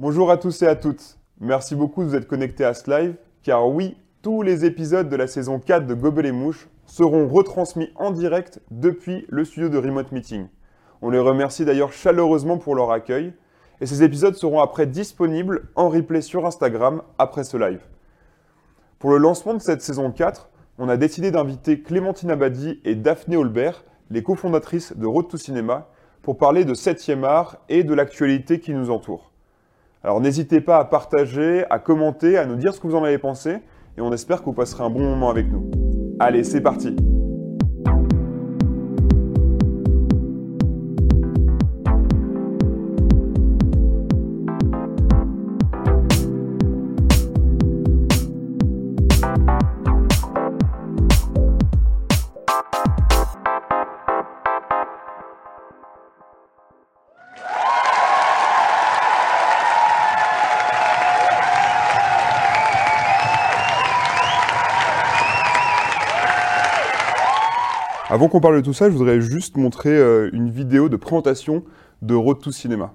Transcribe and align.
Bonjour 0.00 0.30
à 0.30 0.38
tous 0.38 0.62
et 0.62 0.66
à 0.66 0.76
toutes. 0.76 1.18
Merci 1.40 1.74
beaucoup 1.74 2.02
de 2.02 2.08
vous 2.08 2.16
être 2.16 2.26
connectés 2.26 2.64
à 2.64 2.72
ce 2.72 2.90
live, 2.90 3.16
car 3.42 3.68
oui, 3.68 3.98
tous 4.22 4.40
les 4.40 4.64
épisodes 4.64 5.10
de 5.10 5.16
la 5.16 5.26
saison 5.26 5.58
4 5.58 5.86
de 5.86 5.92
Gobel 5.92 6.24
et 6.24 6.32
Mouche 6.32 6.70
seront 6.86 7.28
retransmis 7.28 7.90
en 7.96 8.10
direct 8.10 8.62
depuis 8.70 9.26
le 9.28 9.44
studio 9.44 9.68
de 9.68 9.76
Remote 9.76 10.10
Meeting. 10.10 10.46
On 11.02 11.10
les 11.10 11.18
remercie 11.18 11.66
d'ailleurs 11.66 11.92
chaleureusement 11.92 12.56
pour 12.56 12.74
leur 12.74 12.90
accueil, 12.92 13.34
et 13.82 13.84
ces 13.84 14.02
épisodes 14.02 14.34
seront 14.34 14.62
après 14.62 14.86
disponibles 14.86 15.68
en 15.74 15.90
replay 15.90 16.22
sur 16.22 16.46
Instagram 16.46 17.02
après 17.18 17.44
ce 17.44 17.58
live. 17.58 17.82
Pour 19.00 19.10
le 19.10 19.18
lancement 19.18 19.52
de 19.52 19.60
cette 19.60 19.82
saison 19.82 20.10
4, 20.10 20.48
on 20.78 20.88
a 20.88 20.96
décidé 20.96 21.30
d'inviter 21.30 21.82
Clémentine 21.82 22.30
Abadi 22.30 22.80
et 22.86 22.94
Daphné 22.94 23.36
Holbert, 23.36 23.84
les 24.08 24.22
cofondatrices 24.22 24.96
de 24.96 25.04
Road 25.04 25.28
to 25.28 25.36
Cinéma, 25.36 25.90
pour 26.22 26.38
parler 26.38 26.64
de 26.64 26.72
7e 26.72 27.22
art 27.22 27.58
et 27.68 27.84
de 27.84 27.92
l'actualité 27.92 28.60
qui 28.60 28.72
nous 28.72 28.88
entoure. 28.88 29.29
Alors 30.02 30.20
n'hésitez 30.20 30.60
pas 30.60 30.78
à 30.78 30.84
partager, 30.84 31.64
à 31.68 31.78
commenter, 31.78 32.38
à 32.38 32.46
nous 32.46 32.56
dire 32.56 32.74
ce 32.74 32.80
que 32.80 32.86
vous 32.86 32.94
en 32.94 33.04
avez 33.04 33.18
pensé, 33.18 33.58
et 33.98 34.00
on 34.00 34.12
espère 34.12 34.40
que 34.40 34.46
vous 34.46 34.54
passerez 34.54 34.82
un 34.82 34.90
bon 34.90 35.00
moment 35.00 35.28
avec 35.28 35.50
nous. 35.50 35.70
Allez, 36.18 36.42
c'est 36.42 36.62
parti 36.62 36.96
Avant 68.10 68.26
qu'on 68.26 68.40
parle 68.40 68.56
de 68.56 68.60
tout 68.60 68.72
ça, 68.72 68.90
je 68.90 68.96
voudrais 68.96 69.20
juste 69.20 69.56
montrer 69.56 69.96
euh, 69.96 70.30
une 70.32 70.50
vidéo 70.50 70.88
de 70.88 70.96
présentation 70.96 71.62
de 72.02 72.16
Road 72.16 72.40
to 72.40 72.50
Cinéma. 72.50 72.92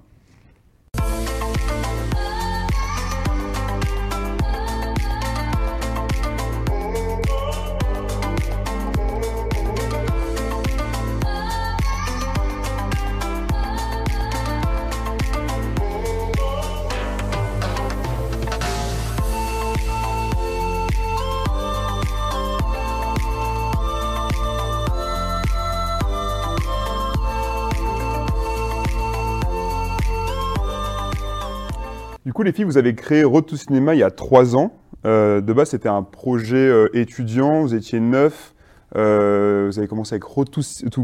Les 32.46 32.52
filles, 32.52 32.64
vous 32.64 32.78
avez 32.78 32.94
créé 32.94 33.24
Road 33.24 33.44
to 33.44 33.56
Cinéma 33.56 33.94
il 33.94 33.98
y 33.98 34.04
a 34.04 34.10
trois 34.10 34.56
ans. 34.56 34.72
Euh, 35.04 35.40
de 35.40 35.52
base, 35.52 35.70
c'était 35.70 35.88
un 35.88 36.02
projet 36.02 36.56
euh, 36.56 36.88
étudiant, 36.94 37.60
vous 37.62 37.74
étiez 37.74 38.00
neuf. 38.00 38.54
Euh, 38.94 39.66
vous 39.66 39.78
avez 39.78 39.88
commencé 39.88 40.14
avec 40.14 40.24
Road 40.24 40.48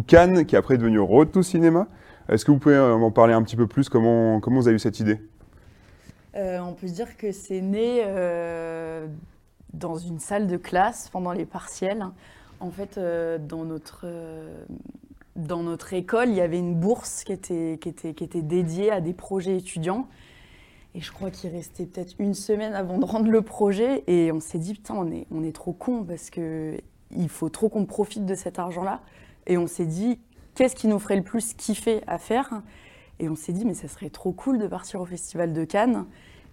Cannes, 0.06 0.46
qui 0.46 0.54
est 0.54 0.58
après 0.58 0.78
devenu 0.78 1.00
Road 1.00 1.32
to 1.32 1.42
Cinéma. 1.42 1.88
Est-ce 2.28 2.44
que 2.44 2.52
vous 2.52 2.58
pouvez 2.58 2.78
m'en 2.78 3.10
parler 3.10 3.34
un 3.34 3.42
petit 3.42 3.56
peu 3.56 3.66
plus? 3.66 3.88
Comment, 3.88 4.40
comment 4.40 4.60
vous 4.60 4.68
avez 4.68 4.76
eu 4.76 4.78
cette 4.78 5.00
idée? 5.00 5.20
On 6.34 6.72
peut 6.72 6.86
dire 6.86 7.16
que 7.16 7.32
c'est 7.32 7.60
né 7.60 8.04
dans 9.74 9.96
une 9.96 10.20
salle 10.20 10.46
de 10.46 10.56
classe 10.56 11.08
pendant 11.10 11.32
les 11.32 11.44
partiels. 11.44 12.06
En 12.60 12.70
fait, 12.70 12.98
dans, 13.48 13.64
notre, 13.64 14.06
dans 15.34 15.64
notre 15.64 15.92
école, 15.92 16.28
il 16.28 16.36
y 16.36 16.40
avait 16.40 16.60
une 16.60 16.76
bourse 16.76 17.24
qui 17.24 17.32
était, 17.32 17.78
qui, 17.80 17.88
était, 17.88 18.14
qui 18.14 18.22
était 18.22 18.42
dédiée 18.42 18.92
à 18.92 19.00
des 19.00 19.12
projets 19.12 19.56
étudiants. 19.56 20.06
Et 20.94 21.00
je 21.00 21.10
crois 21.10 21.30
qu'il 21.30 21.50
restait 21.50 21.86
peut-être 21.86 22.14
une 22.18 22.34
semaine 22.34 22.74
avant 22.74 22.98
de 22.98 23.04
rendre 23.04 23.30
le 23.30 23.42
projet. 23.42 24.04
Et 24.06 24.30
on 24.30 24.40
s'est 24.40 24.58
dit, 24.58 24.74
putain, 24.74 24.94
on 24.94 25.10
est, 25.10 25.26
on 25.30 25.42
est 25.42 25.54
trop 25.54 25.72
con 25.72 26.04
parce 26.04 26.30
que 26.30 26.76
il 27.14 27.28
faut 27.28 27.48
trop 27.48 27.68
qu'on 27.68 27.84
profite 27.84 28.26
de 28.26 28.34
cet 28.34 28.58
argent-là. 28.58 29.00
Et 29.46 29.58
on 29.58 29.66
s'est 29.66 29.86
dit, 29.86 30.18
qu'est-ce 30.54 30.76
qui 30.76 30.88
nous 30.88 30.98
ferait 30.98 31.16
le 31.16 31.22
plus 31.22 31.54
kiffer 31.54 32.02
à 32.06 32.18
faire? 32.18 32.62
Et 33.18 33.28
on 33.28 33.36
s'est 33.36 33.52
dit, 33.52 33.64
mais 33.64 33.74
ça 33.74 33.88
serait 33.88 34.10
trop 34.10 34.32
cool 34.32 34.58
de 34.58 34.66
partir 34.66 35.00
au 35.00 35.06
Festival 35.06 35.52
de 35.52 35.64
Cannes. 35.64 36.06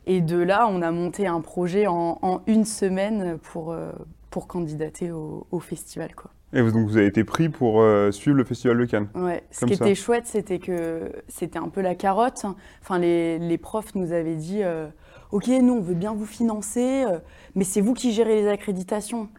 Et 0.05 0.21
de 0.21 0.37
là, 0.37 0.67
on 0.69 0.81
a 0.81 0.91
monté 0.91 1.27
un 1.27 1.41
projet 1.41 1.87
en, 1.87 2.17
en 2.21 2.41
une 2.47 2.65
semaine 2.65 3.37
pour, 3.37 3.71
euh, 3.71 3.91
pour 4.29 4.47
candidater 4.47 5.11
au, 5.11 5.47
au 5.51 5.59
festival. 5.59 6.13
Quoi. 6.15 6.31
Et 6.51 6.61
vous, 6.61 6.71
donc, 6.71 6.87
vous 6.87 6.97
avez 6.97 7.05
été 7.05 7.23
pris 7.23 7.49
pour 7.49 7.81
euh, 7.81 8.11
suivre 8.11 8.35
le 8.35 8.43
Festival 8.43 8.77
de 8.77 8.85
Cannes. 8.85 9.07
Ouais. 9.13 9.43
Ce 9.51 9.65
qui 9.65 9.75
ça. 9.75 9.85
était 9.85 9.95
chouette, 9.95 10.25
c'était 10.25 10.57
que 10.57 11.11
c'était 11.27 11.59
un 11.59 11.69
peu 11.69 11.81
la 11.81 11.93
carotte. 11.93 12.45
Enfin, 12.81 12.97
les, 12.97 13.37
les 13.37 13.57
profs 13.59 13.93
nous 13.93 14.13
avaient 14.13 14.35
dit 14.35 14.63
euh, 14.63 14.87
Ok, 15.31 15.47
nous, 15.47 15.73
on 15.73 15.81
veut 15.81 15.93
bien 15.93 16.13
vous 16.13 16.25
financer, 16.25 17.03
euh, 17.07 17.19
mais 17.53 17.63
c'est 17.63 17.81
vous 17.81 17.93
qui 17.93 18.13
gérez 18.13 18.41
les 18.41 18.47
accréditations. 18.47 19.29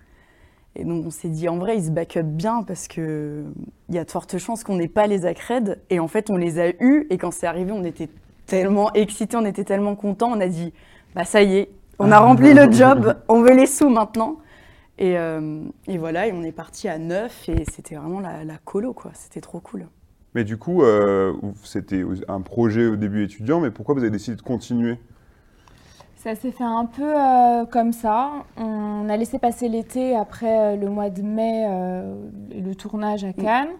Et 0.77 0.85
donc, 0.85 1.05
on 1.05 1.11
s'est 1.11 1.29
dit 1.29 1.49
En 1.49 1.57
vrai, 1.57 1.77
ils 1.79 1.87
se 1.87 1.91
back 1.91 2.17
up 2.17 2.27
bien 2.27 2.63
parce 2.63 2.87
qu'il 2.87 3.45
y 3.89 3.99
a 3.99 4.05
de 4.05 4.11
fortes 4.11 4.39
chances 4.39 4.63
qu'on 4.63 4.77
n'ait 4.77 4.87
pas 4.87 5.09
les 5.09 5.27
accrèdes. 5.27 5.81
Et 5.91 5.99
en 5.99 6.07
fait, 6.07 6.31
on 6.31 6.37
les 6.37 6.61
a 6.61 6.69
eus. 6.81 7.09
Et 7.11 7.19
quand 7.19 7.33
c'est 7.33 7.49
arrivé, 7.49 7.73
on 7.73 7.83
était 7.83 8.09
tellement 8.47 8.93
excités, 8.93 9.37
on 9.37 9.45
était 9.45 9.65
tellement 9.65 9.97
contents. 9.97 10.31
On 10.31 10.41
a 10.41 10.47
dit 10.47 10.73
Bah, 11.17 11.25
ça 11.25 11.43
y 11.43 11.57
est, 11.57 11.71
on 11.99 12.13
a 12.13 12.21
rempli 12.21 12.55
le 12.55 12.71
job, 12.71 13.17
on 13.27 13.43
veut 13.43 13.55
les 13.55 13.67
sous 13.67 13.89
maintenant. 13.89 14.37
Et, 15.01 15.19
euh, 15.19 15.63
et 15.89 15.99
voilà, 15.99 16.29
et 16.29 16.33
on 16.33 16.43
est 16.43 16.53
parti 16.53 16.87
à 16.87 16.99
neuf 16.99 17.49
et 17.49 17.65
c'était 17.65 17.97
vraiment 17.97 18.21
la, 18.21 18.45
la 18.45 18.59
colo, 18.59 18.93
quoi. 18.93 19.11
C'était 19.15 19.41
trop 19.41 19.59
cool. 19.59 19.89
Mais 20.35 20.45
du 20.45 20.59
coup, 20.59 20.83
euh, 20.83 21.33
c'était 21.65 22.05
un 22.29 22.41
projet 22.43 22.87
au 22.87 22.97
début 22.97 23.25
étudiant, 23.25 23.61
mais 23.61 23.71
pourquoi 23.71 23.95
vous 23.97 24.03
avez 24.03 24.11
décidé 24.11 24.37
de 24.37 24.43
continuer? 24.43 25.01
Ça 26.17 26.35
s'est 26.35 26.53
fait 26.53 26.65
un 26.65 26.85
peu 26.85 27.19
euh, 27.19 27.65
comme 27.65 27.93
ça. 27.93 28.31
On 28.59 29.09
a 29.09 29.17
laissé 29.17 29.39
passer 29.39 29.69
l'été 29.69 30.15
après 30.15 30.75
euh, 30.75 30.77
le 30.77 30.91
mois 30.91 31.09
de 31.09 31.23
mai, 31.23 31.65
euh, 31.67 32.15
le 32.55 32.75
tournage 32.75 33.25
à 33.25 33.33
Cannes. 33.33 33.71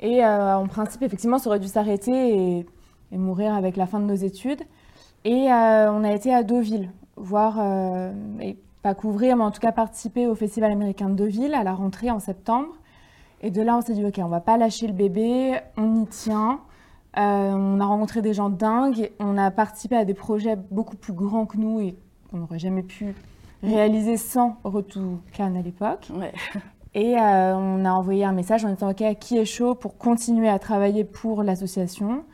Et 0.00 0.24
euh, 0.24 0.56
en 0.56 0.66
principe, 0.66 1.02
effectivement, 1.02 1.38
ça 1.38 1.50
aurait 1.50 1.60
dû 1.60 1.68
s'arrêter 1.68 2.58
et, 2.58 2.66
et 3.12 3.18
mourir 3.18 3.52
avec 3.54 3.76
la 3.76 3.86
fin 3.86 4.00
de 4.00 4.06
nos 4.06 4.14
études. 4.14 4.62
Et 5.24 5.52
euh, 5.52 5.92
on 5.92 6.04
a 6.04 6.12
été 6.12 6.34
à 6.34 6.42
Deauville, 6.42 6.90
voir, 7.16 7.58
euh, 7.60 8.12
et 8.40 8.56
pas 8.84 8.94
couvrir, 8.94 9.34
mais 9.34 9.44
en 9.44 9.50
tout 9.50 9.62
cas 9.62 9.72
participer 9.72 10.26
au 10.26 10.34
Festival 10.34 10.70
américain 10.70 11.08
de 11.08 11.14
Deauville 11.14 11.54
à 11.54 11.64
la 11.64 11.72
rentrée 11.72 12.10
en 12.10 12.20
septembre. 12.20 12.68
Et 13.40 13.50
de 13.50 13.62
là, 13.62 13.78
on 13.78 13.80
s'est 13.80 13.94
dit, 13.94 14.04
OK, 14.04 14.18
on 14.18 14.28
va 14.28 14.40
pas 14.40 14.58
lâcher 14.58 14.86
le 14.86 14.92
bébé, 14.92 15.58
on 15.78 16.02
y 16.02 16.06
tient. 16.06 16.60
Euh, 17.16 17.52
on 17.54 17.80
a 17.80 17.86
rencontré 17.86 18.20
des 18.20 18.34
gens 18.34 18.50
dingues, 18.50 19.10
on 19.20 19.38
a 19.38 19.50
participé 19.50 19.96
à 19.96 20.04
des 20.04 20.12
projets 20.12 20.56
beaucoup 20.70 20.96
plus 20.96 21.14
grands 21.14 21.46
que 21.46 21.56
nous 21.56 21.80
et 21.80 21.96
qu'on 22.30 22.38
n'aurait 22.38 22.58
jamais 22.58 22.82
pu 22.82 23.14
réaliser 23.62 24.18
sans 24.18 24.58
Retour 24.64 25.20
Cannes 25.32 25.56
à 25.56 25.62
l'époque. 25.62 26.08
Ouais. 26.14 26.32
Et 26.92 27.18
euh, 27.18 27.56
on 27.56 27.86
a 27.86 27.90
envoyé 27.90 28.24
un 28.24 28.32
message 28.32 28.66
en 28.66 28.72
disant 28.74 28.90
OK, 28.90 29.02
qui 29.18 29.38
est 29.38 29.46
chaud 29.46 29.74
pour 29.74 29.96
continuer 29.96 30.50
à 30.50 30.58
travailler 30.58 31.04
pour 31.04 31.42
l'association? 31.42 32.24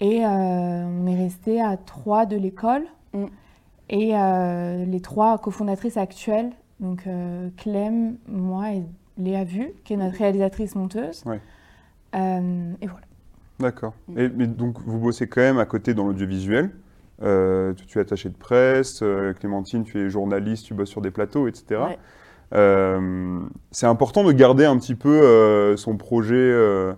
Et 0.00 0.26
euh, 0.26 0.28
on 0.28 1.06
est 1.06 1.16
resté 1.16 1.62
à 1.62 1.78
trois 1.78 2.26
de 2.26 2.36
l'école. 2.36 2.84
Mm. 3.14 3.24
Et 3.88 4.16
euh, 4.16 4.84
les 4.84 5.00
trois 5.00 5.38
cofondatrices 5.38 5.96
actuelles, 5.96 6.50
donc 6.80 7.06
euh, 7.06 7.48
Clem, 7.56 8.16
moi 8.28 8.72
et 8.72 8.82
Léa 9.18 9.44
Vu, 9.44 9.72
qui 9.84 9.94
est 9.94 9.96
notre 9.96 10.18
réalisatrice 10.18 10.74
monteuse. 10.74 11.22
Ouais. 11.24 11.40
Euh, 12.14 12.72
et 12.80 12.86
voilà. 12.86 13.06
D'accord. 13.60 13.94
Mm. 14.08 14.18
Et 14.18 14.28
mais 14.28 14.46
donc, 14.46 14.78
vous 14.84 14.98
bossez 14.98 15.28
quand 15.28 15.40
même 15.40 15.58
à 15.58 15.66
côté 15.66 15.94
dans 15.94 16.04
l'audiovisuel. 16.04 16.70
Euh, 17.22 17.72
tu, 17.86 17.98
es 17.98 18.02
attaché 18.02 18.28
de 18.28 18.34
presse, 18.34 19.00
euh, 19.02 19.32
Clémentine, 19.32 19.84
tu 19.84 19.98
es 19.98 20.10
journaliste, 20.10 20.66
tu 20.66 20.74
bosses 20.74 20.90
sur 20.90 21.00
des 21.00 21.10
plateaux, 21.10 21.48
etc. 21.48 21.80
Ouais. 21.80 21.98
Euh, 22.54 23.40
c'est 23.70 23.86
important 23.86 24.22
de 24.22 24.32
garder 24.32 24.64
un 24.64 24.78
petit 24.78 24.94
peu 24.94 25.22
euh, 25.22 25.76
son 25.76 25.96
projet 25.96 26.34
euh, 26.36 26.92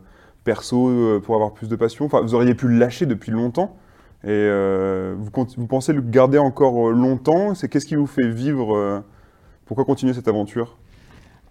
perso 0.44 0.88
euh, 0.88 1.20
pour 1.20 1.34
avoir 1.36 1.52
plus 1.52 1.68
de 1.68 1.76
passion. 1.76 2.06
Enfin, 2.06 2.20
vous 2.20 2.34
auriez 2.34 2.54
pu 2.54 2.68
le 2.68 2.76
lâcher 2.78 3.06
depuis 3.06 3.30
longtemps. 3.30 3.76
Et 4.24 4.28
euh, 4.30 5.14
vous, 5.16 5.66
pensez 5.66 5.92
le 5.92 6.00
garder 6.00 6.38
encore 6.38 6.88
euh, 6.88 6.92
longtemps? 6.92 7.54
C'est 7.54 7.68
qu'est-ce 7.68 7.86
qui 7.86 7.94
vous 7.94 8.06
fait 8.06 8.28
vivre 8.28 8.76
euh, 8.76 9.00
Pourquoi 9.64 9.84
continuer 9.84 10.12
cette 10.12 10.26
aventure? 10.28 10.76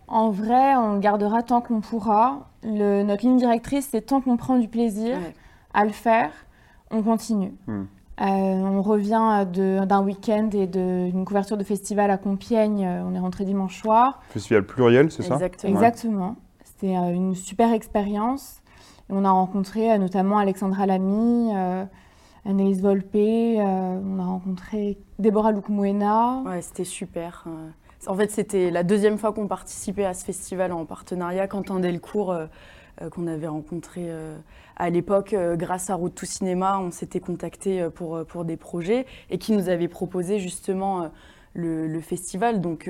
En 0.09 0.31
vrai, 0.31 0.75
on 0.75 0.93
le 0.93 0.99
gardera 0.99 1.43
tant 1.43 1.61
qu'on 1.61 1.79
pourra. 1.79 2.49
Le- 2.63 3.03
notre 3.03 3.23
ligne 3.25 3.37
directrice, 3.37 3.87
c'est 3.91 4.01
tant 4.01 4.19
qu'on 4.21 4.35
prend 4.37 4.57
du 4.57 4.67
plaisir 4.67 5.17
Ouais. 5.17 5.33
à 5.73 5.85
le 5.85 5.91
faire, 5.91 6.31
on 6.91 7.01
continue. 7.01 7.53
Hmm. 7.67 7.83
Euh, 8.19 8.23
on 8.25 8.81
revient 8.81 9.45
d'un 9.53 10.01
week-end 10.03 10.49
et 10.53 10.65
d'une 10.65 11.23
couverture 11.23 11.55
de 11.55 11.63
festival 11.63 12.09
à 12.09 12.17
Compiègne. 12.17 12.85
On 13.05 13.13
est 13.13 13.19
rentré 13.19 13.45
dimanche 13.45 13.79
soir. 13.79 14.21
Festival 14.29 14.65
pluriel, 14.65 15.11
c'est 15.11 15.21
ça? 15.21 15.35
Exactement. 15.35 15.73
Exactement. 15.73 16.35
C'était 16.63 16.93
une 16.93 17.35
super 17.35 17.71
expérience. 17.73 18.61
On 19.09 19.23
a 19.23 19.29
rencontré 19.29 19.97
notamment 19.99 20.39
Alexandra 20.39 20.85
Lamy, 20.87 21.51
euh, 22.47 22.51
Anaïs 22.51 22.81
Volpe, 22.81 23.15
euh, 23.15 23.59
on 23.59 24.19
a 24.19 24.25
rencontré 24.25 24.97
Déborah 25.19 25.51
Lukmuena. 25.51 26.43
Ouais, 26.45 26.61
c'était 26.61 26.83
super. 26.83 27.45
En 28.05 28.15
fait, 28.15 28.31
c'était 28.31 28.69
la 28.69 28.83
deuxième 28.83 29.17
fois 29.17 29.33
qu'on 29.33 29.47
participait 29.47 30.05
à 30.05 30.13
ce 30.13 30.23
festival 30.23 30.71
en 30.71 30.85
partenariat. 30.85 31.47
Quentin 31.47 31.79
Delcourt, 31.79 32.31
euh, 32.31 32.45
euh, 33.01 33.09
qu'on 33.09 33.27
avait 33.27 33.47
rencontré 33.47 34.05
euh, 34.07 34.37
à 34.75 34.89
l'époque 34.89 35.35
grâce 35.53 35.89
à 35.89 35.95
Route 35.95 36.13
to 36.13 36.25
Cinéma, 36.25 36.79
on 36.79 36.91
s'était 36.91 37.19
contacté 37.19 37.87
pour, 37.95 38.23
pour 38.25 38.45
des 38.45 38.57
projets 38.57 39.05
et 39.29 39.39
qui 39.39 39.51
nous 39.51 39.69
avait 39.69 39.87
proposé 39.87 40.39
justement 40.39 41.09
le, 41.53 41.99
festival. 41.99 42.61
Donc 42.61 42.87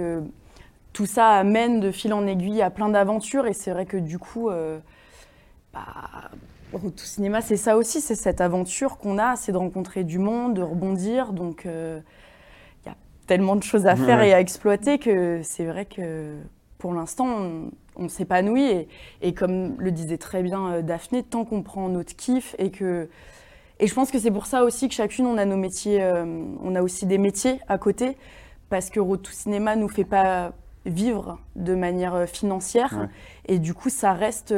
tout 0.92 1.06
ça 1.06 1.30
amène 1.30 1.80
de 1.80 1.92
fil 1.92 2.14
en 2.14 2.28
aiguille 2.28 2.62
à 2.62 2.70
plein 2.70 2.90
d'aventures 2.90 3.48
et 3.48 3.54
c'est 3.54 3.72
vrai 3.72 3.86
que 3.86 3.96
du 3.96 4.20
coup, 4.20 4.50
bah, 5.74 6.30
Route 6.74 6.96
to 6.96 7.04
Cinéma, 7.04 7.42
c'est 7.42 7.58
ça 7.58 7.78
aussi, 7.78 8.02
c'est 8.02 8.16
cette 8.16 8.42
aventure 8.42 8.98
qu'on 8.98 9.18
a, 9.18 9.36
c'est 9.36 9.52
de 9.52 9.58
rencontrer 9.58 10.04
du 10.04 10.20
monde, 10.20 10.56
de 10.56 10.62
rebondir. 10.62 11.34
Donc 11.34 11.66
tellement 13.28 13.58
de 13.58 13.64
choses 13.64 13.86
à 13.86 13.96
faire 13.96 14.22
et 14.22 14.34
à 14.34 14.40
exploiter 14.40 14.98
que 14.98 15.42
c'est 15.44 15.66
vrai 15.66 15.86
que 15.86 16.38
pour 16.80 16.94
l'instant, 16.94 17.28
on, 17.96 18.10
s'épanouit. 18.10 18.88
Et, 19.22 19.34
comme 19.34 19.76
le 19.80 19.92
disait 19.92 20.18
très 20.18 20.44
bien 20.44 20.72
euh, 20.72 20.82
Daphné, 20.82 21.24
tant 21.24 21.44
qu'on 21.44 21.62
prend 21.62 21.90
notre 21.90 22.16
kiff 22.16 22.56
et 22.58 22.72
que. 22.72 23.10
Et 23.80 23.88
je 23.88 23.94
pense 23.94 24.10
que 24.10 24.18
c'est 24.18 24.32
pour 24.32 24.46
ça 24.46 24.64
aussi 24.64 24.88
que 24.88 24.96
chacune, 24.96 25.26
on 25.26 25.38
a 25.38 25.46
nos 25.46 25.58
métiers, 25.58 26.02
euh, 26.02 26.26
on 26.64 26.76
a 26.76 26.82
aussi 26.82 27.06
des 27.06 27.18
métiers 27.18 27.60
à 27.68 27.78
côté, 27.78 28.18
parce 28.70 28.90
que 28.90 29.00
Road 29.00 29.22
to 29.22 29.32
Cinéma 29.32 29.76
nous 29.76 29.90
fait 29.90 30.04
pas 30.04 30.54
vivre 30.86 31.40
de 31.56 31.76
manière 31.76 32.16
euh, 32.16 32.26
financière. 32.26 33.10
Et 33.48 33.60
du 33.60 33.74
coup, 33.74 33.90
ça 33.90 34.14
reste 34.14 34.54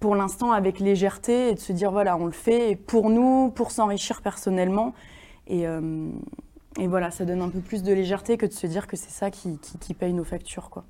pour 0.00 0.14
l'instant 0.14 0.52
avec 0.52 0.80
légèreté 0.80 1.50
et 1.50 1.54
de 1.54 1.58
se 1.58 1.72
dire 1.72 1.90
voilà, 1.90 2.16
on 2.16 2.26
le 2.26 2.32
fait 2.32 2.76
pour 2.76 3.10
nous, 3.10 3.50
pour 3.50 3.70
s'enrichir 3.70 4.22
personnellement. 4.22 4.94
Et, 5.46 5.66
et 6.78 6.86
voilà, 6.86 7.10
ça 7.10 7.24
donne 7.24 7.42
un 7.42 7.48
peu 7.48 7.60
plus 7.60 7.82
de 7.82 7.92
légèreté 7.92 8.36
que 8.36 8.46
de 8.46 8.52
se 8.52 8.66
dire 8.66 8.86
que 8.86 8.96
c'est 8.96 9.10
ça 9.10 9.30
qui, 9.30 9.58
paye 9.98 10.12
nos 10.12 10.24
factures. 10.24 10.70
Quoi. 10.70 10.84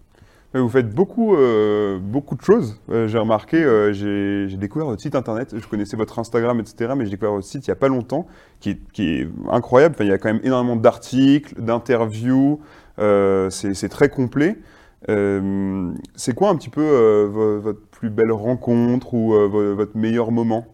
Vous 0.53 0.69
faites 0.69 0.91
beaucoup, 0.95 1.35
euh, 1.35 1.99
beaucoup 1.99 2.35
de 2.35 2.43
choses. 2.43 2.81
Euh, 2.91 3.09
j'ai 3.09 3.19
remarqué, 3.19 3.63
euh, 3.63 3.93
j'ai 3.93 4.57
découvert 4.57 4.89
votre 4.89 5.01
site 5.01 5.15
internet. 5.15 5.55
Je 5.57 5.67
connaissais 5.67 5.97
votre 5.97 6.19
Instagram, 6.19 6.61
etc. 6.61 6.93
Mais 6.97 7.05
j'ai 7.05 7.13
découvert 7.13 7.33
votre 7.33 7.47
site 7.47 7.67
il 7.67 7.71
n'y 7.71 7.73
a 7.73 7.77
pas 7.77 7.89
longtemps, 7.89 8.27
qui 8.61 8.79
est, 8.99 9.29
incroyable. 9.51 9.97
Il 10.01 10.07
y 10.07 10.13
a 10.13 10.19
quand 10.19 10.33
même 10.33 10.43
énormément 10.45 10.77
d'articles, 10.77 11.55
d'interviews. 11.61 12.61
c'est 12.99 13.89
très 13.89 14.11
complet. 14.11 14.59
C'est 15.07 16.35
quoi 16.35 16.51
un 16.51 16.57
petit 16.57 16.71
peu 16.71 17.25
votre 17.63 17.81
plus 17.81 18.11
belle 18.11 18.33
rencontre 18.33 19.15
ou 19.15 19.31
votre 19.31 19.97
meilleur 19.97 20.31
moment? 20.31 20.67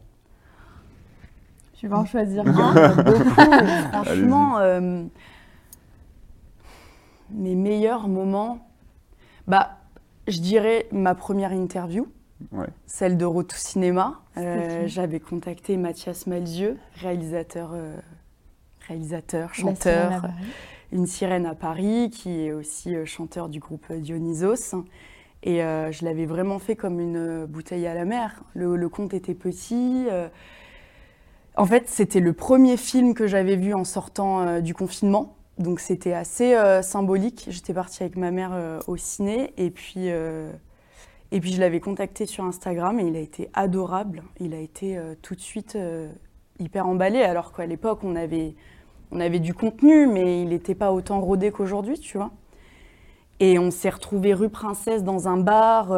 Tu 1.85 1.89
vas 1.89 1.99
en 1.99 2.07
choisir 2.07 2.45
un 2.47 3.03
Beaucoup. 3.03 3.25
Franchement, 3.93 4.59
euh, 4.59 5.05
mes 7.31 7.55
meilleurs 7.55 8.09
moments, 8.09 8.67
bah, 9.47 9.77
je 10.27 10.41
dirais 10.41 10.87
ma 10.93 11.15
première 11.15 11.53
interview, 11.53 12.09
celle 12.87 13.19
de 13.19 13.27
Roto 13.27 13.55
Cinéma. 13.57 14.23
Euh, 14.39 14.85
j'avais 14.87 15.21
contacté 15.21 15.77
Mathias 15.77 16.27
Malzieux, 16.27 16.79
réalisateur, 17.03 17.73
euh, 17.75 17.97
réalisateur 18.89 19.53
chanteur, 19.53 20.23
une 20.95 21.07
sirène 21.07 21.45
à 21.45 21.55
Paris, 21.55 22.09
qui 22.11 22.47
est 22.47 22.53
aussi 22.53 22.95
chanteur 23.05 23.51
du 23.51 23.61
groupe 23.61 23.93
Dionysos. 23.93 24.75
Et 25.43 25.59
je 25.59 26.05
l'avais 26.07 26.25
vraiment 26.25 26.59
fait 26.59 26.75
comme 26.75 27.01
une 27.01 27.45
bouteille 27.45 27.87
à 27.87 27.93
la 27.93 28.07
mer. 28.07 28.43
Le, 28.55 28.77
le 28.77 28.89
compte 28.89 29.13
était 29.13 29.35
petit. 29.35 30.07
En 31.57 31.67
fait, 31.67 31.89
c'était 31.89 32.21
le 32.21 32.33
premier 32.33 32.77
film 32.77 33.15
que 33.15 33.29
j'avais 33.29 33.55
vu 33.55 33.75
en 33.75 33.85
sortant 33.85 34.41
euh, 34.41 34.61
du 34.61 34.75
confinement. 34.75 35.37
Donc 35.59 35.79
c'était 35.79 36.13
assez 36.13 36.55
euh, 36.57 36.83
symbolique. 36.83 37.47
J'étais 37.49 37.73
partie 37.73 38.03
avec 38.03 38.17
ma 38.17 38.33
mère 38.33 38.51
euh, 38.53 38.81
au 38.89 38.97
ciné 38.97 39.55
et 39.57 39.71
puis, 39.71 40.09
et 40.09 41.41
puis 41.41 41.53
je 41.53 41.61
l'avais 41.61 41.79
contacté 41.79 42.27
sur 42.27 42.45
Instagram 42.45 42.99
et 42.99 43.05
il 43.05 43.17
a 43.17 43.21
été 43.21 43.51
adorable. 43.55 44.25
Il 44.41 44.53
a 44.53 44.59
été 44.59 44.99
tout 45.23 45.37
de 45.37 45.41
suite 45.41 45.79
hyper 46.59 46.87
emballé 46.87 47.23
alors 47.23 47.53
qu'à 47.53 47.67
l'époque 47.67 48.01
on 48.03 48.17
avait, 48.17 48.55
on 49.15 49.21
avait 49.21 49.41
du 49.41 49.55
contenu 49.55 50.07
mais 50.07 50.43
il 50.43 50.49
n'était 50.49 50.75
pas 50.75 50.93
autant 50.93 51.21
rodé 51.21 51.51
qu'aujourd'hui, 51.51 51.99
tu 51.99 52.19
vois. 52.19 52.31
Et 53.41 53.59
on 53.59 53.71
s'est 53.71 53.91
retrouvé 53.91 54.35
rue 54.35 54.49
Princesse 54.49 55.03
dans 55.03 55.29
un 55.29 55.39
bar 55.39 55.93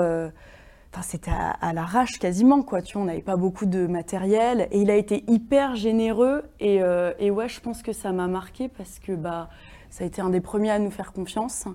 c'était 1.02 1.30
à, 1.30 1.72
l'arrache 1.72 2.18
quasiment, 2.18 2.62
quoi. 2.62 2.82
Tu 2.82 2.94
vois, 2.94 3.02
on 3.02 3.06
n'avait 3.06 3.22
pas 3.22 3.36
beaucoup 3.36 3.66
de 3.66 3.86
matériel. 3.86 4.68
Et 4.70 4.80
il 4.80 4.90
a 4.90 4.96
été 4.96 5.24
hyper 5.28 5.76
généreux. 5.76 6.44
Et, 6.60 6.82
euh, 6.82 7.12
et 7.18 7.30
ouais, 7.30 7.48
je 7.48 7.60
pense 7.60 7.82
que 7.82 7.92
ça 7.92 8.12
m'a 8.12 8.26
marqué 8.26 8.68
parce 8.68 8.98
que 8.98 9.12
bah, 9.12 9.48
ça 9.90 10.04
a 10.04 10.06
été 10.06 10.20
un 10.20 10.30
des 10.30 10.40
premiers 10.40 10.70
à 10.70 10.78
nous 10.78 10.90
faire 10.90 11.12
confiance. 11.12 11.66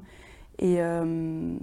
Et 0.60 0.82
euh, 0.82 1.56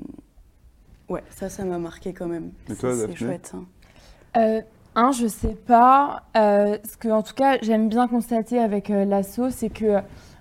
ouais, 1.08 1.22
ça, 1.30 1.48
ça 1.48 1.64
m'a 1.64 1.78
marqué 1.78 2.12
quand 2.12 2.28
même. 2.28 2.52
C'est 2.68 3.16
chouette. 3.16 3.54
Hein. 3.54 4.62
Euh, 4.98 5.02
un, 5.02 5.12
je 5.12 5.26
sais 5.26 5.54
pas. 5.54 6.24
ce 6.34 6.96
que, 6.96 7.08
en 7.08 7.22
tout 7.22 7.34
cas, 7.34 7.58
j'aime 7.62 7.88
bien 7.88 8.08
constater 8.08 8.58
avec 8.58 8.88
l'assaut, 8.88 9.50
c'est 9.50 9.70
que 9.70 10.00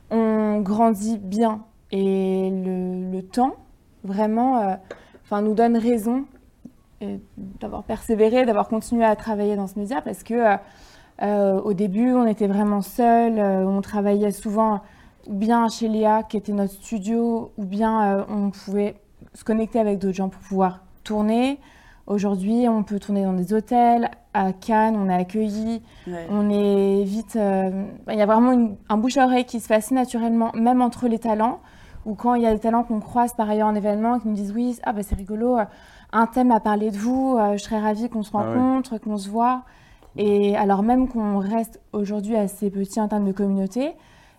on 0.10 0.60
grandit 0.62 1.18
bien. 1.18 1.62
Et 1.92 2.50
le, 2.52 3.22
temps, 3.22 3.56
vraiment, 4.04 4.78
enfin, 5.24 5.42
nous 5.42 5.54
donne 5.54 5.78
raison 5.78 6.26
d'avoir 7.38 7.84
persévéré, 7.84 8.46
d'avoir 8.46 8.68
continué 8.68 9.06
à 9.06 9.16
travailler 9.16 9.56
dans 9.56 9.68
ce 9.68 9.78
média 9.78 10.02
parce 10.02 10.24
que 10.24 10.34
euh, 10.34 10.58
euh, 11.22 11.62
au 11.62 11.74
début, 11.74 12.14
on 12.14 12.26
était 12.26 12.48
vraiment 12.48 12.82
seuls, 12.82 13.40
euh, 13.40 13.66
on 13.66 13.82
travaillait 13.82 14.32
souvent 14.32 14.82
ou 15.28 15.34
bien 15.34 15.68
chez 15.68 15.88
Léa 15.88 16.24
qui 16.24 16.38
était 16.38 16.54
notre 16.54 16.74
studio, 16.74 17.52
ou 17.58 17.66
bien 17.66 18.26
on 18.30 18.50
pouvait 18.50 18.96
se 19.34 19.44
connecter 19.44 19.78
avec 19.78 20.00
d'autres 20.00 20.16
gens 20.16 20.30
pour 20.30 20.42
pouvoir 20.42 20.86
tourner. 21.04 21.60
Aujourd'hui, 22.08 22.68
on 22.70 22.84
peut 22.84 23.00
tourner 23.00 23.24
dans 23.24 23.34
des 23.34 23.54
hôtels. 23.54 24.10
À 24.34 24.54
Cannes, 24.54 24.96
on 24.96 25.10
est 25.10 25.14
accueillis. 25.14 25.82
On 26.30 26.50
est 26.50 27.04
vite. 27.04 27.36
Il 27.36 28.18
y 28.18 28.22
a 28.22 28.26
vraiment 28.26 28.76
un 28.88 28.98
bouche-oreille 28.98 29.46
qui 29.46 29.60
se 29.60 29.68
fait 29.68 29.76
assez 29.76 29.94
naturellement, 29.94 30.52
même 30.54 30.82
entre 30.82 31.08
les 31.08 31.20
talents. 31.20 31.60
Ou 32.06 32.16
quand 32.16 32.36
il 32.36 32.44
y 32.44 32.46
a 32.46 32.54
des 32.54 32.60
talents 32.60 32.84
qu'on 32.84 33.02
croise 33.02 33.34
par 33.34 33.50
ailleurs 33.50 33.68
en 33.68 33.76
événement, 33.76 34.20
qui 34.20 34.30
nous 34.30 34.36
disent 34.36 34.54
oui, 34.56 34.80
ah 34.84 34.94
bah 34.94 35.04
c'est 35.04 35.16
rigolo 35.16 35.58
un 36.14 36.26
thème 36.26 36.52
à 36.52 36.60
parler 36.60 36.92
de 36.92 36.98
vous, 36.98 37.38
euh, 37.38 37.58
je 37.58 37.64
serais 37.64 37.80
ravie 37.80 38.10
qu'on 38.10 38.24
se 38.24 38.32
ah 38.34 38.40
rencontre, 38.40 38.98
qu'on 38.98 39.18
se 39.18 39.30
voit. 39.30 39.64
Et 40.16 40.56
alors 40.56 40.84
même 40.84 41.08
qu'on 41.08 41.38
reste 41.38 41.80
aujourd'hui 41.94 42.36
assez 42.36 42.70
petit 42.70 43.00
en 43.00 43.08
termes 43.08 43.26
de 43.26 43.32
communauté, 43.32 43.94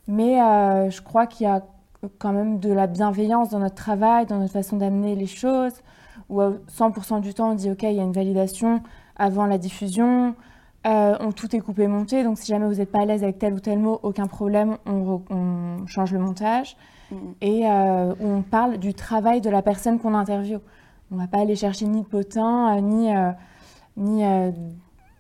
mais 0.09 0.43
euh, 0.43 0.91
je 0.91 1.01
crois 1.03 1.27
qu'il 1.27 1.47
y 1.47 1.51
a 1.51 1.63
quand 2.19 2.33
même 2.33 2.59
de 2.59 2.73
la 2.73 2.87
bienveillance 2.87 3.51
dans 3.51 3.61
notre 3.61 3.75
travail, 3.75 4.27
dans 4.27 4.39
notre 4.39 4.53
façon 4.53 4.77
d'amener 4.77 5.15
les 5.15 5.27
choses, 5.27 5.75
où 6.29 6.41
100% 6.41 7.21
du 7.21 7.35
temps 7.35 7.53
on 7.53 7.55
dit 7.55 7.71
ok, 7.71 7.83
il 7.85 7.93
y 7.93 8.01
a 8.01 8.03
une 8.03 8.13
validation 8.13 8.83
avant 9.17 9.47
la 9.47 9.59
diffusion, 9.59 10.35
euh, 10.87 11.17
on, 11.21 11.33
tout 11.33 11.55
est 11.57 11.61
coupé 11.61 11.87
monté, 11.89 12.23
donc 12.23 12.39
si 12.39 12.47
jamais 12.47 12.67
vous 12.67 12.77
n'êtes 12.77 12.93
pas 12.93 13.03
à 13.03 13.05
l'aise 13.05 13.25
avec 13.25 13.39
tel 13.39 13.53
ou 13.55 13.61
tel 13.61 13.79
mot, 13.79 13.99
aucun 14.03 14.27
problème, 14.27 14.79
on, 14.87 15.87
change 15.87 16.13
le 16.13 16.19
montage. 16.19 16.77
Mm. 17.11 17.17
Et 17.41 17.65
on 17.67 18.43
parle 18.43 18.79
du 18.79 18.95
travail 18.95 19.41
de 19.41 19.51
la 19.51 19.63
personne 19.63 19.99
qu'on 19.99 20.15
interviewe. 20.15 20.61
On 21.11 21.17
va 21.17 21.27
pas 21.27 21.39
aller 21.39 21.57
chercher 21.57 21.87
ni 21.87 22.03
de 22.03 22.07
potin, 22.07 22.77
euh, 22.77 22.81
ni, 22.81 23.15
euh, 23.15 23.31
ni 23.97 24.25
euh, 24.25 24.51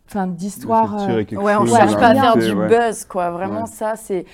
enfin 0.06 0.26
d'histoire. 0.26 1.08
Ouais, 1.08 1.56
on 1.56 1.66
cherche 1.66 1.94
pas 1.94 2.08
à 2.08 2.14
faire 2.14 2.36
du 2.36 2.54
buzz, 2.54 3.04
quoi. 3.04 3.30
Vraiment, 3.30 3.64
ça, 3.66 3.96
c'est. 3.96 4.26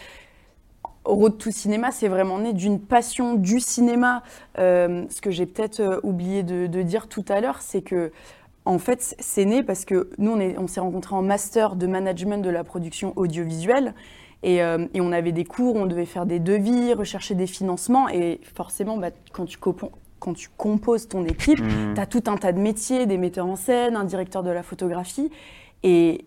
Road 1.04 1.38
to 1.38 1.50
Cinéma, 1.50 1.90
c'est 1.90 2.08
vraiment 2.08 2.38
né 2.38 2.52
d'une 2.52 2.80
passion 2.80 3.34
du 3.34 3.60
cinéma. 3.60 4.22
ce 4.56 5.20
que 5.20 5.30
j'ai 5.30 5.46
peut-être 5.46 6.00
oublié 6.02 6.42
de, 6.42 6.82
dire 6.82 7.08
tout 7.08 7.24
à 7.28 7.40
l'heure, 7.40 7.60
c'est 7.60 7.82
que, 7.82 8.12
en 8.64 8.78
fait, 8.78 9.14
c'est 9.18 9.44
né 9.44 9.62
parce 9.62 9.84
que 9.84 10.10
nous, 10.18 10.32
on, 10.32 10.62
on 10.62 10.66
s'est 10.66 10.80
rencontrés 10.80 11.14
en 11.14 11.22
master 11.22 11.76
de 11.76 11.86
management 11.86 12.42
de 12.42 12.50
la 12.50 12.64
production 12.64 13.12
audiovisuelle. 13.16 13.94
Et, 14.42 14.56
et, 14.56 15.00
on 15.00 15.12
avait 15.12 15.32
des 15.32 15.44
cours, 15.44 15.76
on 15.76 15.86
devait 15.86 16.04
faire 16.04 16.26
des 16.26 16.38
devis, 16.38 16.92
rechercher 16.92 17.34
des 17.34 17.46
financements. 17.46 18.08
Et 18.08 18.40
forcément, 18.54 18.96
bah, 18.96 19.10
quand 19.32 19.46
tu 19.46 19.58
quand 20.24 20.32
tu 20.32 20.48
composes 20.56 21.06
ton 21.06 21.26
équipe, 21.26 21.60
mmh. 21.60 21.94
tu 21.94 22.00
as 22.00 22.06
tout 22.06 22.22
un 22.28 22.38
tas 22.38 22.52
de 22.52 22.58
métiers, 22.58 23.04
des 23.04 23.18
metteurs 23.18 23.46
en 23.46 23.56
scène, 23.56 23.94
un 23.94 24.04
directeur 24.04 24.42
de 24.42 24.48
la 24.48 24.62
photographie. 24.62 25.30
Et 25.82 26.24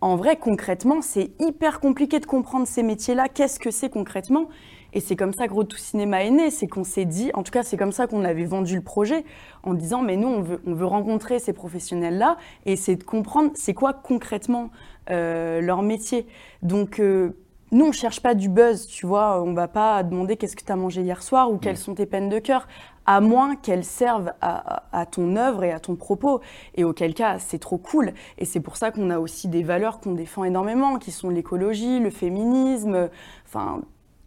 en 0.00 0.16
vrai, 0.16 0.36
concrètement, 0.36 1.00
c'est 1.00 1.30
hyper 1.40 1.80
compliqué 1.80 2.20
de 2.20 2.26
comprendre 2.26 2.66
ces 2.66 2.82
métiers-là. 2.82 3.28
Qu'est-ce 3.28 3.58
que 3.58 3.70
c'est 3.70 3.88
concrètement? 3.88 4.48
Et 4.92 5.00
c'est 5.00 5.16
comme 5.16 5.32
ça 5.32 5.48
que 5.48 5.52
Road 5.52 5.68
to 5.68 5.76
Cinéma 5.76 6.22
est 6.22 6.30
né. 6.30 6.50
C'est 6.50 6.66
qu'on 6.66 6.84
s'est 6.84 7.06
dit, 7.06 7.30
en 7.34 7.42
tout 7.42 7.50
cas, 7.50 7.62
c'est 7.62 7.76
comme 7.76 7.92
ça 7.92 8.06
qu'on 8.06 8.24
avait 8.24 8.44
vendu 8.44 8.76
le 8.76 8.82
projet, 8.82 9.24
en 9.62 9.74
disant, 9.74 10.02
mais 10.02 10.16
nous, 10.16 10.28
on 10.28 10.42
veut, 10.42 10.60
on 10.66 10.74
veut 10.74 10.86
rencontrer 10.86 11.38
ces 11.38 11.52
professionnels-là 11.52 12.36
et 12.66 12.72
essayer 12.72 12.96
de 12.96 13.04
comprendre 13.04 13.50
c'est 13.54 13.74
quoi 13.74 13.94
concrètement 13.94 14.70
euh, 15.10 15.60
leur 15.60 15.82
métier. 15.82 16.26
Donc, 16.62 17.00
euh, 17.00 17.36
nous, 17.72 17.86
on 17.86 17.88
ne 17.88 17.92
cherche 17.92 18.20
pas 18.20 18.34
du 18.34 18.48
buzz, 18.48 18.86
tu 18.86 19.06
vois. 19.06 19.42
On 19.42 19.46
ne 19.46 19.56
va 19.56 19.66
pas 19.66 20.02
demander 20.02 20.36
qu'est-ce 20.36 20.56
que 20.56 20.64
tu 20.64 20.72
as 20.72 20.76
mangé 20.76 21.02
hier 21.02 21.22
soir 21.22 21.50
ou 21.50 21.58
quelles 21.58 21.76
sont 21.76 21.94
tes 21.94 22.06
peines 22.06 22.28
de 22.28 22.38
cœur 22.38 22.68
à 23.06 23.20
moins 23.20 23.56
qu'elles 23.56 23.84
servent 23.84 24.32
à, 24.40 25.06
ton 25.10 25.36
œuvre 25.36 25.64
et 25.64 25.72
à 25.72 25.80
ton 25.80 25.96
propos. 25.96 26.40
Et 26.74 26.84
auquel 26.84 27.14
cas, 27.14 27.38
c'est 27.38 27.58
trop 27.58 27.78
cool. 27.78 28.12
Et 28.38 28.44
c'est 28.44 28.60
pour 28.60 28.76
ça 28.76 28.90
qu'on 28.90 29.10
a 29.10 29.18
aussi 29.18 29.48
des 29.48 29.62
valeurs 29.62 30.00
qu'on 30.00 30.12
défend 30.12 30.44
énormément, 30.44 30.98
qui 30.98 31.12
sont 31.12 31.30
l'écologie, 31.30 32.00
le 32.00 32.10
féminisme, 32.10 33.08
enfin, 33.46 33.80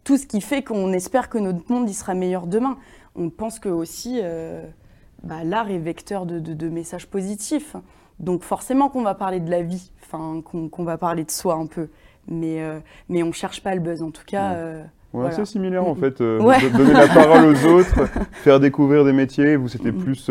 tout 0.04 0.16
ce 0.16 0.26
qui 0.26 0.40
fait 0.40 0.62
qu'on 0.62 0.92
espère 0.92 1.28
que 1.28 1.38
notre 1.38 1.70
monde 1.70 1.88
y 1.88 1.94
sera 1.94 2.14
meilleur 2.14 2.46
demain. 2.46 2.78
On 3.16 3.30
pense 3.30 3.58
que 3.58 3.68
aussi 3.68 4.20
euh, 4.22 4.66
bah, 5.22 5.44
l'art 5.44 5.70
est 5.70 5.78
vecteur 5.78 6.26
de, 6.26 6.38
de, 6.38 6.68
messages 6.68 7.06
positifs. 7.06 7.76
Donc 8.18 8.42
forcément 8.42 8.88
qu'on 8.88 9.02
va 9.02 9.14
parler 9.14 9.40
de 9.40 9.50
la 9.50 9.62
vie, 9.62 9.90
enfin 10.02 10.42
qu'on 10.42 10.84
va 10.84 10.98
parler 10.98 11.24
de 11.24 11.30
soi 11.30 11.54
un 11.54 11.66
peu, 11.66 11.88
mais, 12.28 12.62
euh, 12.62 12.78
mais 13.08 13.22
on 13.22 13.28
ne 13.28 13.32
cherche 13.32 13.62
pas 13.62 13.74
le 13.74 13.80
buzz 13.80 14.02
en 14.02 14.10
tout 14.10 14.24
cas. 14.26 14.52
Euh, 14.52 14.84
ouais, 15.12 15.30
C'est 15.32 15.44
similaire 15.44 15.86
en 15.86 15.94
fait, 15.94 16.18
donner 16.20 16.92
la 16.92 17.08
parole 17.08 17.54
aux 17.54 17.66
autres, 17.78 18.06
faire 18.32 18.60
découvrir 18.60 19.04
des 19.04 19.12
métiers. 19.12 19.56
Vous 19.56 19.68
c'était 19.68 19.92
plus 19.92 20.30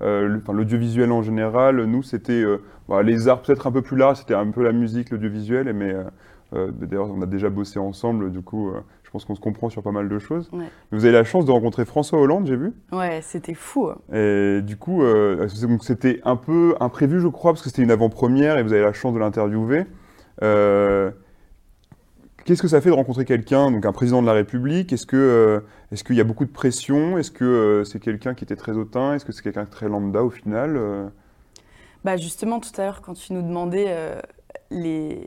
l'audiovisuel 0.00 1.12
en 1.12 1.22
général, 1.22 1.84
nous 1.84 2.02
c'était 2.02 2.44
bah, 2.88 3.02
les 3.02 3.28
arts 3.28 3.42
peut-être 3.42 3.66
un 3.66 3.72
peu 3.72 3.82
plus 3.82 3.96
large, 3.96 4.18
c'était 4.18 4.34
un 4.34 4.50
peu 4.50 4.62
la 4.62 4.72
musique, 4.72 5.10
l'audiovisuel, 5.10 5.72
mais 5.72 5.94
d'ailleurs 6.52 7.10
on 7.10 7.22
a 7.22 7.26
déjà 7.26 7.50
bossé 7.50 7.78
ensemble, 7.78 8.30
du 8.30 8.42
coup 8.42 8.72
je 9.12 9.18
pense 9.18 9.26
qu'on 9.26 9.34
se 9.34 9.40
comprend 9.40 9.68
sur 9.68 9.82
pas 9.82 9.90
mal 9.90 10.08
de 10.08 10.18
choses. 10.18 10.50
Vous 10.90 11.04
avez 11.04 11.12
la 11.12 11.22
chance 11.22 11.44
de 11.44 11.50
rencontrer 11.50 11.84
François 11.84 12.18
Hollande, 12.18 12.46
j'ai 12.46 12.56
vu. 12.56 12.72
Ouais, 12.92 13.20
c'était 13.20 13.52
fou. 13.52 13.90
Hein. 13.90 13.98
Et 14.10 14.62
du 14.62 14.78
coup, 14.78 15.02
euh, 15.02 15.46
c'était 15.82 16.22
un 16.24 16.36
peu 16.36 16.74
imprévu, 16.80 17.20
je 17.20 17.28
crois, 17.28 17.52
parce 17.52 17.60
que 17.60 17.68
c'était 17.68 17.82
une 17.82 17.90
avant-première 17.90 18.56
et 18.56 18.62
vous 18.62 18.72
avez 18.72 18.80
la 18.80 18.94
chance 18.94 19.12
de 19.12 19.18
l'interviewer. 19.18 19.84
Euh, 22.42 22.44
qu'est-ce 22.44 22.62
que 22.62 22.68
ça 22.68 22.80
fait 22.80 22.90
de 22.90 22.94
rencontrer 22.94 23.24
quelqu'un, 23.24 23.70
donc 23.70 23.86
un 23.86 23.92
président 23.92 24.20
de 24.20 24.26
la 24.26 24.32
République? 24.32 24.92
Est-ce 24.92 25.06
que 25.06 25.16
euh, 25.16 25.60
est-ce 25.90 26.04
qu'il 26.04 26.16
y 26.16 26.20
a 26.20 26.24
beaucoup 26.24 26.44
de 26.44 26.50
pression? 26.50 27.18
Est-ce 27.18 27.30
que 27.30 27.82
c'est 27.86 28.00
quelqu'un 28.00 28.34
qui 28.34 28.44
était 28.44 28.56
très 28.56 28.72
hautain? 28.72 29.14
Est-ce 29.14 29.24
que 29.24 29.32
c'est 29.32 29.42
quelqu'un 29.42 29.66
très 29.66 29.88
lambda 29.88 30.22
au 30.22 30.30
final 30.30 31.10
Bah 32.04 32.16
justement, 32.16 32.60
tout 32.60 32.70
à 32.78 32.84
l'heure, 32.84 33.02
quand 33.02 33.14
tu 33.14 33.32
nous 33.32 33.42
demandais 33.42 33.94
les 34.70 35.26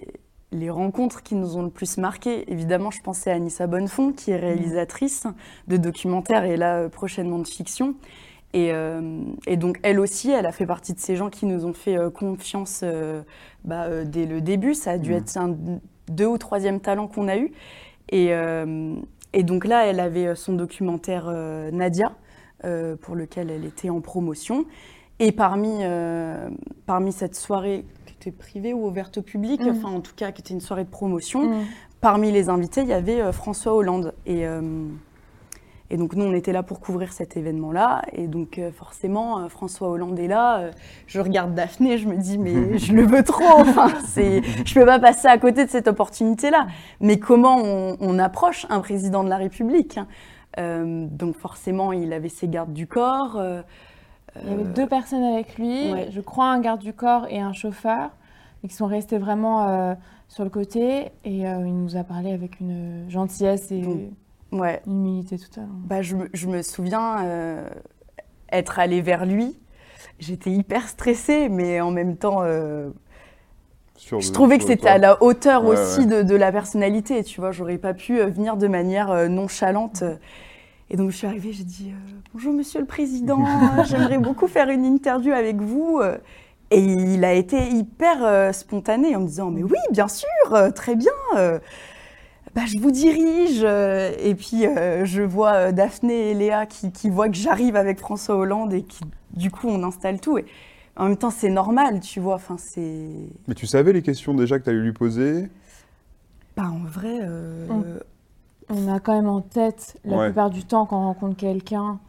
les 0.56 0.70
rencontres 0.70 1.24
qui 1.24 1.36
nous 1.36 1.58
ont 1.58 1.64
le 1.64 1.70
plus 1.70 1.98
marqué, 1.98 2.52
évidemment, 2.52 2.92
je 2.92 3.02
pensais 3.02 3.32
à 3.32 3.36
Anissa 3.36 3.68
Bonnefond, 3.68 4.14
qui 4.14 4.32
est 4.32 4.38
réalisatrice 4.38 5.28
de 5.68 5.78
documentaires 5.78 6.46
et 6.46 6.58
là, 6.58 6.78
euh, 6.78 6.90
prochainement 6.90 7.40
de 7.40 7.48
fiction. 7.48 7.96
Euh, 8.56 9.22
et, 9.48 9.58
donc, 9.58 9.80
elle 9.84 10.00
aussi, 10.00 10.32
elle 10.32 10.46
a 10.46 10.54
fait 10.54 10.66
partie 10.66 10.94
de 10.94 11.00
ces 11.00 11.18
gens 11.18 11.30
qui 11.30 11.46
nous 11.46 11.66
ont 11.66 11.74
fait 11.74 11.98
euh, 11.98 12.10
confiance 12.10 12.86
bah, 13.66 14.06
dès 14.06 14.26
le 14.26 14.40
début. 14.40 14.74
Ça 14.74 14.92
a 14.92 14.98
dû 14.98 15.12
mmh. 15.12 15.18
être 15.18 15.38
un 15.38 15.56
deux 16.08 16.28
ou 16.28 16.38
troisième 16.38 16.80
talent 16.80 17.08
qu'on 17.08 17.28
a 17.28 17.38
eu. 17.38 17.52
Et, 18.10 18.32
et, 19.34 19.44
donc 19.44 19.66
là, 19.66 19.88
elle 19.88 20.00
avait 20.00 20.36
son 20.36 20.54
documentaire 20.54 21.26
Nadia, 21.72 22.12
pour 23.02 23.16
lequel 23.16 23.50
elle 23.50 23.66
était 23.66 23.90
en 23.90 24.00
promotion. 24.00 24.66
Et 25.20 25.32
parmi, 25.32 25.80
parmi 26.86 27.12
cette 27.12 27.36
soirée 27.36 27.84
privée 28.32 28.74
ou 28.74 28.88
ouverte 28.88 29.18
au 29.18 29.22
public, 29.22 29.62
mm. 29.62 29.70
enfin 29.70 29.90
en 29.90 30.02
tout 30.02 30.14
cas 30.16 30.32
qui 30.32 30.42
était 30.42 30.54
une 30.54 30.62
soirée 30.62 30.84
de 30.84 30.90
promotion. 30.90 31.50
Mm. 31.50 31.66
Parmi 32.02 32.32
les 32.32 32.50
invités, 32.50 32.82
il 32.82 32.88
y 32.88 32.94
avait 32.94 33.22
euh, 33.22 33.32
François 33.32 33.74
Hollande. 33.74 34.14
Et, 34.26 34.46
euh, 34.46 34.62
et 35.90 35.98
donc 35.98 36.16
nous, 36.16 36.26
on 36.26 36.34
était 36.34 36.52
là 36.52 36.64
pour 36.64 36.80
couvrir 36.80 37.14
cet 37.14 37.38
événement-là. 37.38 38.02
Et 38.14 38.28
donc 38.28 38.58
euh, 38.58 38.72
forcément, 38.72 39.48
François 39.50 39.90
Hollande 39.90 40.18
est 40.20 40.28
là. 40.28 40.72
je 41.08 41.20
regarde 41.20 41.54
Daphné, 41.54 41.98
je 41.98 42.08
me 42.08 42.18
dis, 42.18 42.38
mais 42.38 42.78
je 42.78 42.94
le 42.94 43.06
veux 43.06 43.24
trop. 43.24 43.60
Enfin, 43.60 43.90
c'est, 44.06 44.42
je 44.44 44.80
ne 44.80 44.84
peux 44.84 44.86
pas 44.86 45.00
passer 45.00 45.28
à 45.28 45.38
côté 45.38 45.66
de 45.66 45.70
cette 45.70 45.88
opportunité-là. 45.88 46.68
Mais 47.02 47.20
comment 47.20 47.58
on, 47.58 48.20
approche 48.20 48.66
un 48.70 48.80
président 48.80 49.24
de 49.24 49.30
la 49.30 49.38
République 49.38 49.98
hein? 49.98 50.08
Donc 50.58 51.36
forcément, 51.36 51.92
il 51.92 52.14
avait 52.14 52.30
ses 52.30 52.48
gardes 52.48 52.72
du 52.72 52.88
corps. 52.88 53.42
Il 54.44 54.50
y 54.50 54.54
avait 54.54 54.64
deux 54.64 54.88
personnes 54.88 55.24
avec 55.24 55.58
lui, 55.58 55.92
je 56.12 56.22
crois 56.22 56.48
un 56.48 56.60
garde 56.60 56.82
du 56.82 56.94
corps 56.94 57.26
et 57.30 57.40
un 57.40 57.54
chauffeur, 57.54 58.10
et 58.64 58.68
qui 58.68 58.74
sont 58.74 58.88
restés 58.88 59.18
vraiment 59.18 59.68
euh, 59.68 59.96
sur 60.28 60.44
le 60.44 60.50
côté. 60.50 61.12
Et 61.24 61.48
euh, 61.48 61.66
il 61.66 61.76
nous 61.76 61.96
a 61.96 62.04
parlé 62.04 62.32
avec 62.32 62.60
une 62.60 63.06
gentillesse 63.10 63.72
et 63.72 64.10
une 64.64 64.80
humilité 64.88 65.38
tout 65.38 65.60
à 65.60 65.62
l'heure. 65.62 65.70
Bah, 65.86 66.02
je, 66.02 66.16
je, 66.34 66.48
me 66.48 66.62
souviens 66.62 67.26
euh, 67.26 67.70
être 68.52 68.80
allée 68.80 69.02
vers 69.02 69.26
lui. 69.26 69.58
J'étais 70.20 70.52
hyper 70.52 70.88
stressée, 70.88 71.50
mais 71.50 71.82
en 71.82 71.92
même 71.92 72.16
temps, 72.16 72.44
je 72.44 74.32
trouvais 74.32 74.58
que 74.58 74.64
c'était 74.64 74.88
à 74.88 74.98
la 74.98 75.22
hauteur 75.22 75.66
aussi 75.66 76.06
De, 76.06 76.24
de, 76.24 76.36
la 76.36 76.52
personnalité. 76.54 77.24
Tu 77.24 77.42
vois, 77.42 77.52
j'aurais 77.52 77.78
pas 77.78 77.94
pu 77.94 78.20
venir 78.20 78.56
de 78.56 78.68
manière 78.68 79.30
nonchalante. 79.30 80.04
Et 80.90 80.98
donc 80.98 81.10
je 81.10 81.18
suis 81.18 81.28
arrivée, 81.28 81.52
j'ai 81.52 81.64
dit 81.64 81.92
euh, 81.92 82.20
Bonjour 82.34 82.54
Monsieur 82.54 82.80
le 82.80 82.86
Président, 82.86 83.44
j'aimerais 83.86 84.20
beaucoup 84.20 84.48
faire 84.48 84.70
une 84.70 84.86
interview 84.86 85.34
avec 85.34 85.60
vous. 85.60 86.00
Et 86.72 86.80
il 86.80 87.24
a 87.24 87.34
été 87.34 87.70
hyper 87.70 88.24
euh, 88.24 88.52
spontané 88.52 89.16
en 89.16 89.22
me 89.22 89.28
disant 89.28 89.52
Mais 89.52 89.64
oui, 89.64 89.78
bien 89.92 90.08
sûr, 90.08 90.28
euh, 90.52 90.72
très 90.72 90.96
bien. 90.96 91.12
Bah, 92.56 92.62
je 92.66 92.80
vous 92.80 92.92
dirige. 92.92 93.64
Et 93.64 94.34
puis 94.36 94.64
je 95.04 95.22
vois 95.22 95.72
Daphné 95.72 96.32
et 96.32 96.34
Léa 96.34 96.66
qui, 96.66 96.92
qui 96.92 97.10
voient 97.10 97.30
que 97.30 97.36
j'arrive 97.36 97.76
avec 97.76 98.00
François 98.00 98.36
Hollande 98.36 98.74
et 98.74 98.84
qui, 98.84 99.04
du 99.34 99.52
coup, 99.52 99.68
on 99.68 99.84
installe 99.84 100.20
tout. 100.20 100.38
Et 100.38 100.46
en 100.96 101.10
même 101.10 101.18
temps, 101.18 101.30
c'est 101.30 101.50
normal, 101.50 102.00
tu 102.00 102.20
vois. 102.20 102.36
Enfin, 102.36 102.56
c'est. 102.58 103.10
Mais 103.48 103.54
tu 103.54 103.68
savais 103.68 103.94
les 103.94 104.02
questions 104.02 104.34
déjà 104.34 104.58
que 104.58 104.64
tu 104.64 104.70
allais 104.70 104.80
lui 104.80 104.94
poser? 104.94 105.50
Bah, 106.56 106.72
en 106.72 106.86
vrai 106.86 107.20
on 108.70 108.92
a 108.92 109.00
quand 109.00 109.14
même 109.14 109.30
en 109.30 109.42
tête, 109.42 109.98
la 110.06 110.26
plupart 110.26 110.50
du 110.50 110.64
temps, 110.64 110.86
quand 110.86 111.00
on 111.00 111.06
rencontre 111.06 111.38
quelqu'un, 111.38 112.00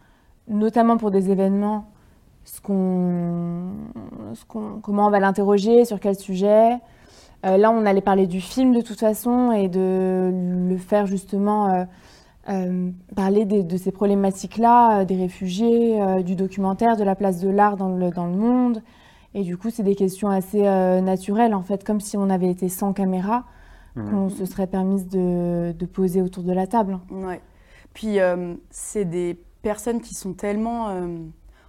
notamment 0.49 0.97
pour 0.97 1.11
des 1.11 1.31
événements, 1.31 1.91
ce 2.45 2.61
qu'on, 2.61 3.73
comment 4.83 5.07
on 5.07 5.11
va 5.11 5.21
l'interroger, 5.21 5.85
sur 5.85 6.01
quel 6.01 6.17
sujet. 6.17 6.79
Euh, 7.47 7.57
là, 7.57 7.71
on 7.71 7.87
allait 7.87 8.01
parler 8.01 8.27
du 8.27 8.41
film 8.41 8.75
de 8.75 8.81
toute 8.81 9.01
façon 9.01 9.53
et 9.53 9.69
de 9.69 10.31
le 10.69 10.77
faire 10.77 11.07
justement 11.07 11.73
euh, 11.73 11.85
euh, 12.49 12.91
parler 13.15 13.45
de 13.45 13.77
ces 13.77 13.93
problématiques-là, 13.93 15.05
des 15.05 15.17
réfugiés, 15.17 15.99
du 16.23 16.37
documentaire, 16.37 16.97
de 16.97 17.05
la 17.05 17.15
place 17.15 17.41
de 17.41 17.49
l'art 17.49 17.77
dans 17.77 17.89
le, 17.89 18.11
dans 18.11 18.27
le 18.27 18.37
monde. 18.37 18.83
Et 19.35 19.43
du 19.43 19.57
coup, 19.57 19.71
c'est 19.71 19.83
des 19.83 19.95
questions 19.95 20.29
assez 20.29 20.63
naturelles, 20.63 21.55
en 21.55 21.63
fait, 21.63 21.85
comme 21.85 22.01
si 22.01 22.17
on 22.17 22.31
avait 22.31 22.51
été 22.51 22.69
sans 22.69 22.93
caméra 22.93 23.45
qu'on 23.97 24.29
se 24.29 24.45
serait 24.45 24.67
permise 24.67 25.09
de, 25.09 25.87
poser 25.93 26.23
autour 26.23 26.43
de 26.43 26.53
la 26.53 26.67
table. 26.67 26.99
Ouais. 27.11 27.41
Puis 27.95 28.21
euh, 28.21 28.55
c'est 28.71 29.07
des 29.07 29.39
personnes 29.63 30.03
qui 30.03 30.15
sont 30.15 30.35
tellement 30.35 30.91
euh, 30.91 31.19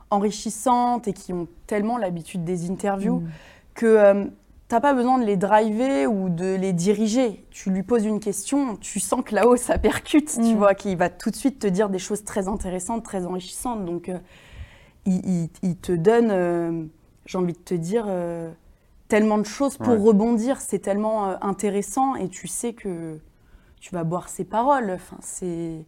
enrichissantes 0.10 1.08
et 1.08 1.14
qui 1.14 1.32
ont 1.32 1.48
tellement 1.68 1.98
l'habitude 1.98 2.44
des 2.44 2.70
interviews 2.70 3.22
mm. 3.22 3.30
que 3.76 4.30
euh, 4.68 4.70
tu 4.70 4.76
n'as 4.76 4.82
pas 4.82 4.94
besoin 4.94 5.18
de 5.18 5.26
les 5.26 5.38
driver 5.38 6.08
ou 6.08 6.30
de 6.30 6.56
les 6.56 6.74
diriger. 6.74 7.46
Tu 7.52 7.70
lui 7.70 7.84
poses 7.84 8.06
une 8.06 8.20
question, 8.20 8.76
tu 8.76 9.00
sens 9.00 9.22
que 9.24 9.36
là-haut 9.36 9.58
ça 9.58 9.78
percute, 9.78 10.32
tu 10.32 10.54
mm. 10.54 10.58
vois, 10.58 10.76
qu'il 10.76 10.98
va 10.98 11.10
tout 11.10 11.30
de 11.30 11.36
suite 11.36 11.60
te 11.60 11.68
dire 11.68 11.90
des 11.90 12.00
choses 12.00 12.24
très 12.24 12.48
intéressantes, 12.48 13.04
très 13.04 13.26
enrichissantes. 13.26 13.86
Donc 13.86 14.12
il, 15.06 15.50
il, 15.64 15.78
te 15.78 15.92
donne, 15.94 16.90
j'ai 17.26 17.38
envie 17.38 17.54
de 17.54 17.60
te 17.60 17.74
dire 17.74 18.08
tellement 19.08 19.38
de 19.38 19.46
choses 19.46 19.78
pour 19.78 20.02
rebondir, 20.02 20.60
c'est 20.60 20.80
tellement 20.80 21.30
euh, 21.30 21.36
intéressant 21.42 22.16
et 22.16 22.28
tu 22.28 22.48
sais 22.48 22.74
que 22.74 23.20
tu 23.80 23.94
vas 23.94 24.04
boire 24.04 24.30
ses 24.30 24.44
paroles. 24.44 24.92
Enfin, 24.92 25.18
c'est 25.22 25.86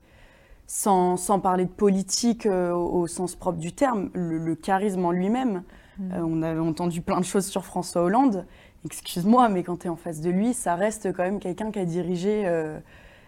sans, 0.67 1.17
sans, 1.17 1.39
parler 1.39 1.65
de 1.65 1.71
politique 1.71 2.45
euh, 2.45 2.74
au, 2.74 3.07
sens 3.07 3.36
propre 3.36 3.57
du 3.57 3.74
terme, 3.74 4.09
le, 4.13 4.55
charisme 4.55 5.05
en 5.05 5.12
lui-même. 5.12 5.63
Mm. 5.98 6.12
Euh, 6.12 6.24
on 6.24 6.41
avait 6.41 6.59
entendu 6.59 7.01
plein 7.01 7.19
de 7.19 7.25
choses 7.25 7.45
sur 7.45 7.65
François 7.65 8.03
Hollande. 8.03 8.45
Excuse-moi, 8.86 9.50
mais 9.50 9.63
quand 9.63 9.77
tu 9.77 9.88
es 9.88 9.89
en 9.89 9.95
face 9.95 10.21
de 10.21 10.29
lui, 10.29 10.53
ça 10.53 10.75
reste 10.75 11.12
quand 11.13 11.24
même 11.24 11.39
quelqu'un 11.39 11.71
qui 11.71 11.79
a 11.79 11.86
dirigé 11.86 12.45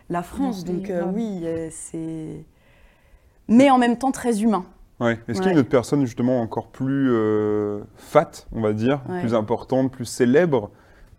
la 0.10 0.24
France. 0.24 0.64
Donc 0.64 0.92
oui, 1.14 1.46
c'est... 1.72 2.46
Mais 3.48 3.70
en 3.70 3.78
même 3.78 3.98
temps 3.98 4.12
très 4.12 4.42
humain. 4.44 4.66
Est-ce 5.02 5.40
qu'il 5.40 5.46
y 5.46 5.50
a 5.50 5.54
une 5.54 5.60
autre 5.60 5.70
personne 5.70 6.06
justement 6.06 6.42
encore 6.42 6.68
plus 6.68 7.10
euh, 7.12 7.82
fat, 7.96 8.32
on 8.52 8.62
va 8.62 8.74
dire, 8.74 9.02
plus 9.20 9.34
importante, 9.34 9.92
plus 9.92 10.06
célèbre, 10.06 10.70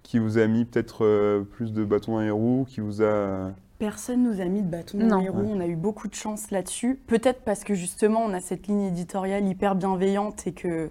qui 0.02 0.18
vous 0.18 0.38
a 0.38 0.46
mis 0.46 0.64
peut-être 0.64 1.04
euh, 1.04 1.42
plus 1.42 1.72
de 1.72 1.84
bâtons 1.84 2.12
dans 2.12 2.20
les 2.20 2.30
roues, 2.30 2.64
qui 2.68 2.80
vous 2.80 3.02
a... 3.02 3.50
Personne 3.78 4.22
nous 4.22 4.40
a 4.40 4.44
mis 4.44 4.62
de 4.62 4.68
bâtons 4.68 4.98
dans 4.98 5.18
les 5.18 5.28
roues, 5.28 5.50
on 5.52 5.60
a 5.60 5.66
eu 5.66 5.74
beaucoup 5.74 6.06
de 6.06 6.14
chance 6.14 6.52
là-dessus. 6.52 7.00
Peut-être 7.08 7.42
parce 7.42 7.64
que 7.64 7.74
justement 7.74 8.20
on 8.20 8.32
a 8.32 8.40
cette 8.40 8.68
ligne 8.68 8.82
éditoriale 8.82 9.44
hyper 9.48 9.74
bienveillante 9.74 10.46
et 10.46 10.52
que 10.52 10.90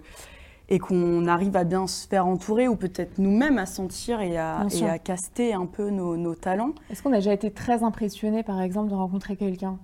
et 0.72 0.78
qu'on 0.78 1.26
arrive 1.26 1.54
à 1.54 1.64
bien 1.64 1.86
se 1.86 2.08
faire 2.08 2.26
entourer 2.26 2.66
ou 2.66 2.76
peut-être 2.76 3.18
nous-mêmes 3.18 3.58
à 3.58 3.66
sentir 3.66 4.22
et 4.22 4.38
à, 4.38 4.66
et 4.72 4.88
à 4.88 4.98
caster 4.98 5.52
un 5.52 5.66
peu 5.66 5.90
nos, 5.90 6.16
nos 6.16 6.34
talents. 6.34 6.72
Est-ce 6.90 7.02
qu'on 7.02 7.12
a 7.12 7.16
déjà 7.16 7.34
été 7.34 7.50
très 7.50 7.82
impressionné 7.82 8.42
par 8.42 8.58
exemple 8.62 8.88
de 8.88 8.94
rencontrer 8.94 9.36
quelqu'un? 9.36 9.78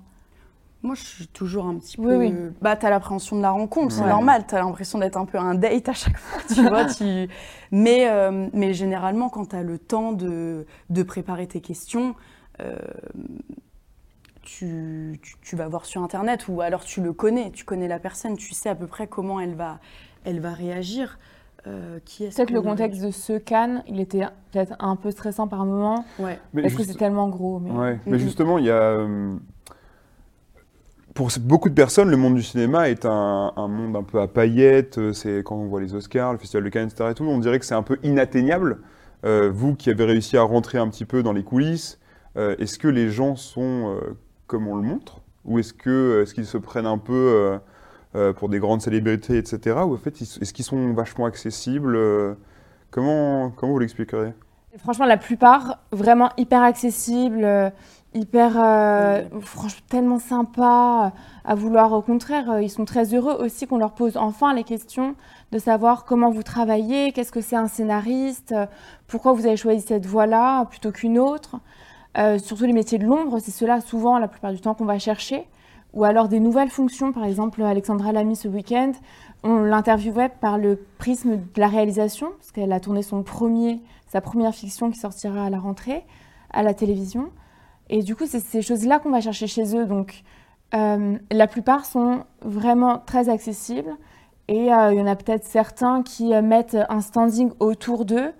Moi, 0.82 0.94
je 0.94 1.04
suis 1.04 1.26
toujours 1.26 1.66
un 1.66 1.74
petit 1.74 1.98
peu. 1.98 2.16
Oui. 2.16 2.32
Bah, 2.62 2.74
t'as 2.74 2.88
l'appréhension 2.88 3.36
de 3.36 3.42
la 3.42 3.50
rencontre, 3.50 3.92
c'est 3.92 4.06
normal. 4.06 4.44
T'as 4.46 4.60
l'impression 4.60 4.98
d'être 4.98 5.18
un 5.18 5.26
peu 5.26 5.36
un 5.36 5.54
date 5.54 5.90
à 5.90 5.92
chaque 5.92 6.16
fois, 6.16 6.40
tu 6.54 6.66
vois. 6.66 6.86
Tu... 6.86 7.28
Mais, 7.70 8.08
euh, 8.08 8.48
mais 8.54 8.72
généralement, 8.72 9.28
quand 9.28 9.46
t'as 9.46 9.62
le 9.62 9.78
temps 9.78 10.12
de, 10.12 10.64
de, 10.88 11.02
préparer 11.02 11.46
tes 11.46 11.60
questions, 11.60 12.14
euh, 12.60 12.78
tu, 14.40 15.20
tu, 15.42 15.54
vas 15.54 15.68
voir 15.68 15.84
sur 15.84 16.02
Internet 16.02 16.48
ou 16.48 16.62
alors 16.62 16.82
tu 16.82 17.02
le 17.02 17.12
connais, 17.12 17.50
tu 17.50 17.66
connais 17.66 17.88
la 17.88 17.98
personne, 17.98 18.38
tu 18.38 18.54
sais 18.54 18.70
à 18.70 18.74
peu 18.74 18.86
près 18.86 19.06
comment 19.06 19.38
elle 19.38 19.54
va, 19.54 19.80
elle 20.24 20.40
va 20.40 20.52
réagir. 20.52 21.18
Euh, 21.66 21.98
qui 22.04 22.24
est 22.24 22.34
Peut-être 22.34 22.50
le 22.52 22.62
contexte 22.62 23.02
de 23.02 23.10
ce 23.10 23.36
Cannes, 23.36 23.82
il 23.88 24.00
était 24.00 24.24
peut-être 24.52 24.74
un 24.78 24.94
peu 24.96 25.10
stressant 25.10 25.48
par 25.48 25.64
moment. 25.66 26.04
Ouais. 26.18 26.38
Mais 26.54 26.62
Est-ce 26.62 26.74
que 26.74 26.78
juste- 26.82 26.92
c'est 26.92 26.98
tellement 26.98 27.28
gros 27.28 27.58
mais... 27.58 27.70
Ouais, 27.72 27.98
mais 28.06 28.18
justement, 28.18 28.58
il 28.58 28.66
y 28.66 28.70
a. 28.70 28.74
euh, 28.80 29.34
Pour 31.14 31.30
beaucoup 31.40 31.68
de 31.68 31.74
personnes, 31.74 32.10
le 32.10 32.16
monde 32.16 32.36
du 32.36 32.42
cinéma 32.42 32.88
est 32.88 33.04
un, 33.04 33.52
un 33.56 33.66
monde 33.68 33.96
un 33.96 34.04
peu 34.04 34.20
à 34.20 34.28
paillettes. 34.28 34.98
euh, 34.98 35.12
C'est 35.12 35.42
quand 35.44 35.56
on 35.56 35.66
voit 35.66 35.80
les 35.80 35.94
Oscars, 35.94 36.32
le 36.32 36.38
Festival 36.38 36.62
de 36.64 36.68
Cannes, 36.68 36.88
etc. 36.88 37.10
et 37.10 37.14
tout, 37.14 37.24
on 37.24 37.38
dirait 37.38 37.58
que 37.58 37.66
c'est 37.66 37.74
un 37.74 37.82
peu 37.82 37.98
inatteignable. 38.04 38.78
Euh, 39.24 39.50
vous 39.52 39.74
qui 39.74 39.90
avez 39.90 40.04
réussi 40.04 40.36
à 40.36 40.42
rentrer 40.42 40.78
un 40.78 40.88
petit 40.88 41.04
peu 41.04 41.24
dans 41.24 41.32
les 41.32 41.42
coulisses, 41.42 41.98
euh, 42.36 42.54
est-ce 42.60 42.78
que 42.78 42.86
les 42.86 43.10
gens 43.10 43.34
sont 43.34 43.96
euh, 43.96 44.16
comme 44.46 44.68
on 44.68 44.76
le 44.76 44.82
montre? 44.82 45.20
Ou 45.44 45.58
est-ce 45.58 45.72
que 45.72 46.22
est-ce 46.22 46.34
qu'ils 46.34 46.46
se 46.46 46.56
prennent 46.58 46.86
un 46.86 46.98
peu 46.98 47.58
pour 48.36 48.48
des 48.48 48.58
grandes 48.58 48.82
célébrités, 48.82 49.36
etc. 49.38 49.76
Ou 49.86 49.94
en 49.94 49.98
fait, 49.98 50.20
est-ce 50.20 50.52
qu'ils 50.52 50.64
sont 50.64 50.92
vachement 50.92 51.26
accessibles 51.26 51.96
euh, 51.96 52.34
Comment, 52.90 53.50
comment 53.50 53.72
vous 53.72 53.78
l'expliquerez 53.78 54.32
Franchement, 54.78 55.06
la 55.06 55.16
plupart, 55.16 55.78
vraiment 55.92 56.30
hyper 56.36 56.62
accessibles, 56.62 57.44
euh, 57.44 57.70
hyper, 58.14 58.52
euh, 58.56 59.22
franchement, 59.40 59.80
tellement 59.88 60.18
sympas 60.18 61.12
à 61.44 61.54
vouloir. 61.54 61.92
Au 61.92 62.02
contraire, 62.02 62.50
euh, 62.50 62.62
ils 62.62 62.70
sont 62.70 62.84
très 62.84 63.14
heureux 63.14 63.36
aussi 63.40 63.66
qu'on 63.66 63.78
leur 63.78 63.92
pose 63.92 64.16
enfin 64.16 64.54
les 64.54 64.64
questions 64.64 65.14
de 65.52 65.58
savoir 65.58 66.04
comment 66.04 66.30
vous 66.30 66.42
travaillez, 66.42 67.12
qu'est-ce 67.12 67.32
que 67.32 67.40
c'est 67.40 67.56
un 67.56 67.68
scénariste, 67.68 68.52
euh, 68.52 68.66
pourquoi 69.06 69.32
vous 69.32 69.46
avez 69.46 69.56
choisi 69.56 69.80
cette 69.80 70.06
voie-là 70.06 70.64
plutôt 70.66 70.92
qu'une 70.92 71.18
autre. 71.18 71.56
Euh, 72.16 72.38
surtout 72.38 72.64
les 72.64 72.72
métiers 72.72 72.98
de 72.98 73.04
l'ombre, 73.04 73.38
c'est 73.38 73.50
ceux-là 73.50 73.80
souvent, 73.80 74.18
la 74.18 74.28
plupart 74.28 74.52
du 74.52 74.60
temps, 74.60 74.74
qu'on 74.74 74.84
va 74.84 74.98
chercher. 74.98 75.46
Ou 75.94 76.04
alors 76.04 76.28
des 76.28 76.40
nouvelles 76.40 76.70
fonctions, 76.70 77.12
par 77.12 77.24
exemple 77.24 77.62
Alexandra 77.62 78.12
Lamy 78.12 78.36
ce 78.36 78.48
week-end, 78.48 78.92
on 79.42 79.58
l'interviewait 79.58 80.28
par 80.28 80.58
le 80.58 80.84
prisme 80.98 81.36
de 81.36 81.60
la 81.60 81.68
réalisation, 81.68 82.28
parce 82.38 82.52
qu'elle 82.52 82.72
a 82.72 82.80
tourné 82.80 83.02
son 83.02 83.22
premier, 83.22 83.80
sa 84.06 84.20
première 84.20 84.54
fiction 84.54 84.90
qui 84.90 84.98
sortira 84.98 85.44
à 85.44 85.50
la 85.50 85.58
rentrée 85.58 86.04
à 86.50 86.62
la 86.62 86.74
télévision. 86.74 87.30
Et 87.90 88.02
du 88.02 88.16
coup, 88.16 88.26
c'est 88.26 88.40
ces 88.40 88.62
choses-là 88.62 88.98
qu'on 88.98 89.10
va 89.10 89.20
chercher 89.20 89.46
chez 89.46 89.76
eux. 89.76 89.86
Donc, 89.86 90.22
euh, 90.74 91.16
la 91.30 91.46
plupart 91.46 91.84
sont 91.84 92.24
vraiment 92.42 92.98
très 92.98 93.28
accessibles. 93.28 93.96
Et 94.48 94.72
euh, 94.72 94.92
il 94.92 94.98
y 94.98 95.02
en 95.02 95.06
a 95.06 95.16
peut-être 95.16 95.44
certains 95.44 96.02
qui 96.02 96.34
euh, 96.34 96.42
mettent 96.42 96.76
un 96.88 97.00
standing 97.00 97.50
autour 97.60 98.04
d'eux, 98.04 98.32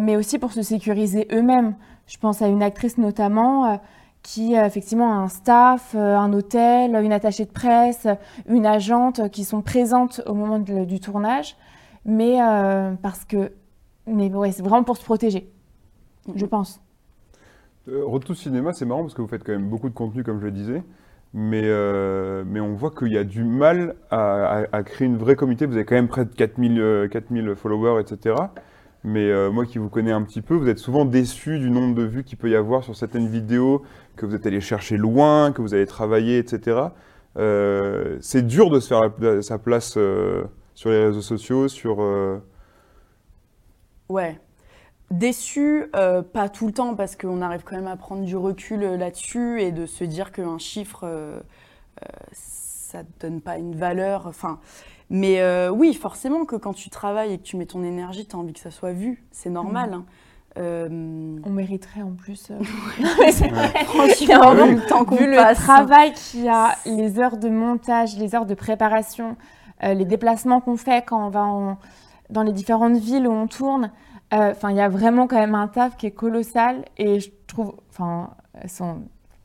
mais 0.00 0.14
aussi 0.14 0.38
pour 0.38 0.52
se 0.52 0.62
sécuriser 0.62 1.26
eux-mêmes. 1.32 1.74
Je 2.06 2.16
pense 2.16 2.40
à 2.40 2.46
une 2.46 2.62
actrice 2.62 2.98
notamment 2.98 3.80
qui 4.22 4.54
effectivement 4.54 5.12
a 5.12 5.16
un 5.16 5.28
staff, 5.28 5.94
euh, 5.94 6.16
un 6.16 6.32
hôtel, 6.32 6.94
une 6.94 7.12
attachée 7.12 7.44
de 7.44 7.50
presse, 7.50 8.06
une 8.48 8.66
agente 8.66 9.30
qui 9.30 9.44
sont 9.44 9.62
présentes 9.62 10.20
au 10.26 10.34
moment 10.34 10.58
du 10.58 11.00
tournage, 11.00 11.56
mais 12.04 12.40
euh, 12.40 12.92
parce 13.02 13.24
que, 13.24 13.52
mais 14.06 14.32
ouais, 14.32 14.52
c'est 14.52 14.62
vraiment 14.62 14.84
pour 14.84 14.96
se 14.96 15.04
protéger, 15.04 15.50
je 16.34 16.46
pense. 16.46 16.80
Euh, 17.88 18.04
Retour 18.04 18.36
Cinéma, 18.36 18.72
c'est 18.72 18.84
marrant 18.84 19.02
parce 19.02 19.14
que 19.14 19.22
vous 19.22 19.28
faites 19.28 19.42
quand 19.44 19.52
même 19.52 19.68
beaucoup 19.68 19.88
de 19.88 19.94
contenu, 19.94 20.22
comme 20.22 20.40
je 20.40 20.44
le 20.44 20.52
disais. 20.52 20.82
Mais, 21.34 21.62
euh, 21.64 22.44
mais 22.46 22.60
on 22.60 22.74
voit 22.74 22.90
qu'il 22.90 23.12
y 23.12 23.18
a 23.18 23.24
du 23.24 23.42
mal 23.42 23.94
à, 24.10 24.82
créer 24.84 25.08
une 25.08 25.16
vraie 25.16 25.34
communauté. 25.34 25.66
Vous 25.66 25.74
avez 25.74 25.84
quand 25.84 25.94
même 25.94 26.08
près 26.08 26.24
de 26.24 26.34
4000, 26.34 26.78
euh, 26.78 27.08
4000 27.08 27.54
followers, 27.56 28.00
etc. 28.00 28.36
Mais 29.04 29.32
moi 29.50 29.66
qui 29.66 29.78
vous 29.78 29.88
connais 29.88 30.12
un 30.12 30.22
petit 30.22 30.42
peu, 30.42 30.54
vous 30.54 30.68
êtes 30.68 30.78
souvent 30.78 31.04
déçu 31.04 31.58
du 31.58 31.70
nombre 31.70 31.92
de 31.96 32.04
vues 32.04 32.22
qu'il 32.22 32.38
peut 32.38 32.48
y 32.48 32.54
avoir 32.54 32.84
sur 32.84 32.94
certaines 32.94 33.26
vidéos, 33.26 33.82
que 34.16 34.26
vous 34.26 34.34
êtes 34.34 34.46
allé 34.46 34.60
chercher 34.60 34.96
loin, 34.96 35.52
que 35.52 35.62
vous 35.62 35.74
avez 35.74 35.86
travaillé, 35.86 36.38
etc. 36.38 36.92
Euh, 37.38 38.18
c'est 38.20 38.46
dur 38.46 38.70
de 38.70 38.80
se 38.80 38.88
faire 38.88 39.00
la- 39.20 39.42
sa 39.42 39.58
place 39.58 39.94
euh, 39.96 40.44
sur 40.74 40.90
les 40.90 41.04
réseaux 41.06 41.22
sociaux, 41.22 41.68
sur... 41.68 42.02
euh, 42.02 42.38
Ouais. 44.08 44.38
Déçu, 45.10 45.86
euh, 45.96 46.22
pas 46.22 46.48
tout 46.48 46.66
le 46.66 46.72
temps, 46.72 46.94
parce 46.94 47.16
qu'on 47.16 47.42
arrive 47.42 47.62
quand 47.64 47.76
même 47.76 47.86
à 47.88 47.96
prendre 47.96 48.24
du 48.24 48.36
recul 48.36 48.80
là-dessus 48.82 49.60
et 49.62 49.72
de 49.72 49.86
se 49.86 50.04
dire 50.04 50.32
qu'un 50.32 50.58
chiffre, 50.58 51.02
euh, 51.04 51.40
euh, 52.02 52.06
ça 52.32 53.02
ne 53.02 53.08
donne 53.20 53.40
pas 53.42 53.58
une 53.58 53.76
valeur. 53.76 54.26
Enfin, 54.26 54.60
mais 55.10 55.40
euh, 55.42 55.70
oui, 55.70 55.94
forcément 55.94 56.46
que 56.46 56.56
quand 56.56 56.74
tu 56.74 56.90
travailles 56.90 57.34
et 57.34 57.38
que 57.38 57.44
tu 57.44 57.56
mets 57.58 57.66
ton 57.66 57.84
énergie, 57.84 58.26
tu 58.26 58.36
as 58.36 58.38
envie 58.38 58.54
que 58.54 58.60
ça 58.60 58.70
soit 58.72 58.92
vu. 58.92 59.24
C'est 59.32 59.50
normal. 59.50 59.94
hein. 59.94 60.06
Euh, 60.58 60.88
On 61.44 61.50
mériterait 61.50 62.02
en 62.02 62.12
plus. 62.12 62.50
euh, 62.50 62.62
franchement, 63.84 64.52
Vu- 64.66 64.74
le 64.74 64.86
temps 64.88 65.04
qu'on 65.04 65.16
Vu 65.16 65.26
le 65.26 65.54
travail 65.54 66.12
qu'il 66.12 66.44
y 66.44 66.48
a, 66.48 66.76
les 66.86 67.18
heures 67.18 67.36
de 67.38 67.48
montage, 67.48 68.16
les 68.18 68.34
heures 68.34 68.46
de 68.46 68.54
préparation, 68.54 69.36
euh, 69.82 69.94
les 69.94 70.04
déplacements 70.04 70.60
qu'on 70.60 70.76
fait 70.76 71.04
quand 71.06 71.26
on 71.26 71.30
va 71.30 71.44
en- 71.44 71.78
dans 72.30 72.42
les 72.42 72.52
différentes 72.52 72.96
villes 72.96 73.26
où 73.26 73.32
on 73.32 73.46
tourne, 73.46 73.90
euh, 74.34 74.50
enfin, 74.52 74.70
il 74.70 74.76
y 74.76 74.80
a 74.80 74.88
vraiment 74.88 75.26
quand 75.26 75.38
même 75.38 75.54
un 75.54 75.68
taf 75.68 75.96
qui 75.96 76.06
est 76.06 76.10
colossal 76.12 76.84
et 76.98 77.20
je 77.20 77.30
trouve, 77.46 77.74
enfin, 77.90 78.30
sont- 78.68 79.02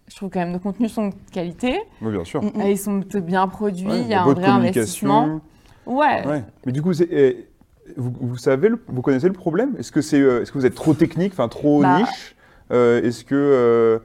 je 0.10 0.15
trouve 0.15 0.30
quand 0.30 0.39
même 0.39 0.52
nos 0.52 0.60
contenus 0.60 0.93
sont 0.93 1.08
de 1.08 1.13
qualité, 1.32 1.80
Oui, 2.02 2.12
bien 2.12 2.24
sûr. 2.24 2.41
Mm, 2.43 2.52
ils 2.65 2.78
sont 2.78 3.00
plutôt 3.02 3.22
bien 3.22 3.48
produits, 3.48 3.88
Ouais, 3.88 4.02
il 4.02 4.08
y 4.08 4.13
a 4.13 4.24
un 4.24 4.34
vrai 4.34 4.46
investissement. 4.46 5.39
Ouais. 5.86 6.26
Ouais. 6.28 6.43
Mais 6.65 6.72
du 6.74 6.82
coup, 6.82 6.91
c'est- 6.93 7.48
vous, 7.95 8.13
vous 8.19 8.38
savez, 8.38 8.69
le- 8.69 8.80
vous 8.88 9.02
connaissez 9.02 9.28
le 9.28 9.34
problème? 9.34 9.76
Est-ce 9.80 9.91
que 9.91 10.02
c'est, 10.02 10.19
euh, 10.19 10.41
est-ce 10.41 10.52
que 10.52 10.58
vous 10.58 10.65
êtes 10.65 10.76
trop 10.76 10.93
technique, 10.93 11.34
enfin 11.34 11.47
trop 11.47 11.82
Bah. 11.82 12.00
niche? 12.00 12.36
Euh, 12.71 13.02
Est-ce 13.02 13.23
que, 13.23 13.36
euh, 13.36 14.00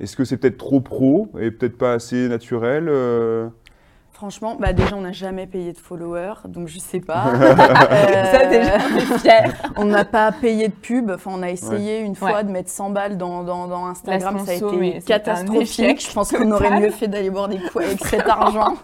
est-ce 0.00 0.16
que 0.16 0.24
c'est 0.24 0.36
peut-être 0.36 0.58
trop 0.58 0.80
pro 0.80 1.28
et 1.40 1.50
peut-être 1.50 1.78
pas 1.78 1.92
assez 1.92 2.28
naturel 2.28 2.86
euh? 2.88 3.48
Franchement, 4.12 4.56
bah 4.58 4.72
déjà, 4.72 4.96
on 4.96 5.02
n'a 5.02 5.12
jamais 5.12 5.46
payé 5.46 5.72
de 5.72 5.78
followers, 5.78 6.34
donc 6.48 6.66
je 6.66 6.80
sais 6.80 6.98
pas. 6.98 7.26
Ça, 8.32 8.46
déjà, 8.46 8.80
fiers. 9.20 9.52
On 9.76 9.84
n'a 9.84 10.04
pas 10.04 10.32
payé 10.32 10.66
de 10.66 10.72
pub. 10.72 11.12
Enfin, 11.12 11.30
on 11.34 11.42
a 11.44 11.50
essayé 11.50 12.00
une 12.00 12.16
fois 12.16 12.32
Ouais. 12.34 12.42
de 12.44 12.50
mettre 12.50 12.68
100 12.68 12.90
balles 12.90 13.16
dans, 13.16 13.44
dans, 13.44 13.68
dans 13.68 13.86
Instagram. 13.86 14.40
Ça 14.44 14.50
a 14.50 14.54
été 14.56 15.00
catastrophique. 15.06 16.04
Je 16.04 16.12
pense 16.12 16.32
qu'on 16.32 16.50
aurait 16.50 16.80
mieux 16.80 16.90
fait 16.90 17.06
d'aller 17.06 17.30
boire 17.30 17.46
des 17.46 17.58
coups 17.58 17.84
avec 17.84 18.04
cet 18.04 18.22
argent. 18.28 18.74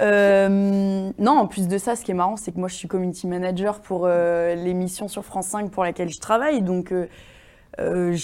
Euh, 0.00 1.10
non, 1.18 1.32
en 1.32 1.46
plus 1.46 1.68
de 1.68 1.78
ça, 1.78 1.96
ce 1.96 2.04
qui 2.04 2.10
est 2.10 2.14
marrant, 2.14 2.36
c'est 2.36 2.52
que 2.52 2.58
moi, 2.58 2.68
je 2.68 2.74
suis 2.74 2.88
community 2.88 3.26
manager 3.26 3.80
pour 3.80 4.02
euh, 4.04 4.54
l'émission 4.54 5.08
sur 5.08 5.24
France 5.24 5.48
5 5.48 5.70
pour 5.70 5.84
laquelle 5.84 6.10
je 6.10 6.20
travaille. 6.20 6.62
Donc, 6.62 6.92
euh, 6.92 8.16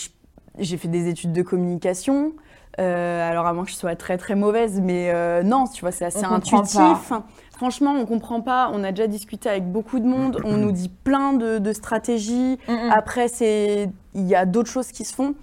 j'ai 0.58 0.76
fait 0.76 0.88
des 0.88 1.08
études 1.08 1.32
de 1.32 1.42
communication. 1.42 2.32
Alors, 2.76 3.46
à 3.46 3.52
moins 3.52 3.64
que 3.64 3.70
je 3.70 3.76
sois 3.76 3.94
très 3.94 4.18
très 4.18 4.34
mauvaise, 4.34 4.80
mais 4.80 5.42
non, 5.44 5.66
tu 5.66 5.80
vois, 5.80 5.92
c'est 5.92 6.04
assez 6.04 6.24
On 6.26 6.32
intuitif. 6.32 7.12
Franchement, 7.56 7.94
on 7.96 8.04
comprend 8.04 8.40
pas. 8.40 8.68
On 8.72 8.82
a 8.82 8.90
déjà 8.90 9.06
discuté 9.06 9.48
avec 9.48 9.70
beaucoup 9.70 10.00
de 10.00 10.06
monde. 10.06 10.40
On 10.44 10.56
nous 10.56 10.72
dit 10.72 10.88
plein 10.88 11.34
de, 11.34 11.58
de 11.58 11.72
stratégies. 11.72 12.58
Mm, 12.66 12.72
mm. 12.72 12.90
Après, 12.90 13.28
c'est 13.28 13.90
il 14.14 14.26
y 14.26 14.34
a 14.34 14.44
d'autres 14.44 14.70
choses 14.70 14.90
qui 14.90 15.04
se 15.04 15.14
font. 15.14 15.34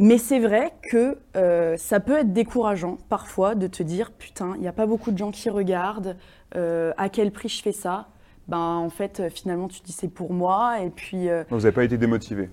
Mais 0.00 0.16
c'est 0.18 0.38
vrai 0.38 0.72
que 0.90 1.18
euh, 1.36 1.76
ça 1.76 1.98
peut 1.98 2.16
être 2.18 2.32
décourageant 2.32 2.98
parfois 3.08 3.54
de 3.56 3.66
te 3.66 3.82
dire 3.82 4.12
putain, 4.12 4.52
il 4.54 4.60
n'y 4.60 4.68
a 4.68 4.72
pas 4.72 4.86
beaucoup 4.86 5.10
de 5.10 5.18
gens 5.18 5.30
qui 5.32 5.50
regardent. 5.50 6.16
euh, 6.56 6.92
à 6.96 7.08
quel 7.08 7.30
prix 7.32 7.48
je 7.48 7.60
fais 7.62 7.72
ça? 7.72 8.06
Ben 8.46 8.56
en 8.58 8.88
fait, 8.90 9.20
euh, 9.20 9.28
finalement, 9.28 9.68
tu 9.68 9.80
te 9.80 9.86
dis 9.86 9.92
c'est 9.92 10.08
pour 10.08 10.32
moi. 10.32 10.80
Et 10.80 10.88
puis 10.90 11.28
euh, 11.28 11.44
Vous 11.50 11.58
n'avez 11.58 11.72
pas 11.72 11.84
été 11.84 11.98
démotivé 11.98 12.48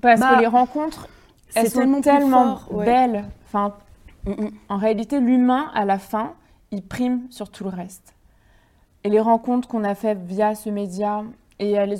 Parce 0.00 0.20
Bah, 0.20 0.34
que 0.36 0.40
les 0.40 0.46
rencontres, 0.46 1.08
elles 1.54 1.70
sont 1.70 2.00
tellement 2.02 2.60
ouais. 2.70 2.84
belles. 2.84 3.24
Enfin, 3.46 3.74
mm, 4.26 4.30
mm. 4.32 4.50
En 4.68 4.76
réalité, 4.76 5.18
l'humain, 5.18 5.70
à 5.74 5.84
la 5.86 5.98
fin, 5.98 6.34
il 6.70 6.82
prime 6.82 7.22
sur 7.30 7.48
tout 7.50 7.64
le 7.64 7.70
reste. 7.70 8.14
Et 9.02 9.08
les 9.08 9.20
rencontres 9.20 9.66
qu'on 9.66 9.82
a 9.82 9.94
faites 9.94 10.22
via 10.22 10.54
ce 10.54 10.68
média 10.68 11.24
et 11.58 11.84
les... 11.86 11.98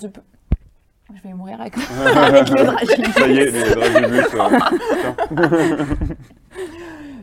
Je 1.14 1.22
vais 1.22 1.34
mourir 1.34 1.60
avec 1.60 1.74
avec 2.16 2.48
les 2.48 2.64
dragibus. 2.64 3.14
Ça 3.14 3.28
y 3.28 3.38
est, 3.38 3.50
les 3.50 3.74
dragibus. 3.74 4.26
euh, 4.34 5.94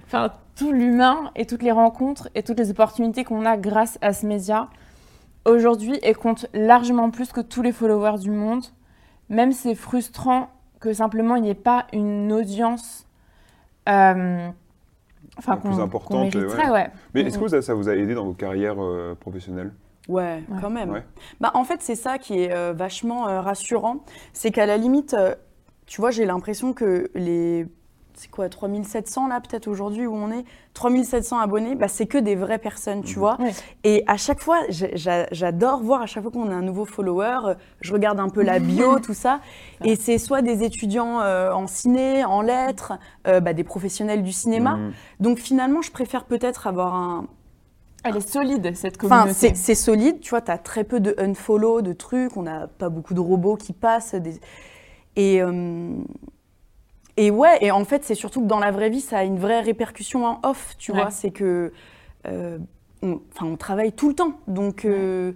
enfin, 0.05 0.31
tout 0.55 0.71
l'humain 0.71 1.31
et 1.35 1.45
toutes 1.45 1.63
les 1.63 1.71
rencontres 1.71 2.29
et 2.33 2.43
toutes 2.43 2.59
les 2.59 2.71
opportunités 2.71 3.23
qu'on 3.23 3.45
a 3.45 3.57
grâce 3.57 3.99
à 4.01 4.13
ce 4.13 4.25
média 4.25 4.69
aujourd'hui 5.45 5.99
et 6.01 6.13
compte 6.13 6.45
largement 6.53 7.09
plus 7.09 7.31
que 7.33 7.41
tous 7.41 7.61
les 7.61 7.73
followers 7.73 8.19
du 8.19 8.31
monde. 8.31 8.63
Même 9.29 9.51
c'est 9.51 9.75
frustrant 9.75 10.49
que 10.79 10.93
simplement 10.93 11.35
il 11.35 11.43
n'y 11.43 11.49
ait 11.49 11.55
pas 11.55 11.87
une 11.91 12.31
audience 12.31 13.05
euh, 13.89 14.47
enfin, 15.37 15.57
Plus 15.57 15.79
importante, 15.79 16.31
qu'on 16.31 16.39
mériterait, 16.39 16.69
ouais. 16.69 16.87
Mais 17.13 17.21
est-ce 17.21 17.37
que 17.37 17.47
ça, 17.49 17.61
ça 17.61 17.73
vous 17.73 17.89
a 17.89 17.95
aidé 17.95 18.13
dans 18.13 18.25
vos 18.25 18.33
carrières 18.33 18.81
euh, 18.81 19.15
professionnelles? 19.15 19.73
Ouais, 20.09 20.43
Ouais. 20.49 20.57
quand 20.61 20.69
même. 20.69 20.91
Ouais. 20.91 21.03
Bah, 21.39 21.51
en 21.53 21.63
fait, 21.63 21.81
c'est 21.81 21.95
ça 21.95 22.17
qui 22.17 22.39
est 22.41 22.53
euh, 22.53 22.73
vachement 22.75 23.27
euh, 23.27 23.41
rassurant. 23.41 23.97
C'est 24.33 24.51
qu'à 24.51 24.65
la 24.65 24.77
limite, 24.77 25.13
euh, 25.13 25.33
tu 25.85 26.01
vois, 26.01 26.11
j'ai 26.11 26.25
l'impression 26.25 26.73
que 26.73 27.09
les. 27.15 27.65
C'est 28.15 28.29
quoi, 28.29 28.47
3700 28.47 29.27
là, 29.27 29.41
peut-être 29.41 29.67
aujourd'hui 29.67 30.05
où 30.05 30.13
on 30.13 30.29
est 30.29 30.45
3700 30.75 31.39
abonnés, 31.39 31.73
bah, 31.73 31.87
c'est 31.87 32.05
que 32.05 32.19
des 32.19 32.35
vraies 32.35 32.59
personnes, 32.59 33.01
tu 33.01 33.15
Mhm. 33.15 33.19
vois. 33.19 33.41
Ouais. 33.41 33.51
Et 33.83 34.03
à 34.05 34.17
chaque 34.17 34.39
fois, 34.39 34.59
j'adore 34.69 35.81
voir 35.81 36.03
à 36.03 36.05
chaque 36.05 36.21
fois 36.21 36.31
qu'on 36.31 36.51
a 36.51 36.53
un 36.53 36.61
nouveau 36.61 36.85
follower, 36.85 37.55
je 37.81 37.91
regarde 37.91 38.19
un 38.19 38.29
peu 38.29 38.43
la 38.43 38.59
bio, 38.59 38.99
tout 38.99 39.15
ça. 39.15 39.39
Et 39.83 39.95
c'est 39.95 40.19
soit 40.19 40.43
des 40.43 40.63
étudiants 40.63 41.21
euh, 41.21 41.51
en 41.53 41.65
ciné, 41.65 42.23
en 42.23 42.41
lettres, 42.43 42.93
euh, 43.27 43.39
bah, 43.39 43.53
des 43.53 43.63
professionnels 43.63 44.21
du 44.21 44.31
cinéma. 44.31 44.75
Mhm. 44.75 44.93
Donc 45.19 45.39
finalement, 45.39 45.81
je 45.81 45.91
préfère 45.91 46.25
peut-être 46.25 46.67
avoir 46.67 46.93
un, 46.93 47.25
Elle 48.03 48.17
est 48.17 48.27
solide, 48.29 48.75
cette 48.75 48.97
Enfin, 49.03 49.19
communauté. 49.21 49.33
c'est 49.33 49.55
c'est 49.55 49.75
solide, 49.75 50.19
tu 50.19 50.31
vois, 50.31 50.41
tu 50.41 50.51
as 50.51 50.57
très 50.57 50.83
peu 50.83 50.99
de 50.99 51.15
unfollow, 51.17 51.81
de 51.81 51.93
trucs, 51.93 52.35
on 52.35 52.41
n'a 52.43 52.67
pas 52.67 52.89
beaucoup 52.89 53.13
de 53.13 53.19
robots 53.21 53.55
qui 53.55 53.71
passent. 53.73 54.15
des- 54.15 54.39
Et, 55.15 55.41
euh, 55.41 55.93
et 57.17 57.31
ouais, 57.31 57.57
et 57.61 57.71
en 57.71 57.85
fait, 57.85 58.03
c'est 58.03 58.15
surtout 58.15 58.41
que 58.41 58.47
dans 58.47 58.59
la 58.59 58.71
vraie 58.71 58.89
vie, 58.89 58.99
ça 59.01 59.19
a 59.19 59.23
une 59.23 59.37
vraie 59.39 59.61
répercussion 59.61 60.25
en 60.25 60.39
off, 60.43 60.75
tu 60.77 60.91
Ouais. 60.91 61.01
vois. 61.01 61.11
C'est 61.11 61.31
que. 61.31 61.71
euh, 62.27 62.57
on, 63.01 63.19
enfin, 63.33 63.45
on 63.45 63.55
travaille 63.57 63.91
tout 63.93 64.09
le 64.09 64.15
temps. 64.15 64.33
Donc. 64.47 64.85
euh, 64.85 65.31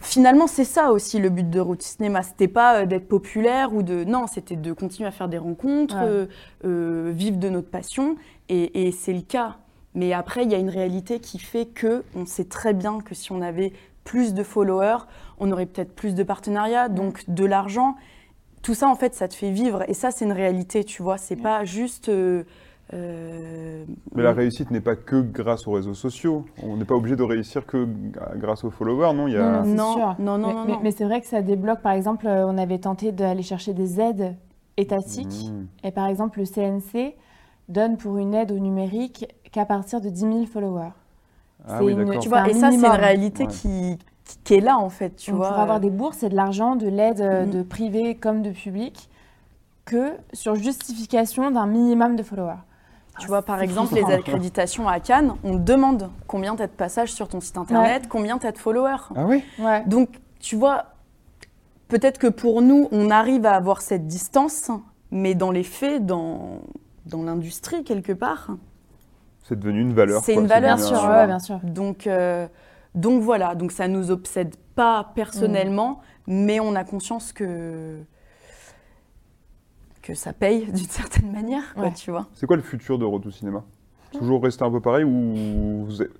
Finalement, 0.00 0.46
c'est 0.46 0.64
ça 0.66 0.92
aussi 0.92 1.18
le 1.18 1.30
but 1.30 1.48
de 1.48 1.58
Route 1.60 1.80
Cinéma. 1.82 2.22
C'était 2.22 2.46
pas 2.46 2.84
d'être 2.84 3.08
populaire 3.08 3.72
ou 3.74 3.82
de. 3.82 4.04
Non, 4.04 4.26
c'était 4.26 4.54
de 4.54 4.72
continuer 4.74 5.08
à 5.08 5.10
faire 5.10 5.28
des 5.28 5.38
rencontres, 5.38 5.96
Ouais. 5.96 7.10
vivre 7.12 7.38
de 7.38 7.48
notre 7.48 7.70
passion. 7.70 8.16
Et, 8.50 8.86
et 8.86 8.92
c'est 8.92 9.14
le 9.14 9.22
cas. 9.22 9.56
Mais 9.94 10.12
après, 10.12 10.44
il 10.44 10.50
y 10.50 10.54
a 10.54 10.58
une 10.58 10.68
réalité 10.70 11.18
qui 11.20 11.38
fait 11.38 11.66
que 11.66 12.04
on 12.14 12.26
sait 12.26 12.44
très 12.44 12.74
bien 12.74 13.00
que 13.00 13.14
si 13.14 13.32
on 13.32 13.40
avait 13.42 13.72
plus 14.04 14.34
de 14.34 14.42
followers, 14.42 14.98
on 15.38 15.50
aurait 15.52 15.66
peut-être 15.66 15.94
plus 15.94 16.14
de 16.14 16.22
partenariats, 16.22 16.88
donc 16.88 17.24
de 17.28 17.44
l'argent. 17.44 17.94
Tout 18.62 18.74
ça, 18.74 18.88
en 18.88 18.94
fait, 18.96 19.14
ça 19.14 19.28
te 19.28 19.34
fait 19.34 19.50
vivre. 19.50 19.84
Et 19.88 19.94
ça, 19.94 20.10
c'est 20.10 20.24
une 20.24 20.32
réalité, 20.32 20.84
tu 20.84 21.02
vois. 21.02 21.16
C'est 21.18 21.36
pas 21.36 21.64
juste. 21.64 22.08
euh, 22.08 22.42
euh, 22.94 23.84
Mais 24.14 24.22
la 24.22 24.32
réussite 24.32 24.70
n'est 24.70 24.80
pas 24.80 24.96
que 24.96 25.20
grâce 25.20 25.66
aux 25.66 25.72
réseaux 25.72 25.94
sociaux. 25.94 26.44
On 26.62 26.76
n'est 26.76 26.84
pas 26.84 26.94
obligé 26.94 27.16
de 27.16 27.22
réussir 27.22 27.66
que 27.66 27.86
grâce 28.36 28.64
aux 28.64 28.70
followers, 28.70 29.14
non? 29.14 29.28
Il 29.28 29.34
y 29.34 29.36
a... 29.36 29.62
Non, 29.62 29.74
Non, 29.74 29.92
sûr. 29.94 30.16
non, 30.18 30.38
non, 30.38 30.48
mais, 30.48 30.54
non, 30.54 30.64
mais- 30.64 30.72
non. 30.72 30.80
mais 30.82 30.90
c'est 30.90 31.04
vrai 31.04 31.20
que 31.20 31.26
ça 31.26 31.42
débloque. 31.42 31.80
Par 31.82 31.92
exemple, 31.92 32.26
euh, 32.26 32.46
on 32.46 32.56
avait 32.58 32.78
tenté 32.78 33.12
d'aller 33.12 33.42
chercher 33.42 33.74
des 33.74 34.00
aides 34.00 34.36
étatiques. 34.76 35.50
Mmh. 35.52 35.66
Et 35.86 35.90
par 35.90 36.06
exemple, 36.06 36.38
le 36.40 36.46
CNC 36.46 37.14
donne 37.68 37.96
pour 37.96 38.18
une 38.18 38.34
aide 38.34 38.50
au 38.52 38.58
numérique 38.58 39.26
qu'à 39.52 39.64
partir 39.64 40.00
de 40.00 40.08
10 40.08 40.20
000 40.20 40.46
followers. 40.46 40.90
Ah 41.68 41.82
oui, 41.82 41.92
une- 41.92 42.04
d'accord. 42.04 42.22
Tu 42.22 42.28
vois, 42.28 42.48
et 42.48 42.54
ça, 42.54 42.70
c'est 42.70 42.76
une 42.78 42.86
réalité 42.86 43.44
Ouais. 43.44 43.48
qui, 43.50 43.98
qui, 44.44 44.54
est 44.54 44.60
là, 44.60 44.78
en 44.78 44.88
fait, 44.90 45.16
tu 45.16 45.30
Donc, 45.30 45.38
vois. 45.40 45.48
pour 45.48 45.58
avoir 45.58 45.80
des 45.80 45.90
bourses 45.90 46.22
et 46.22 46.28
de 46.28 46.36
l'argent, 46.36 46.76
de 46.76 46.86
l'aide 46.88 47.20
euh, 47.20 47.44
Mhm. 47.44 47.50
de 47.50 47.62
privé 47.62 48.14
comme 48.14 48.42
de 48.42 48.50
public, 48.50 49.08
que 49.84 50.12
sur 50.32 50.54
justification 50.54 51.50
d'un 51.50 51.66
minimum 51.66 52.14
de 52.16 52.22
followers. 52.22 52.58
Tu 53.20 53.26
vois, 53.26 53.42
par 53.42 53.60
exemple, 53.62 53.94
les 53.96 54.04
accréditations 54.04 54.86
à 54.86 55.00
Cannes, 55.00 55.34
on 55.42 55.56
demande 55.56 56.08
combien 56.28 56.54
tu 56.54 56.62
as 56.62 56.68
de 56.68 56.72
passages 56.72 57.12
sur 57.12 57.26
ton 57.26 57.40
site 57.40 57.56
internet, 57.58 58.06
combien 58.08 58.38
tu 58.38 58.46
as 58.46 58.52
de 58.52 58.58
followers. 58.58 59.08
Ah 59.16 59.24
oui 59.26 59.42
Ouais. 59.58 59.82
Donc, 59.86 60.08
tu 60.38 60.54
vois, 60.54 60.84
peut-être 61.88 62.18
que 62.18 62.28
pour 62.28 62.62
nous, 62.62 62.86
on 62.92 63.10
arrive 63.10 63.44
à 63.46 63.54
avoir 63.56 63.80
cette 63.80 64.06
distance, 64.06 64.70
mais 65.10 65.34
dans 65.34 65.50
les 65.50 65.64
faits, 65.64 66.06
dans, 66.06 66.60
dans 67.08 67.22
l'industrie, 67.22 67.84
quelque 67.84 68.12
part, 68.12 68.48
C'est 69.44 69.58
devenu 69.58 69.80
une 69.80 69.94
valeur. 69.94 70.22
C'est 70.22 70.34
une 70.34 70.46
valeur, 70.46 70.76
Bien 70.76 70.84
sûr, 70.86 71.02
ouais, 71.08 71.26
bien 71.26 71.38
sûr. 71.38 71.58
Donc, 71.62 72.06
euh, 72.06 72.46
donc 72.94 73.22
voilà, 73.22 73.54
donc 73.54 73.72
ça 73.72 73.88
nous 73.88 74.10
obsède 74.10 74.54
pas 74.74 75.10
personnellement, 75.14 76.00
mais 76.26 76.60
on 76.60 76.74
a 76.74 76.84
conscience 76.84 77.32
que 77.32 77.98
que 80.02 80.14
ça 80.14 80.32
paye 80.32 80.66
d'une 80.72 80.76
certaine 80.88 81.30
manière, 81.32 81.74
quoi, 81.74 81.84
Ouais. 81.84 81.92
tu 81.92 82.10
vois. 82.10 82.26
C'est 82.34 82.46
quoi 82.46 82.56
le 82.56 82.62
futur 82.62 82.98
de 82.98 83.04
Retour 83.04 83.32
Cinéma 83.32 83.62
Toujours 84.12 84.42
rester 84.42 84.64
un 84.64 84.70
peu 84.70 84.80
pareil 84.80 85.04
ou 85.04 85.84
vous 85.84 86.02
êtes- 86.02 86.10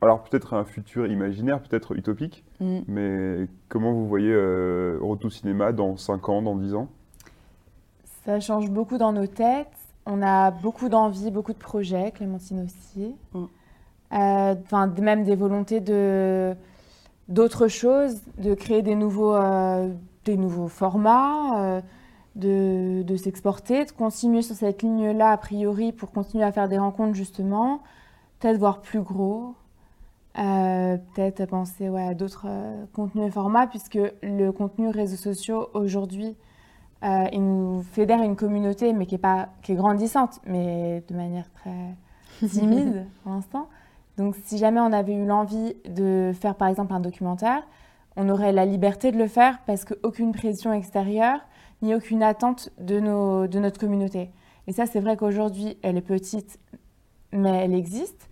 Alors 0.00 0.22
peut-être 0.22 0.54
un 0.54 0.64
futur 0.64 1.06
imaginaire, 1.06 1.60
peut-être 1.60 1.96
utopique, 1.96 2.44
Mm. 2.60 2.78
mais 2.88 3.46
comment 3.68 3.92
vous 3.92 4.06
voyez 4.08 4.30
euh, 4.32 4.98
Retour 5.00 5.32
Cinéma 5.32 5.72
dans 5.72 5.96
5 5.96 6.28
ans, 6.28 6.42
dans 6.42 6.56
10 6.56 6.74
ans? 6.74 6.88
Ça 8.24 8.38
change 8.38 8.70
beaucoup 8.70 8.98
dans 8.98 9.12
nos 9.12 9.26
têtes. 9.26 9.66
On 10.06 10.22
a 10.22 10.50
beaucoup 10.50 10.88
d'envie, 10.88 11.30
beaucoup 11.30 11.52
de 11.52 11.58
projets, 11.58 12.10
Clémentine 12.12 12.64
aussi. 12.64 13.14
Mm. 13.34 13.44
Euh, 14.12 14.54
même 15.00 15.24
des 15.24 15.36
volontés 15.36 15.80
de 15.80 16.54
d'autres 17.28 17.68
choses, 17.68 18.20
de 18.36 18.54
créer 18.54 18.82
des 18.82 18.94
nouveaux, 18.94 19.34
euh, 19.34 19.88
des 20.24 20.36
nouveaux 20.36 20.68
formats, 20.68 21.62
euh, 21.62 21.80
de, 22.36 23.02
de 23.02 23.16
s'exporter, 23.16 23.84
de 23.84 23.92
continuer 23.92 24.42
sur 24.42 24.56
cette 24.56 24.82
ligne-là 24.82 25.30
a 25.30 25.36
priori 25.38 25.92
pour 25.92 26.10
continuer 26.10 26.44
à 26.44 26.52
faire 26.52 26.68
des 26.68 26.78
rencontres 26.78 27.14
justement, 27.14 27.82
peut-être 28.38 28.58
voir 28.58 28.80
plus 28.80 29.00
gros, 29.00 29.54
peut-être 30.34 31.46
penser 31.46 31.88
ouais, 31.88 32.08
à 32.08 32.14
d'autres 32.14 32.46
contenus 32.92 33.28
et 33.28 33.30
formats 33.30 33.66
puisque 33.66 33.98
le 34.22 34.50
contenu 34.50 34.88
réseaux 34.88 35.16
sociaux 35.16 35.68
aujourd'hui 35.74 36.36
euh, 37.02 37.24
il 37.32 37.44
nous 37.44 37.82
fédère 37.82 38.22
une 38.22 38.36
communauté, 38.36 38.92
mais 38.92 39.06
qui 39.06 39.16
est, 39.16 39.18
pas, 39.18 39.48
qui 39.62 39.72
est 39.72 39.74
grandissante, 39.74 40.40
mais 40.46 41.02
de 41.08 41.14
manière 41.14 41.50
très 41.52 41.96
timide 42.48 43.06
pour 43.22 43.32
l'instant. 43.32 43.68
Donc, 44.18 44.36
si 44.44 44.58
jamais 44.58 44.80
on 44.80 44.92
avait 44.92 45.14
eu 45.14 45.24
l'envie 45.24 45.74
de 45.88 46.32
faire, 46.38 46.54
par 46.54 46.68
exemple, 46.68 46.92
un 46.92 47.00
documentaire, 47.00 47.62
on 48.16 48.28
aurait 48.28 48.52
la 48.52 48.66
liberté 48.66 49.10
de 49.10 49.18
le 49.18 49.26
faire 49.26 49.58
parce 49.66 49.84
qu'aucune 49.84 50.32
pression 50.32 50.72
extérieure, 50.72 51.40
ni 51.80 51.94
aucune 51.94 52.22
attente 52.22 52.70
de, 52.78 53.00
nos, 53.00 53.46
de 53.46 53.58
notre 53.58 53.80
communauté. 53.80 54.30
Et 54.66 54.72
ça, 54.72 54.86
c'est 54.86 55.00
vrai 55.00 55.16
qu'aujourd'hui, 55.16 55.78
elle 55.82 55.96
est 55.96 56.02
petite, 56.02 56.60
mais 57.32 57.64
elle 57.64 57.74
existe. 57.74 58.28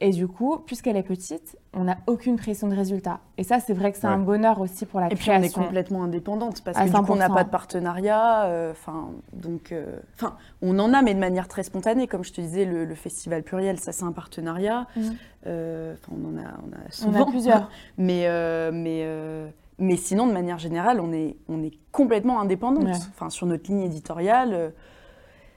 Et 0.00 0.10
du 0.10 0.28
coup, 0.28 0.58
puisqu'elle 0.64 0.96
est 0.96 1.02
petite, 1.02 1.56
on 1.74 1.84
n'a 1.84 1.96
aucune 2.06 2.36
pression 2.36 2.68
de 2.68 2.74
résultat. 2.76 3.18
Et 3.36 3.42
ça, 3.42 3.58
c'est 3.58 3.72
vrai 3.72 3.90
que 3.90 3.98
c'est 3.98 4.06
Ouais. 4.06 4.12
un 4.12 4.18
bonheur 4.18 4.60
aussi 4.60 4.86
pour 4.86 5.00
la 5.00 5.06
Et 5.12 5.16
puis 5.16 5.28
on 5.30 5.34
est 5.34 5.38
création. 5.38 5.64
complètement 5.64 6.04
indépendante 6.04 6.62
parce 6.62 6.78
que 6.78 6.84
du 6.84 6.90
coup 6.92 7.12
on 7.12 7.16
n'a 7.16 7.26
100%. 7.28 7.34
pas 7.34 7.42
de 7.44 7.50
partenariat. 7.50 8.44
euh, 8.44 8.70
Enfin, 8.70 9.08
donc, 9.32 9.72
euh, 9.72 9.98
enfin, 10.14 10.36
on 10.62 10.78
en 10.78 10.94
a, 10.94 11.02
mais 11.02 11.14
de 11.14 11.18
manière 11.18 11.48
très 11.48 11.64
spontanée. 11.64 12.06
Comme 12.06 12.22
je 12.22 12.32
te 12.32 12.40
disais, 12.40 12.64
le, 12.64 12.84
le 12.84 12.94
festival 12.94 13.42
pluriel, 13.42 13.80
ça 13.80 13.90
c'est 13.90 14.04
un 14.04 14.12
partenariat. 14.12 14.86
Mhm. 14.94 15.16
Euh, 15.48 15.94
on 16.12 16.28
en 16.28 16.38
a, 16.38 16.42
on 16.46 16.72
a 16.72 16.78
On 16.86 16.90
souvent. 16.92 17.22
a 17.26 17.30
plusieurs. 17.30 17.68
Mais, 17.98 18.28
euh, 18.28 18.70
mais, 18.72 19.00
euh, 19.04 19.48
mais 19.80 19.96
sinon, 19.96 20.28
de 20.28 20.32
manière 20.32 20.58
générale, 20.58 21.00
on 21.00 21.12
est, 21.12 21.36
on 21.48 21.62
est 21.64 21.72
complètement 21.90 22.40
indépendante. 22.40 22.84
Ouais. 22.84 22.92
Enfin, 23.16 23.30
sur 23.30 23.46
notre 23.48 23.68
ligne 23.68 23.82
éditoriale. 23.82 24.50
euh, 24.54 24.70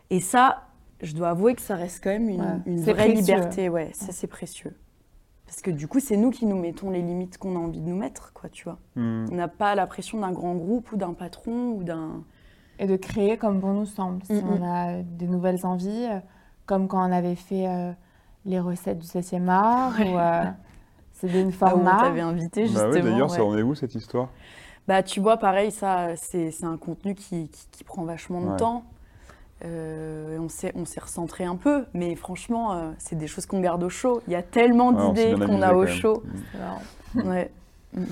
et 0.09 0.19
ça, 0.19 0.63
je 1.01 1.13
dois 1.15 1.29
avouer 1.29 1.55
que 1.55 1.61
ça 1.61 1.75
reste 1.75 2.03
quand 2.03 2.09
même 2.11 2.29
une, 2.29 2.41
Ouais. 2.41 2.47
une 2.65 2.81
vraie 2.81 2.93
précieux. 2.93 3.13
liberté. 3.15 3.69
Ouais, 3.69 3.89
ça 3.93 4.11
c'est 4.11 4.27
précieux. 4.27 4.75
Parce 5.45 5.61
que 5.61 5.71
du 5.71 5.87
coup, 5.87 5.99
c'est 5.99 6.15
nous 6.15 6.29
qui 6.31 6.45
nous 6.45 6.55
mettons 6.57 6.89
les 6.91 7.01
limites 7.01 7.37
qu'on 7.37 7.55
a 7.57 7.59
envie 7.59 7.81
de 7.81 7.89
nous 7.89 7.97
mettre, 7.97 8.31
quoi, 8.33 8.49
tu 8.49 8.63
vois. 8.63 8.77
Hmm. 8.95 9.25
On 9.31 9.35
n'a 9.35 9.47
pas 9.49 9.75
la 9.75 9.85
pression 9.85 10.19
d'un 10.19 10.31
grand 10.31 10.55
groupe 10.55 10.91
ou 10.93 10.95
d'un 10.97 11.13
patron 11.13 11.71
ou 11.71 11.83
d'un. 11.83 12.23
et 12.79 12.87
de 12.87 12.95
créer 12.95 13.37
comme 13.37 13.59
bon 13.59 13.73
nous 13.73 13.85
semble. 13.85 14.23
Si 14.23 14.33
Mm, 14.33 14.47
on 14.49 14.63
a 14.65 15.01
des 15.03 15.27
nouvelles 15.27 15.65
envies, 15.65 16.05
euh, 16.09 16.19
comme 16.65 16.87
quand 16.87 17.05
on 17.07 17.11
avait 17.11 17.35
fait 17.35 17.67
euh, 17.67 17.91
les 18.45 18.59
recettes 18.59 18.97
du 18.99 19.05
7e 19.05 19.49
art, 19.49 19.99
ou 19.99 20.17
euh, 20.17 20.43
c'est 21.13 21.27
des 21.31 21.43
Là 21.43 21.75
où 21.75 21.79
on 21.81 21.85
t'avait 21.85 22.21
invité, 22.21 22.61
Bah 22.61 22.67
justement. 22.67 22.89
oui, 22.91 23.01
d'ailleurs, 23.03 23.29
ça 23.29 23.43
en 23.43 23.55
est 23.57 23.61
où 23.61 23.75
cette 23.75 23.93
histoire? 23.93 24.29
Bah, 24.87 25.03
tu 25.03 25.19
vois, 25.19 25.37
pareil, 25.37 25.69
ça, 25.71 26.15
c'est 26.15 26.49
c'est 26.49 26.65
un 26.65 26.77
contenu 26.77 27.13
qui, 27.13 27.49
qui- 27.49 27.67
qui 27.71 27.83
prend 27.83 28.03
vachement 28.03 28.41
de 28.41 28.47
Ouais. 28.51 28.57
temps. 28.57 28.83
Euh, 29.63 30.37
on 30.39 30.49
s'est 30.49 30.71
on 30.75 30.85
s'est 30.85 30.99
recentré 30.99 31.43
un 31.43 31.55
peu, 31.55 31.85
mais 31.93 32.15
franchement, 32.15 32.73
euh, 32.73 32.91
c'est 32.97 33.17
des 33.17 33.27
choses 33.27 33.45
qu'on 33.45 33.59
garde 33.59 33.83
au 33.83 33.89
chaud. 33.89 34.21
Il 34.27 34.33
y 34.33 34.35
a 34.35 34.41
tellement 34.41 34.89
Ouais, 34.89 35.13
d'idées 35.13 35.45
qu'on 35.45 35.61
a 35.61 35.73
au 35.73 35.85
chaud. 35.85 36.23
Ouais. 37.15 37.51
Mm, 37.93 38.01
mm. 38.01 38.05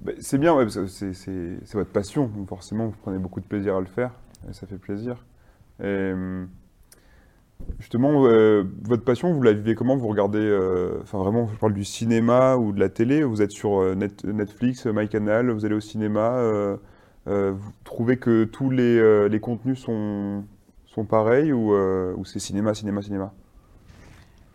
Bah, 0.00 0.12
c'est 0.18 0.38
bien, 0.38 0.54
ouais, 0.54 0.66
c'est, 0.68 1.74
votre 1.74 1.90
passion, 1.90 2.26
donc 2.26 2.48
forcément 2.48 2.86
vous 2.86 2.94
prenez 3.02 3.18
beaucoup 3.18 3.40
de 3.40 3.44
plaisir 3.44 3.76
à 3.76 3.80
le 3.80 3.86
faire, 3.86 4.12
et 4.48 4.52
ça 4.54 4.66
fait 4.66 4.78
plaisir. 4.78 5.24
Et, 5.82 6.12
hum, 6.12 6.48
justement, 7.78 8.24
euh, 8.26 8.64
votre 8.84 9.04
passion, 9.04 9.32
vous 9.32 9.42
la 9.42 9.52
vivez 9.52 9.74
comment? 9.74 9.96
Vous 9.96 10.08
regardez, 10.08 10.38
euh, 10.38 10.98
enfin 11.02 11.18
vraiment, 11.18 11.48
je 11.52 11.58
parle 11.58 11.74
du 11.74 11.84
cinéma 11.84 12.56
ou 12.56 12.72
de 12.72 12.80
la 12.80 12.88
télé, 12.88 13.22
vous 13.22 13.42
êtes 13.42 13.50
sur 13.50 13.80
euh, 13.80 13.94
Net- 13.94 14.24
Netflix, 14.24 14.86
MyCanal, 14.86 15.50
vous 15.50 15.64
allez 15.66 15.74
au 15.74 15.80
cinéma, 15.80 16.36
euh, 16.38 16.76
euh, 17.28 17.52
vous 17.54 17.70
trouvez 17.84 18.16
que 18.16 18.44
tous 18.44 18.70
les, 18.70 18.98
euh, 18.98 19.28
les 19.28 19.40
contenus 19.40 19.78
sont, 19.78 20.44
sont 20.94 21.04
pareils 21.04 21.52
ou, 21.52 21.72
euh, 21.72 22.14
ou 22.16 22.24
c'est 22.24 22.38
cinéma, 22.38 22.74
cinéma, 22.74 23.02
cinéma? 23.02 23.32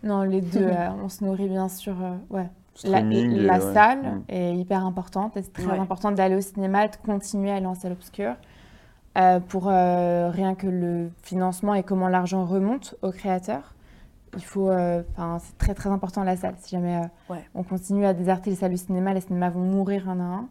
Non, 0.03 0.21
les 0.23 0.41
deux, 0.41 0.59
euh, 0.67 0.89
on 1.03 1.09
se 1.09 1.23
nourrit 1.23 1.47
bien 1.49 1.69
sûr. 1.69 1.95
euh, 2.01 2.15
ouais. 2.29 2.49
La, 2.83 2.97
Streaming 2.97 3.31
et- 3.31 3.41
la 3.43 3.53
ouais. 3.65 3.73
salle 3.73 4.01
Hmm. 4.01 4.21
est 4.27 4.55
hyper 4.57 4.85
importante. 4.85 5.37
et 5.37 5.43
C'est 5.43 5.53
très 5.53 5.65
Ouais. 5.65 5.79
important 5.79 6.11
d'aller 6.11 6.35
au 6.35 6.41
cinéma 6.41 6.85
et 6.85 6.89
de 6.89 6.95
continuer 6.97 7.51
à 7.51 7.55
aller 7.55 7.65
en 7.65 7.75
salle 7.75 7.93
obscure. 7.93 8.35
euh, 9.17 9.39
pour 9.39 9.69
euh, 9.69 10.29
rien 10.29 10.55
que 10.55 10.67
le 10.67 11.09
financement 11.23 11.73
et 11.73 11.83
comment 11.83 12.09
l'argent 12.09 12.43
remonte 12.43 12.95
aux 13.01 13.11
créateurs. 13.11 13.73
Il 14.35 14.43
faut, 14.43 14.69
euh, 14.69 15.03
enfin, 15.13 15.37
c'est 15.39 15.57
très 15.57 15.73
très 15.73 15.89
important 15.89 16.25
la 16.25 16.35
salle. 16.35 16.55
Si 16.57 16.71
jamais 16.71 16.97
euh, 16.97 17.33
Ouais. 17.33 17.45
on 17.55 17.63
continue 17.63 18.05
à 18.05 18.13
déserter 18.13 18.49
les 18.49 18.57
salles 18.57 18.71
du 18.71 18.77
cinéma, 18.77 19.13
les 19.13 19.21
cinémas 19.21 19.51
vont 19.51 19.61
mourir 19.61 20.09
un 20.09 20.19
à 20.19 20.23
un. 20.23 20.49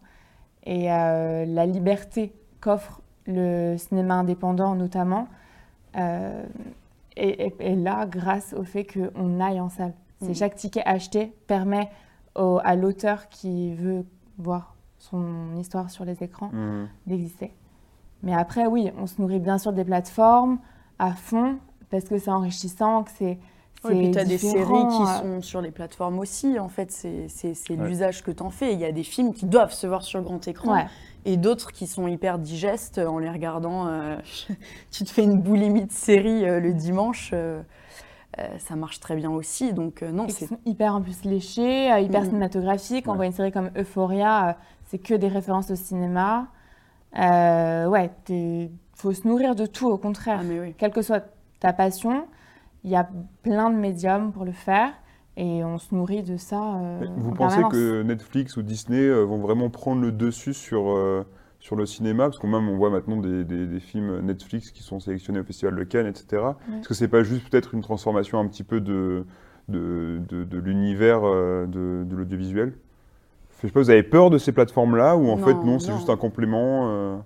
Et 0.64 0.90
euh, 0.90 1.44
la 1.44 1.66
liberté 1.66 2.32
qu'offre 2.62 3.02
le 3.26 3.76
cinéma 3.76 4.14
indépendant 4.14 4.74
notamment 4.74 5.28
euh, 5.96 6.44
est 7.16 7.76
là 7.76 8.06
grâce 8.06 8.54
au 8.54 8.64
fait 8.64 8.84
qu'on 8.84 9.40
aille 9.40 9.60
en 9.60 9.68
salle. 9.68 9.94
C'est 10.20 10.30
Mm. 10.30 10.34
chaque 10.34 10.54
ticket 10.56 10.82
acheté 10.84 11.32
permet 11.46 11.88
au- 12.34 12.60
à 12.64 12.74
l'auteur 12.76 13.28
qui 13.28 13.74
veut 13.74 14.04
voir 14.38 14.74
son 14.98 15.54
histoire 15.56 15.90
sur 15.90 16.04
les 16.04 16.22
écrans 16.22 16.50
Mhm. 16.52 16.88
d'exister. 17.06 17.52
Mais 18.22 18.34
après, 18.34 18.66
oui, 18.66 18.90
on 18.98 19.06
se 19.06 19.20
nourrit 19.20 19.38
bien 19.38 19.58
sûr 19.58 19.72
des 19.72 19.84
plateformes 19.84 20.58
à 20.98 21.12
fond 21.12 21.58
parce 21.90 22.04
que 22.04 22.18
c'est 22.18 22.30
enrichissant, 22.30 23.04
que 23.04 23.10
c'est 23.10 23.38
Oui, 23.84 23.98
puis 23.98 24.10
tu 24.12 24.18
as 24.18 24.24
des 24.24 24.38
séries 24.38 24.86
qui 24.88 25.06
sont 25.20 25.42
sur 25.42 25.60
les 25.60 25.70
plateformes 25.70 26.18
aussi. 26.18 26.58
En 26.58 26.68
fait, 26.68 26.90
c'est 26.90 27.26
Ouais. 27.70 27.76
l'usage 27.76 28.22
que 28.22 28.30
tu 28.30 28.42
en 28.42 28.50
fais. 28.50 28.72
Il 28.72 28.78
y 28.78 28.84
a 28.84 28.92
des 28.92 29.02
films 29.04 29.32
qui 29.32 29.46
doivent 29.46 29.72
se 29.72 29.86
voir 29.86 30.02
sur 30.02 30.22
grand 30.22 30.46
écran 30.48 30.72
Ouais. 30.74 30.86
et 31.24 31.36
d'autres 31.36 31.72
qui 31.72 31.86
sont 31.86 32.06
hyper 32.06 32.38
digestes 32.38 32.98
en 32.98 33.18
les 33.18 33.30
regardant. 33.30 33.86
euh, 33.88 34.16
tu 34.90 35.04
te 35.04 35.10
fais 35.10 35.22
une 35.24 35.40
boulimie 35.40 35.84
de 35.86 35.92
série 35.92 36.48
euh, 36.48 36.60
le 36.60 36.72
dimanche. 36.72 37.30
euh, 37.32 37.62
ça 38.58 38.74
marche 38.74 38.98
très 38.98 39.14
bien 39.14 39.30
aussi. 39.30 39.72
Donc, 39.72 40.02
euh, 40.02 40.10
non, 40.10 40.26
Et 40.26 40.30
c'est 40.30 40.46
sont 40.48 40.58
hyper 40.66 40.94
en 40.96 41.00
plus 41.02 41.24
léchés, 41.24 41.86
hyper 42.02 42.22
Mhm. 42.22 42.26
cinématographiques. 42.30 43.06
On 43.06 43.12
Ouais. 43.12 43.16
voit 43.16 43.26
une 43.26 43.32
série 43.32 43.52
comme 43.52 43.70
Euphoria, 43.76 44.56
c'est 44.86 44.98
que 44.98 45.14
des 45.14 45.28
références 45.28 45.70
au 45.70 45.76
cinéma. 45.76 46.48
Euh, 47.16 47.86
ouais, 47.86 48.10
il 48.30 48.70
faut 48.96 49.12
se 49.12 49.26
nourrir 49.28 49.54
de 49.54 49.66
tout, 49.66 49.86
au 49.88 49.98
contraire. 49.98 50.38
Ah, 50.40 50.44
mais 50.44 50.58
oui. 50.58 50.74
Quelle 50.76 50.90
que 50.90 51.02
soit 51.02 51.22
ta 51.60 51.72
passion, 51.72 52.26
il 52.84 52.90
y 52.90 52.96
a 52.96 53.08
plein 53.42 53.70
de 53.70 53.76
médiums 53.76 54.32
pour 54.32 54.44
le 54.44 54.52
faire 54.52 54.92
et 55.36 55.64
on 55.64 55.78
se 55.78 55.94
nourrit 55.94 56.22
de 56.22 56.36
ça. 56.36 56.76
euh, 56.76 57.06
Vous 57.16 57.30
en 57.30 57.32
pensez 57.32 57.56
permanence. 57.56 57.72
que 57.72 58.02
Netflix 58.02 58.56
ou 58.56 58.62
Disney 58.62 59.00
euh, 59.00 59.24
vont 59.24 59.38
vraiment 59.38 59.70
prendre 59.70 60.02
le 60.02 60.12
dessus 60.12 60.54
sur, 60.54 60.90
euh, 60.90 61.24
sur 61.60 61.76
le 61.76 61.86
cinéma? 61.86 62.24
Parce 62.24 62.38
qu'on 62.38 62.48
même 62.48 62.68
on 62.68 62.76
voit 62.76 62.90
maintenant 62.90 63.16
des, 63.16 63.44
des- 63.44 63.66
des 63.66 63.80
films 63.80 64.20
Netflix 64.20 64.70
qui 64.70 64.82
sont 64.82 65.00
sélectionnés 65.00 65.40
au 65.40 65.44
Festival 65.44 65.74
de 65.76 65.84
Cannes, 65.84 66.06
etc. 66.06 66.56
Est-ce 66.80 66.88
que 66.88 66.94
c'est 66.94 67.08
pas 67.08 67.22
juste 67.22 67.48
peut-être 67.50 67.74
une 67.74 67.80
transformation 67.82 68.38
un 68.38 68.46
petit 68.46 68.64
peu 68.64 68.80
de, 68.80 69.24
de, 69.68 70.20
de- 70.28 70.44
de 70.44 70.58
l'univers 70.58 71.22
de, 71.22 72.04
de 72.04 72.16
l'audiovisuel? 72.16 72.74
Je 73.62 73.68
sais 73.68 73.72
pas, 73.72 73.80
vous 73.80 73.90
avez 73.90 74.02
peur 74.02 74.30
de 74.30 74.38
ces 74.38 74.52
plateformes-là 74.52 75.16
ou 75.16 75.28
en 75.28 75.36
Non, 75.36 75.44
fait 75.44 75.54
non, 75.64 75.78
c'est 75.78 75.92
juste 75.92 76.10
un 76.10 76.16
complément 76.16 76.88
euh, 76.90 77.16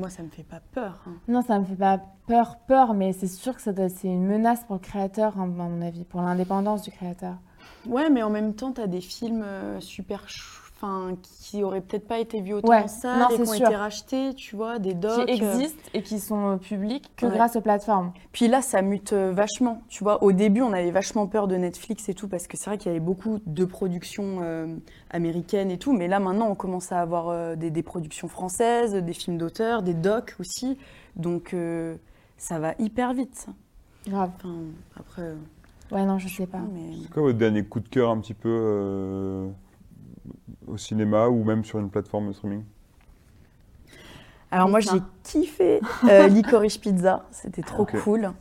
Moi, 0.00 0.08
ça 0.08 0.22
me 0.22 0.30
fait 0.30 0.42
pas 0.44 0.60
peur. 0.72 1.02
hein. 1.06 1.12
Non, 1.28 1.42
ça 1.42 1.58
me 1.58 1.64
fait 1.66 1.76
pas 1.76 2.00
peur, 2.26 2.56
peur, 2.66 2.94
mais 2.94 3.12
c'est 3.12 3.26
sûr 3.26 3.54
que 3.54 3.60
c'est 3.60 4.08
une 4.08 4.24
menace 4.26 4.64
pour 4.64 4.76
le 4.76 4.80
créateur, 4.80 5.38
hein, 5.38 5.42
à 5.42 5.46
mon 5.46 5.82
avis, 5.82 6.04
pour 6.04 6.22
l'indépendance 6.22 6.80
du 6.80 6.90
créateur. 6.90 7.34
Ouais, 7.86 8.08
mais 8.08 8.22
en 8.22 8.30
même 8.30 8.54
temps, 8.54 8.72
tu 8.72 8.80
as 8.80 8.86
des 8.86 9.02
films 9.02 9.42
euh, 9.44 9.78
super. 9.80 10.20
ch- 10.22 10.69
Enfin, 10.82 11.14
qui 11.22 11.62
auraient 11.62 11.82
peut-être 11.82 12.08
pas 12.08 12.18
été 12.20 12.40
vus 12.40 12.54
autant 12.54 12.68
Ouais, 12.70 12.84
en 12.84 12.88
salle 12.88 13.18
non, 13.18 13.28
et 13.28 13.34
qui 13.34 13.40
ont 13.42 13.52
sûr. 13.52 13.66
été 13.66 13.76
rachetés, 13.76 14.32
tu 14.34 14.56
vois, 14.56 14.78
des 14.78 14.94
docs. 14.94 15.26
Qui 15.26 15.42
euh, 15.44 15.52
existent 15.52 15.82
et 15.92 16.02
qui 16.02 16.18
sont 16.18 16.52
euh, 16.52 16.56
publics 16.56 17.10
que 17.16 17.26
Ouais. 17.26 17.32
grâce 17.32 17.54
aux 17.56 17.60
plateformes. 17.60 18.12
Puis 18.32 18.48
là, 18.48 18.62
ça 18.62 18.80
mute 18.80 19.12
euh, 19.12 19.30
vachement. 19.30 19.82
Tu 19.90 20.02
vois, 20.02 20.22
au 20.22 20.32
début, 20.32 20.62
on 20.62 20.72
avait 20.72 20.90
vachement 20.90 21.26
peur 21.26 21.48
de 21.48 21.56
Netflix 21.56 22.08
et 22.08 22.14
tout, 22.14 22.28
parce 22.28 22.46
que 22.46 22.56
c'est 22.56 22.70
vrai 22.70 22.78
qu'il 22.78 22.86
y 22.86 22.94
avait 22.94 23.04
beaucoup 23.04 23.40
de 23.44 23.64
productions 23.66 24.38
euh, 24.40 24.74
américaines 25.10 25.70
et 25.70 25.76
tout. 25.76 25.92
Mais 25.92 26.08
là, 26.08 26.18
maintenant, 26.18 26.48
on 26.48 26.54
commence 26.54 26.92
à 26.92 27.00
avoir 27.02 27.28
euh, 27.28 27.56
des, 27.56 27.70
des 27.70 27.82
productions 27.82 28.28
françaises, 28.28 28.94
des 28.94 29.12
films 29.12 29.36
d'auteur, 29.36 29.82
des 29.82 29.92
docs 29.92 30.34
aussi. 30.40 30.78
Donc, 31.16 31.52
euh, 31.52 31.94
ça 32.38 32.58
va 32.58 32.72
hyper 32.78 33.12
vite. 33.12 33.48
Grave. 34.08 34.30
Enfin, 34.38 34.54
après, 34.98 35.34
Ouais, 35.92 36.06
non, 36.06 36.18
je 36.18 36.28
sais 36.28 36.46
pas. 36.46 36.60
mais... 36.72 36.94
C'est 37.02 37.10
quoi 37.10 37.22
votre 37.24 37.36
dernier 37.38 37.64
coup 37.64 37.80
de 37.80 37.88
cœur 37.88 38.08
un 38.10 38.18
petit 38.20 38.32
peu 38.32 38.48
euh, 38.48 39.48
au 40.72 40.76
cinéma 40.76 41.28
ou 41.28 41.44
même 41.44 41.64
sur 41.64 41.78
une 41.78 41.90
plateforme 41.90 42.28
de 42.28 42.32
streaming 42.32 42.62
Alors 44.50 44.68
moi 44.68 44.80
j'ai 44.80 45.00
kiffé 45.22 45.80
euh, 46.08 46.26
Licorice 46.28 46.78
Pizza, 46.78 47.24
c'était 47.30 47.62
trop 47.62 47.84
cool. 48.02 48.32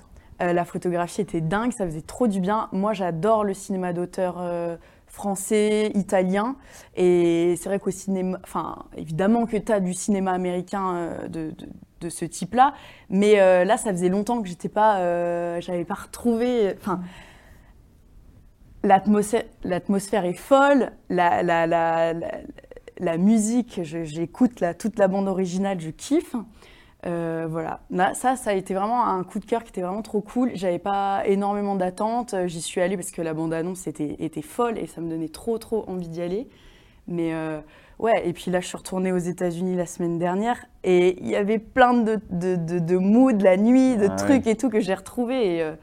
Euh, 0.41 0.53
la 0.53 0.63
photographie 0.65 1.21
était 1.21 1.41
dingue, 1.41 1.71
ça 1.73 1.85
faisait 1.85 2.01
trop 2.01 2.27
du 2.27 2.39
bien. 2.39 2.69
Moi 2.71 2.93
j'adore 2.93 3.43
le 3.43 3.53
cinéma 3.53 3.91
d'auteur 3.93 4.37
euh, 4.39 4.77
français, 5.07 5.91
italien. 5.95 6.55
Et 6.95 7.55
c'est 7.57 7.67
vrai 7.69 7.79
qu'au 7.79 7.91
cinéma, 7.91 8.39
enfin 8.43 8.77
évidemment 8.95 9.45
que 9.45 9.57
tu 9.57 9.71
as 9.71 9.79
du 9.81 9.93
cinéma 9.93 10.31
américain 10.31 10.93
euh, 10.95 11.27
de, 11.27 11.51
de- 11.51 11.67
de 12.01 12.07
ce 12.09 12.23
type-là, 12.23 12.73
mais 13.09 13.41
euh, 13.41 13.65
là 13.65 13.75
ça 13.75 13.91
faisait 13.91 14.07
longtemps 14.07 14.41
que 14.41 14.47
j'étais 14.47 14.69
pas, 14.69 14.99
euh, 14.99 15.59
j'avais 15.59 15.83
pas 15.83 15.95
retrouvé. 15.95 16.73
Enfin, 16.79 17.01
l'atmosphère, 18.83 20.25
est 20.25 20.33
folle, 20.33 20.91
la, 21.09 21.43
la, 21.43 21.67
la, 21.67 22.13
la, 22.13 22.29
la 22.99 23.17
musique, 23.17 23.81
j'écoute 23.83 24.63
toute 24.77 24.97
la 24.99 25.07
bande 25.07 25.27
originale, 25.27 25.79
je 25.79 25.89
kiffe. 25.89 26.35
Euh, 27.05 27.47
voilà, 27.49 27.79
Là, 27.91 28.13
ça, 28.13 28.35
ça 28.35 28.49
a 28.49 28.53
été 28.53 28.73
vraiment 28.73 29.05
un 29.07 29.23
coup 29.23 29.39
de 29.39 29.45
cœur 29.45 29.63
qui 29.63 29.69
était 29.69 29.81
vraiment 29.81 30.01
trop 30.01 30.19
cool. 30.19 30.51
J'avais 30.55 30.79
pas 30.79 31.23
énormément 31.25 31.75
d'attentes, 31.75 32.35
j'y 32.47 32.61
suis 32.61 32.81
allée 32.81 32.97
parce 32.97 33.11
que 33.11 33.21
la 33.21 33.33
bande-annonce 33.33 33.87
était, 33.87 34.17
était 34.19 34.41
folle 34.41 34.77
et 34.77 34.85
ça 34.85 34.99
me 34.99 35.09
donnait 35.09 35.29
trop, 35.29 35.57
trop 35.57 35.85
envie 35.87 36.09
d'y 36.09 36.21
aller. 36.21 36.49
Mais 37.07 37.33
euh, 37.33 37.59
ouais, 37.99 38.27
et 38.27 38.33
puis 38.33 38.51
là, 38.51 38.59
je 38.59 38.67
suis 38.67 38.75
retournée 38.77 39.13
aux 39.13 39.17
États-Unis 39.17 39.75
la 39.77 39.85
semaine 39.85 40.19
dernière 40.19 40.65
et 40.83 41.17
il 41.21 41.27
y 41.29 41.37
avait 41.37 41.57
plein 41.59 41.93
de, 41.93 42.19
de, 42.31 42.55
de, 42.57 42.79
de 42.79 42.97
moods, 42.97 43.31
la 43.41 43.55
nuit, 43.55 43.95
de 43.95 44.07
Ah 44.07 44.09
ouais. 44.09 44.15
trucs 44.17 44.47
et 44.47 44.55
tout 44.57 44.69
que 44.69 44.81
j'ai 44.81 44.93
retrouvé. 44.93 45.55
Et, 45.55 45.61
euh, 45.63 45.75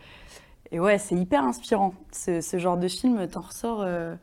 et 0.72 0.81
ouais, 0.81 0.98
c'est 0.98 1.14
hyper 1.14 1.44
inspirant. 1.44 1.94
Ce, 2.12 2.40
ce 2.40 2.59
genre 2.59 2.76
de 2.76 2.88
film, 2.88 3.26
t'en 3.29 3.40
ressors. 3.40 3.83
euh, 3.83 4.14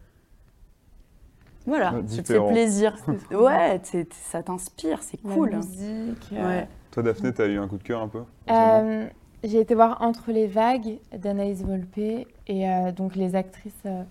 Voilà, 1.65 1.91
ça 1.91 1.97
te 1.97 2.01
différent. 2.03 2.49
plaisir. 2.49 2.95
ouais, 3.31 3.81
ça 4.11 4.43
t'inspire, 4.43 4.99
c'est 5.01 5.19
La 5.23 5.33
cool. 5.33 5.55
musique. 5.55 6.29
euh, 6.33 6.47
Ouais. 6.61 6.67
Toi 6.91 7.03
Daphné, 7.03 7.33
t'as 7.33 7.47
eu 7.47 7.57
un 7.57 7.67
coup 7.67 7.77
de 7.77 7.83
cœur 7.83 8.01
un 8.01 8.07
peu 8.07 8.21
Euh, 8.51 9.07
j'ai 9.43 9.59
été 9.59 9.73
voir 9.73 10.01
Entre 10.01 10.31
les 10.31 10.45
vagues 10.47 10.99
d'Anaïs 11.17 11.63
Volpe 11.63 11.97
et 11.97 12.27
euh, 12.69 12.91
donc 12.91 13.15
les 13.15 13.35
actrices. 13.35 13.73
euh, 13.85 14.03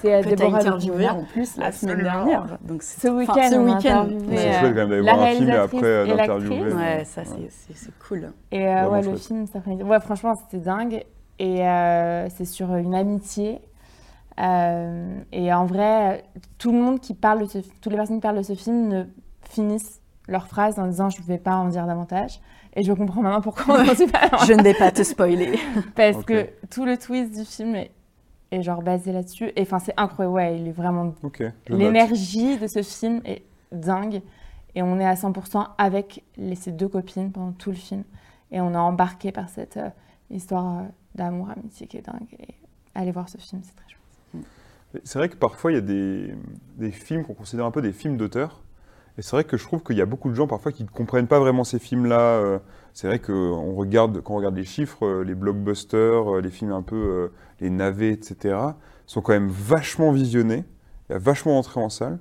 c'est 0.00 0.22
Déborah 0.22 0.58
interviewé 0.58 0.98
Lombard. 1.06 1.16
en 1.18 1.24
plus 1.24 1.56
la 1.56 1.72
semaine 1.72 2.02
dernière. 2.02 2.58
Donc 2.62 2.82
Ce 2.84 3.08
week-end, 3.08 3.34
ce 3.50 3.56
week-end. 3.56 3.74
interviewé, 4.06 4.36
C'est 4.36 4.52
chouette 4.60 4.70
quand 4.74 4.74
même 4.76 4.88
d'aller 4.90 5.02
la 5.02 5.12
voir 5.14 5.24
un 5.26 5.30
film 5.32 5.48
et 5.48 5.52
réalisatrice 5.52 5.80
après 5.82 6.04
et 6.04 6.16
d'interviewer. 6.16 6.72
Ouais, 6.72 7.04
ça 7.04 7.22
c'est- 7.24 7.90
cool. 8.08 8.32
Et 8.52 8.66
euh, 8.68 8.88
ouais, 8.88 9.02
le 9.02 9.16
film, 9.16 9.46
ça 9.48 9.60
fait... 9.60 9.70
ouais, 9.82 10.00
franchement, 10.00 10.36
c'était 10.36 10.64
dingue. 10.64 11.04
Et 11.40 11.66
euh, 11.66 12.28
c'est 12.28 12.44
sur 12.44 12.76
une 12.76 12.94
amitié. 12.94 13.62
Euh, 14.38 15.18
et 15.32 15.52
en 15.52 15.64
vrai, 15.64 16.22
tout 16.58 16.70
le 16.70 16.78
monde 16.78 17.00
qui 17.00 17.14
parle 17.14 17.40
de 17.40 17.46
ce... 17.46 17.58
toutes 17.58 17.90
les 17.90 17.96
personnes 17.96 18.16
qui 18.16 18.20
parlent 18.20 18.36
de 18.36 18.42
ce 18.42 18.54
film 18.54 18.88
ne 18.88 19.04
finissent 19.48 20.02
leur 20.28 20.46
phrase 20.46 20.78
en 20.78 20.86
disant 20.86 21.08
je 21.08 21.20
ne 21.22 21.26
vais 21.26 21.38
pas 21.38 21.56
en 21.56 21.68
dire 21.68 21.86
davantage. 21.86 22.40
Et 22.76 22.82
je 22.82 22.92
comprends 22.92 23.22
maintenant 23.22 23.40
pourquoi 23.40 23.74
on 23.74 23.84
n'en 23.84 23.94
dit 23.94 24.06
pas. 24.06 24.28
Je 24.46 24.52
ne 24.52 24.62
vais 24.62 24.74
pas 24.74 24.92
te 24.92 25.02
spoiler. 25.02 25.58
Parce 25.96 26.22
que 26.24 26.50
tout 26.70 26.84
le 26.84 26.98
twist 26.98 27.34
du 27.34 27.46
film 27.46 27.74
est, 27.74 27.90
est 28.50 28.62
genre 28.62 28.82
basé 28.82 29.10
là-dessus. 29.10 29.50
Et 29.56 29.62
enfin, 29.62 29.78
c'est 29.78 29.94
incroyable. 29.96 30.34
Ouais, 30.34 30.58
il 30.60 30.68
est 30.68 30.72
vraiment. 30.72 31.14
L'énergie 31.68 32.58
de 32.58 32.66
ce 32.66 32.82
film 32.82 33.22
est 33.24 33.42
dingue. 33.72 34.20
Et 34.74 34.82
on 34.82 35.00
est 35.00 35.06
à 35.06 35.14
100% 35.14 35.66
avec 35.78 36.22
les, 36.36 36.54
ces 36.54 36.70
deux 36.70 36.86
copines 36.88 37.32
pendant 37.32 37.52
tout 37.52 37.70
le 37.70 37.76
film. 37.76 38.04
Et 38.52 38.60
on 38.60 38.74
est 38.74 38.76
embarqué 38.76 39.32
par 39.32 39.48
cette 39.48 39.78
euh, 39.78 39.88
histoire 40.30 40.78
euh, 40.78 40.82
d'amour, 41.14 41.50
amitié 41.50 41.86
qui 41.86 41.96
est 41.98 42.02
dingue. 42.02 42.36
Allez 42.94 43.12
voir 43.12 43.28
ce 43.28 43.38
film, 43.38 43.62
c'est 43.64 43.74
très 43.74 43.88
chouette. 43.88 44.44
C'est 45.04 45.18
vrai 45.18 45.28
que 45.28 45.36
parfois 45.36 45.70
il 45.70 45.74
y 45.76 45.78
a 45.78 45.82
des, 45.82 46.34
des 46.76 46.90
films 46.90 47.24
qu'on 47.24 47.34
considère 47.34 47.64
un 47.64 47.70
peu 47.70 47.82
des 47.82 47.92
films 47.92 48.16
d'auteur. 48.16 48.62
Et 49.18 49.22
c'est 49.22 49.32
vrai 49.32 49.44
que 49.44 49.56
je 49.56 49.64
trouve 49.64 49.82
qu'il 49.82 49.96
y 49.96 50.00
a 50.00 50.06
beaucoup 50.06 50.30
de 50.30 50.34
gens 50.34 50.46
parfois 50.46 50.72
qui 50.72 50.82
ne 50.82 50.88
comprennent 50.88 51.26
pas 51.26 51.40
vraiment 51.40 51.64
ces 51.64 51.78
films-là. 51.78 52.20
Euh, 52.20 52.58
C'est 52.94 53.06
vrai 53.06 53.18
que 53.18 53.32
on 53.32 53.74
regarde, 53.74 54.22
quand 54.22 54.34
on 54.34 54.36
regarde 54.38 54.56
les 54.56 54.64
chiffres, 54.64 55.04
euh, 55.04 55.24
les 55.24 55.34
blockbusters, 55.34 56.36
euh, 56.36 56.40
les 56.40 56.50
films 56.50 56.72
un 56.72 56.82
peu, 56.82 57.30
les 57.60 57.70
navets, 57.70 58.12
etc., 58.12 58.56
sont 59.06 59.20
quand 59.20 59.32
même 59.32 59.48
vachement 59.48 60.12
visionnés. 60.12 60.64
Il 61.08 61.12
y 61.12 61.16
a 61.16 61.18
vachement 61.18 61.58
entré 61.58 61.80
en 61.80 61.88
salle. 61.90 62.18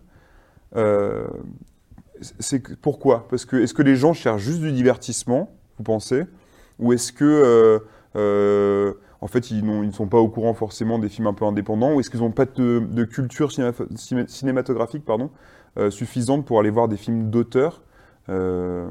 C'est 2.39 2.75
pourquoi? 2.81 3.27
Parce 3.29 3.45
que 3.45 3.55
est-ce 3.55 3.73
que 3.73 3.83
les 3.83 3.95
gens 3.95 4.13
cherchent 4.13 4.41
juste 4.41 4.59
du 4.59 4.71
divertissement, 4.71 5.51
vous 5.77 5.83
pensez? 5.83 6.25
Ou 6.79 6.91
est-ce 6.91 7.13
que 7.13 7.81
euh, 8.15 8.93
en 9.21 9.27
fait, 9.27 9.51
ils, 9.51 9.65
ne 9.65 9.91
sont 9.91 10.07
pas 10.07 10.19
au 10.19 10.29
courant 10.29 10.53
forcément 10.53 10.99
des 10.99 11.09
films 11.09 11.27
un 11.27 11.33
peu 11.33 11.45
indépendants, 11.45 11.93
ou 11.93 11.99
est-ce 11.99 12.09
qu'ils 12.09 12.21
n'ont 12.21 12.31
pas 12.31 12.45
de, 12.45 12.79
de 12.89 13.03
culture 13.05 13.51
cinéma- 13.51 13.73
ciné- 13.95 14.27
cinématographique 14.27 15.05
pardon, 15.05 15.29
euh, 15.77 15.91
suffisante 15.91 16.45
pour 16.45 16.59
aller 16.59 16.69
voir 16.71 16.87
des 16.87 16.97
films 16.97 17.29
d'auteur 17.29 17.81
Euh, 18.29 18.87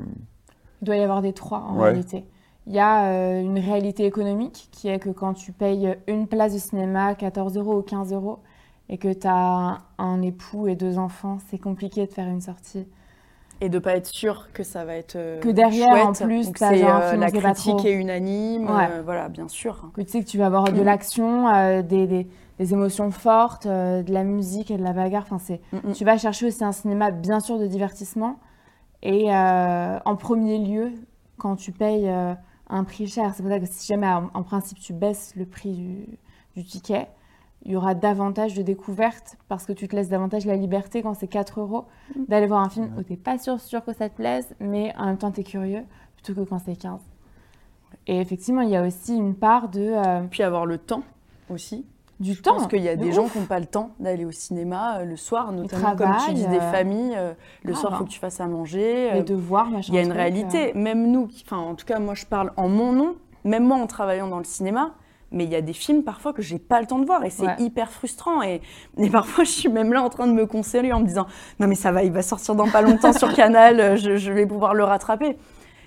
Il 0.82 0.86
doit 0.86 0.96
y 0.96 1.02
avoir 1.02 1.22
des 1.22 1.32
trois 1.32 1.60
en 1.60 1.76
Ouais. 1.76 1.84
réalité. 1.84 2.24
Il 2.66 2.74
y 2.74 2.78
a 2.80 3.40
une 3.40 3.58
réalité 3.58 4.04
économique 4.04 4.68
qui 4.72 4.88
est 4.88 4.98
que 4.98 5.10
quand 5.10 5.34
tu 5.34 5.52
payes 5.52 5.96
une 6.06 6.26
place 6.28 6.52
de 6.54 6.58
cinéma 6.58 7.14
14 7.14 7.56
euros 7.56 7.78
ou 7.78 7.82
15 7.82 8.12
euros 8.12 8.40
et 8.88 8.98
que 8.98 9.12
tu 9.12 9.26
as 9.26 9.78
un 9.98 10.22
époux 10.22 10.68
et 10.68 10.76
deux 10.76 10.98
enfants, 10.98 11.38
c'est 11.48 11.58
compliqué 11.58 12.06
de 12.06 12.12
faire 12.12 12.28
une 12.28 12.40
sortie. 12.42 12.86
Et 13.60 13.68
de 13.68 13.78
pas 13.80 13.96
être 13.96 14.06
sûr 14.06 14.48
que 14.52 14.62
ça 14.62 14.84
va 14.84 14.94
être 14.94 15.16
euh, 15.16 15.40
Que 15.40 15.48
derrière, 15.48 15.88
en 16.06 16.12
plus, 16.12 16.48
un 16.62 16.72
euh, 16.72 17.16
la 17.16 17.30
critique 17.30 17.84
est 17.84 17.92
unanime. 17.94 18.68
Ouais. 18.70 18.86
euh, 18.90 19.02
voilà, 19.04 19.28
bien 19.28 19.48
sûr. 19.48 19.90
Que 19.94 20.00
tu 20.02 20.10
sais 20.10 20.20
que 20.22 20.28
tu 20.28 20.38
vas 20.38 20.46
avoir 20.46 20.64
de 20.72 20.80
l'action, 20.80 21.48
euh, 21.48 21.82
des, 21.82 22.06
des- 22.06 22.28
des 22.60 22.72
émotions 22.72 23.10
fortes, 23.10 23.66
euh, 23.66 24.02
de 24.02 24.12
la 24.12 24.24
musique 24.24 24.70
et 24.70 24.76
de 24.76 24.82
la 24.82 24.92
bagarre. 24.92 25.22
Enfin, 25.24 25.38
c'est, 25.38 25.60
Mm, 25.72 25.88
mm. 25.90 25.92
tu 25.92 26.04
vas 26.04 26.18
chercher 26.18 26.46
aussi 26.46 26.62
un 26.64 26.72
cinéma, 26.72 27.10
bien 27.10 27.40
sûr, 27.40 27.58
de 27.58 27.66
divertissement. 27.66 28.38
Et 29.02 29.28
en 29.32 30.16
premier 30.16 30.58
lieu, 30.58 30.90
quand 31.36 31.54
tu 31.56 31.70
payes 31.72 32.08
un 32.68 32.84
prix 32.84 33.06
cher, 33.06 33.32
c'est 33.34 33.42
pour 33.44 33.50
ça 33.52 33.60
que 33.60 33.66
si 33.66 33.86
jamais, 33.86 34.08
en, 34.08 34.28
en 34.34 34.42
principe, 34.42 34.78
tu 34.80 34.92
baisses 34.92 35.34
le 35.36 35.46
prix 35.46 35.72
du, 35.72 36.18
du 36.56 36.64
ticket, 36.64 37.06
il 37.64 37.72
y 37.72 37.76
aura 37.76 37.94
davantage 37.94 38.54
de 38.54 38.62
découvertes 38.62 39.36
parce 39.48 39.66
que 39.66 39.72
tu 39.72 39.88
te 39.88 39.96
laisses 39.96 40.08
davantage 40.08 40.46
la 40.46 40.56
liberté 40.56 41.02
quand 41.02 41.14
c'est 41.14 41.26
4 41.28 41.60
euros 41.60 41.84
d'aller 42.28 42.46
voir 42.46 42.60
un 42.62 42.68
film 42.68 42.90
où 42.96 43.02
tu 43.02 43.12
n'es 43.12 43.18
pas 43.18 43.36
sûr, 43.38 43.60
sûr 43.60 43.84
que 43.84 43.92
ça 43.92 44.08
te 44.08 44.14
plaise, 44.14 44.54
mais 44.60 44.94
en 44.96 45.06
même 45.06 45.18
temps 45.18 45.30
tu 45.32 45.40
es 45.40 45.44
curieux, 45.44 45.82
plutôt 46.16 46.40
que 46.40 46.48
quand 46.48 46.58
c'est 46.64 46.76
15. 46.76 47.00
Et 48.06 48.20
effectivement, 48.20 48.62
il 48.62 48.70
y 48.70 48.76
a 48.76 48.82
aussi 48.86 49.16
une 49.16 49.34
part 49.34 49.68
de... 49.68 49.80
euh, 49.80 50.22
Puis 50.30 50.42
avoir 50.42 50.64
le 50.66 50.78
temps. 50.78 51.02
aussi. 51.50 51.84
Du 52.20 52.32
Je 52.32 52.42
temps. 52.42 52.54
pense 52.56 52.66
qu'il 52.66 52.82
y 52.82 52.88
a 52.88 52.96
de 52.96 53.02
des 53.02 53.10
ouf. 53.10 53.14
gens 53.14 53.28
qui 53.28 53.38
n'ont 53.38 53.44
pas 53.46 53.60
le 53.60 53.66
temps 53.66 53.90
d'aller 54.00 54.24
au 54.24 54.32
cinéma 54.32 54.98
euh, 55.00 55.04
le 55.04 55.16
soir, 55.16 55.52
notamment 55.52 55.94
comme 55.94 56.16
tu 56.26 56.32
dis, 56.34 56.46
des 56.48 56.56
euh, 56.56 56.72
familles. 56.72 57.14
euh, 57.16 57.32
le 57.62 57.70
grave, 57.72 57.80
soir, 57.80 57.92
il 57.92 57.96
faut 57.98 58.02
hein. 58.02 58.06
que 58.06 58.10
tu 58.12 58.18
fasses 58.18 58.40
à 58.40 58.46
manger. 58.48 59.10
Les 59.12 59.20
euh, 59.20 59.22
devoirs, 59.22 59.70
machin. 59.70 59.92
Il 59.92 59.94
y 59.94 59.98
a 59.98 60.02
une 60.02 60.08
truc, 60.08 60.18
réalité. 60.18 60.72
Même 60.74 61.10
nous, 61.12 61.26
qui- 61.28 61.44
enfin, 61.46 61.58
en 61.58 61.74
tout 61.76 61.86
cas, 61.86 61.98
moi, 62.00 62.14
je 62.14 62.26
parle 62.26 62.52
en 62.56 62.68
mon 62.68 62.92
nom, 62.92 63.14
même 63.44 63.64
moi 63.64 63.76
en 63.76 63.86
travaillant 63.86 64.26
dans 64.26 64.38
le 64.38 64.44
cinéma. 64.44 64.94
Mais 65.30 65.44
il 65.44 65.50
y 65.50 65.56
a 65.56 65.60
des 65.60 65.72
films 65.74 66.04
parfois 66.04 66.32
que 66.32 66.40
j'ai 66.40 66.58
pas 66.58 66.80
le 66.80 66.86
temps 66.86 66.98
de 66.98 67.04
voir 67.04 67.22
et 67.24 67.30
c'est 67.30 67.44
Ouais. 67.46 67.56
hyper 67.58 67.90
frustrant. 67.90 68.42
Et, 68.42 68.62
et 68.96 69.10
parfois, 69.10 69.44
je 69.44 69.50
suis 69.50 69.68
même 69.68 69.92
là 69.92 70.02
en 70.02 70.08
train 70.08 70.26
de 70.26 70.32
me 70.32 70.46
consoler 70.46 70.92
en 70.92 71.00
me 71.00 71.06
disant 71.06 71.26
Non, 71.60 71.66
mais 71.66 71.74
ça 71.74 71.92
va, 71.92 72.02
il 72.02 72.12
va 72.12 72.22
sortir 72.22 72.54
dans 72.54 72.68
pas 72.70 72.80
longtemps 72.82 73.12
sur 73.12 73.32
Canal, 73.34 73.78
euh, 73.80 73.96
je, 73.96 74.16
je 74.16 74.32
vais 74.32 74.46
pouvoir 74.46 74.72
le 74.74 74.84
rattraper. 74.84 75.36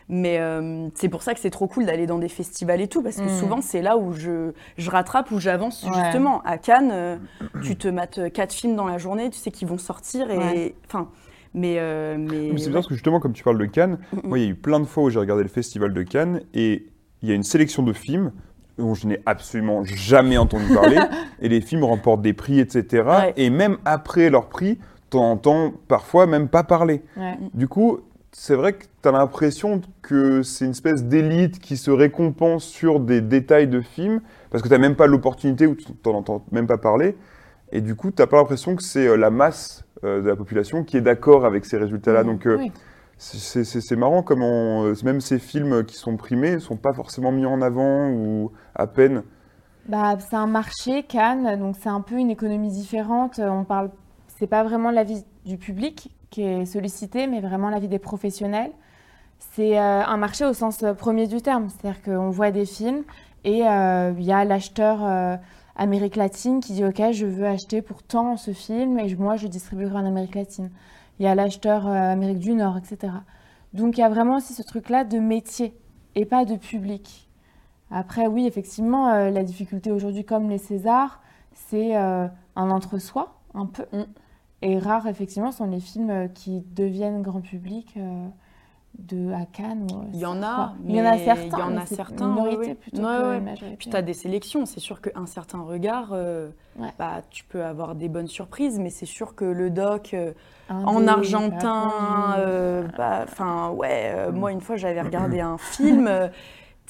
Mais 0.09 0.39
euh, 0.39 0.89
c'est 0.93 1.07
pour 1.09 1.23
ça 1.23 1.33
que 1.33 1.39
c'est 1.39 1.49
trop 1.51 1.67
cool 1.67 1.85
d'aller 1.85 2.05
dans 2.05 2.17
des 2.19 2.27
festivals 2.27 2.81
et 2.81 2.87
tout, 2.87 3.01
parce 3.01 3.15
que 3.17 3.23
Mm. 3.25 3.39
souvent, 3.39 3.61
c'est 3.61 3.81
là 3.81 3.97
où 3.97 4.11
je, 4.13 4.51
je 4.77 4.89
rattrape, 4.91 5.31
où 5.31 5.39
j'avance 5.39 5.83
Ouais. 5.83 5.91
justement. 6.03 6.41
À 6.43 6.57
Cannes, 6.57 6.89
euh, 6.91 7.15
tu 7.63 7.77
te 7.77 7.87
mates 7.87 8.31
quatre 8.33 8.51
films 8.53 8.75
dans 8.75 8.87
la 8.87 8.97
journée, 8.97 9.29
tu 9.29 9.37
sais 9.39 9.51
qu'ils 9.51 9.67
vont 9.69 9.77
sortir. 9.77 10.29
Et, 10.29 10.37
Ouais. 10.37 10.75
enfin, 10.87 11.07
mais, 11.53 11.75
euh, 11.79 12.17
mais, 12.19 12.49
Mais 12.51 12.57
c'est 12.57 12.65
bien 12.69 12.73
parce 12.73 12.87
que 12.87 12.93
justement, 12.93 13.19
comme 13.21 13.33
tu 13.33 13.43
parles 13.43 13.57
de 13.57 13.65
Cannes, 13.65 13.99
Mm, 14.11 14.17
mm. 14.17 14.21
moi, 14.27 14.37
il 14.39 14.43
y 14.43 14.47
a 14.47 14.49
eu 14.49 14.55
plein 14.55 14.79
de 14.81 14.85
fois 14.85 15.03
où 15.03 15.09
j'ai 15.09 15.19
regardé 15.19 15.43
le 15.43 15.49
festival 15.49 15.93
de 15.93 16.03
Cannes 16.03 16.41
et 16.53 16.87
il 17.21 17.29
y 17.29 17.31
a 17.31 17.35
une 17.35 17.43
sélection 17.43 17.81
de 17.83 17.93
films 17.93 18.33
dont 18.81 18.93
je 18.93 19.07
n'ai 19.07 19.19
absolument 19.25 19.83
jamais 19.83 20.37
entendu 20.37 20.73
parler. 20.73 20.99
et 21.41 21.49
les 21.49 21.61
films 21.61 21.83
remportent 21.83 22.21
des 22.21 22.33
prix, 22.33 22.59
etc. 22.59 23.03
Ouais. 23.07 23.33
Et 23.37 23.49
même 23.49 23.77
après 23.85 24.29
leur 24.29 24.47
prix, 24.47 24.77
t'en 25.09 25.31
entends 25.31 25.73
parfois 25.87 26.27
même 26.27 26.47
pas 26.47 26.63
parler. 26.63 27.01
Ouais. 27.17 27.37
Du 27.53 27.67
coup, 27.67 27.99
c'est 28.31 28.55
vrai 28.55 28.73
que 28.73 28.85
tu 29.01 29.09
as 29.09 29.11
l'impression 29.11 29.81
que 30.01 30.41
c'est 30.41 30.65
une 30.65 30.71
espèce 30.71 31.03
d'élite 31.03 31.59
qui 31.59 31.77
se 31.77 31.91
récompense 31.91 32.63
sur 32.63 32.99
des 32.99 33.21
détails 33.21 33.67
de 33.67 33.81
films, 33.81 34.21
parce 34.49 34.63
que 34.63 34.67
tu 34.67 34.73
n'as 34.73 34.79
même 34.79 34.95
pas 34.95 35.07
l'opportunité 35.07 35.67
ou 35.67 35.75
tu 35.75 35.85
n'en 36.05 36.15
entends 36.15 36.45
même 36.51 36.67
pas 36.67 36.77
parler. 36.77 37.15
Et 37.71 37.81
du 37.81 37.95
coup, 37.95 38.11
tu 38.11 38.21
n'as 38.21 38.27
pas 38.27 38.37
l'impression 38.37 38.75
que 38.75 38.83
c'est 38.83 39.07
euh, 39.07 39.15
la 39.15 39.29
masse 39.29 39.85
euh, 40.03 40.21
de 40.21 40.27
la 40.27 40.35
population 40.35 40.83
qui 40.83 40.97
est 40.97 41.01
d'accord 41.01 41.45
avec 41.45 41.65
ces 41.65 41.77
résultats-là. 41.77 42.23
Donc, 42.23 42.45
euh, 42.45 42.57
Oui. 42.57 42.71
C'est 43.21 43.95
marrant 43.95 44.23
comment 44.23 44.83
euh, 44.83 44.95
même 45.03 45.21
ces 45.21 45.37
films 45.37 45.85
qui 45.85 45.95
sont 45.95 46.17
primés 46.17 46.55
ne 46.55 46.59
sont 46.59 46.75
pas 46.75 46.91
forcément 46.91 47.31
mis 47.31 47.45
en 47.45 47.61
avant 47.61 48.09
ou 48.09 48.51
à 48.73 48.87
peine. 48.87 49.21
Bah, 49.87 50.17
c'est 50.19 50.35
un 50.35 50.47
marché, 50.47 51.03
Cannes, 51.03 51.59
donc 51.59 51.75
c'est 51.79 51.89
un 51.89 52.01
peu 52.01 52.15
une 52.15 52.31
économie 52.31 52.71
différente. 52.71 53.37
Euh, 53.37 53.47
On 53.49 53.63
parle, 53.63 53.91
c'est 54.27 54.47
pas 54.47 54.63
vraiment 54.63 54.89
l'avis 54.89 55.23
du 55.45 55.57
public 55.57 56.09
qui 56.31 56.41
est 56.41 56.65
sollicité, 56.65 57.27
mais 57.27 57.41
vraiment 57.41 57.69
l'avis 57.69 57.87
des 57.87 57.99
professionnels. 57.99 58.71
C'est 59.37 59.77
euh, 59.77 60.03
un 60.03 60.17
marché 60.17 60.43
au 60.45 60.53
sens 60.53 60.83
premier 60.97 61.27
du 61.27 61.43
terme, 61.43 61.67
c'est-à-dire 61.69 62.01
qu'on 62.01 62.31
voit 62.31 62.49
des 62.49 62.65
films 62.65 63.03
et 63.43 63.59
il 63.59 64.23
y 64.23 64.31
a 64.31 64.45
l'acheteur 64.45 65.39
Amérique 65.75 66.15
latine 66.15 66.59
qui 66.59 66.73
dit 66.73 66.85
OK, 66.85 67.01
je 67.11 67.25
veux 67.25 67.45
acheter 67.45 67.81
pour 67.81 68.03
tant 68.03 68.37
ce 68.37 68.51
film 68.51 68.99
et 68.99 69.15
moi 69.15 69.35
je 69.35 69.47
distribuerai 69.47 69.95
en 69.95 70.05
Amérique 70.05 70.35
latine. 70.35 70.69
Il 71.19 71.25
y 71.25 71.27
a 71.27 71.35
l'acheteur 71.35 71.87
euh, 71.87 71.91
Amérique 71.91 72.39
du 72.39 72.53
Nord, 72.53 72.77
etc. 72.77 73.13
Donc 73.73 73.97
il 73.97 74.01
y 74.01 74.03
a 74.03 74.09
vraiment 74.09 74.37
aussi 74.37 74.53
ce 74.53 74.63
truc-là 74.63 75.03
de 75.03 75.19
métier 75.19 75.73
et 76.15 76.25
pas 76.25 76.45
de 76.45 76.55
public. 76.55 77.29
Après, 77.89 78.27
oui, 78.27 78.47
effectivement, 78.47 79.09
euh, 79.09 79.29
la 79.29 79.43
difficulté 79.43 79.91
aujourd'hui, 79.91 80.23
comme 80.23 80.49
les 80.49 80.57
Césars, 80.57 81.21
c'est 81.53 81.95
euh, 81.95 82.27
un 82.55 82.69
entre-soi, 82.71 83.35
un 83.53 83.65
peu. 83.65 83.83
Mm. 83.91 84.03
Et 84.63 84.79
rares, 84.79 85.07
effectivement, 85.07 85.51
sont 85.51 85.67
les 85.67 85.79
films 85.79 86.29
qui 86.33 86.61
deviennent 86.75 87.21
grand 87.21 87.41
public 87.41 87.97
de, 88.99 89.31
à 89.33 89.45
Cannes. 89.45 89.87
Il 90.13 90.19
y 90.19 90.25
en 90.25 90.43
a, 90.43 90.73
Il 90.85 90.95
y 90.95 91.01
en 91.01 91.05
a 91.05 91.11
mais 91.11 91.25
certains. 91.25 91.57
il 91.57 91.59
y 91.59 91.63
en 91.63 91.69
mais 91.71 91.81
a 91.81 91.85
certains, 91.85 92.25
Une 92.25 92.31
minorité 92.33 92.57
ouais, 92.59 92.67
ouais. 92.67 92.75
plutôt 92.75 92.97
Ouais, 93.01 93.17
que 93.17 93.29
ouais. 93.29 93.37
une 93.37 93.43
majorité. 93.45 93.77
Puis 93.77 93.89
tu 93.89 93.95
as 93.95 94.01
des 94.01 94.13
sélections, 94.13 94.65
c'est 94.65 94.79
sûr 94.79 95.01
qu'un 95.01 95.25
certain 95.25 95.61
regard, 95.61 96.09
euh, 96.13 96.49
Ouais. 96.79 96.89
bah, 96.99 97.21
tu 97.29 97.43
peux 97.43 97.63
avoir 97.63 97.95
des 97.95 98.07
bonnes 98.09 98.27
surprises, 98.27 98.79
mais 98.79 98.89
c'est 98.89 99.05
sûr 99.05 99.35
que 99.35 99.43
le 99.45 99.69
doc 99.69 100.13
euh, 100.13 100.31
en 100.69 101.05
argentin, 101.07 101.91
euh, 102.37 102.83
bah, 102.97 103.25
ouais, 103.73 104.31
moi 104.31 104.51
une 104.51 104.61
fois 104.61 104.75
j'avais 104.77 105.01
regardé 105.01 105.39
un 105.41 105.57
film, 105.57 106.09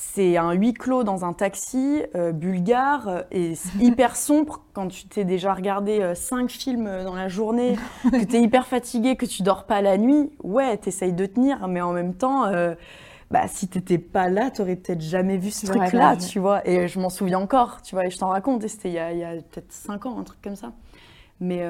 c'est 0.01 0.35
un 0.35 0.51
huis 0.53 0.73
clos 0.73 1.03
dans 1.03 1.25
un 1.25 1.33
taxi 1.33 2.01
euh, 2.15 2.31
bulgare 2.31 3.07
euh, 3.07 3.21
et 3.29 3.53
c'est 3.53 3.77
hyper 3.79 4.15
sombre 4.15 4.61
quand 4.73 4.87
tu 4.87 5.05
t'es 5.07 5.25
déjà 5.25 5.53
regardé 5.53 6.01
euh, 6.01 6.15
cinq 6.15 6.49
films 6.49 7.03
dans 7.03 7.15
la 7.15 7.27
journée, 7.27 7.75
que 8.11 8.25
tu 8.25 8.37
es 8.37 8.41
hyper 8.41 8.65
fatigué, 8.65 9.15
que 9.15 9.27
tu 9.27 9.43
dors 9.43 9.65
pas 9.65 9.81
la 9.81 9.99
nuit, 9.99 10.31
ouais, 10.43 10.75
t'essayes 10.77 11.13
de 11.13 11.25
tenir, 11.25 11.67
mais 11.67 11.81
en 11.81 11.93
même 11.93 12.15
temps... 12.15 12.45
euh, 12.45 12.73
bah, 13.29 13.47
si 13.47 13.69
t'étais 13.69 13.97
pas 13.97 14.27
là, 14.27 14.51
t'aurais 14.51 14.75
peut-être 14.75 14.99
jamais 14.99 15.37
vu 15.37 15.51
ce 15.51 15.65
truc-là, 15.65 16.17
tu 16.17 16.39
vois. 16.39 16.67
Et 16.67 16.89
je 16.89 16.99
m'en 16.99 17.09
souviens 17.09 17.39
encore, 17.39 17.81
tu 17.81 17.95
vois, 17.95 18.05
et 18.05 18.09
je 18.09 18.17
t'en 18.17 18.27
raconte. 18.27 18.65
Et 18.65 18.67
c'était 18.67 18.89
il 18.89 18.95
y 18.95 18.99
a, 18.99 19.05
a 19.05 19.35
peut-être 19.35 19.71
5 19.71 20.05
ans, 20.05 20.19
un 20.19 20.23
truc 20.23 20.41
comme 20.41 20.57
ça. 20.57 20.73
Mais 21.39 21.65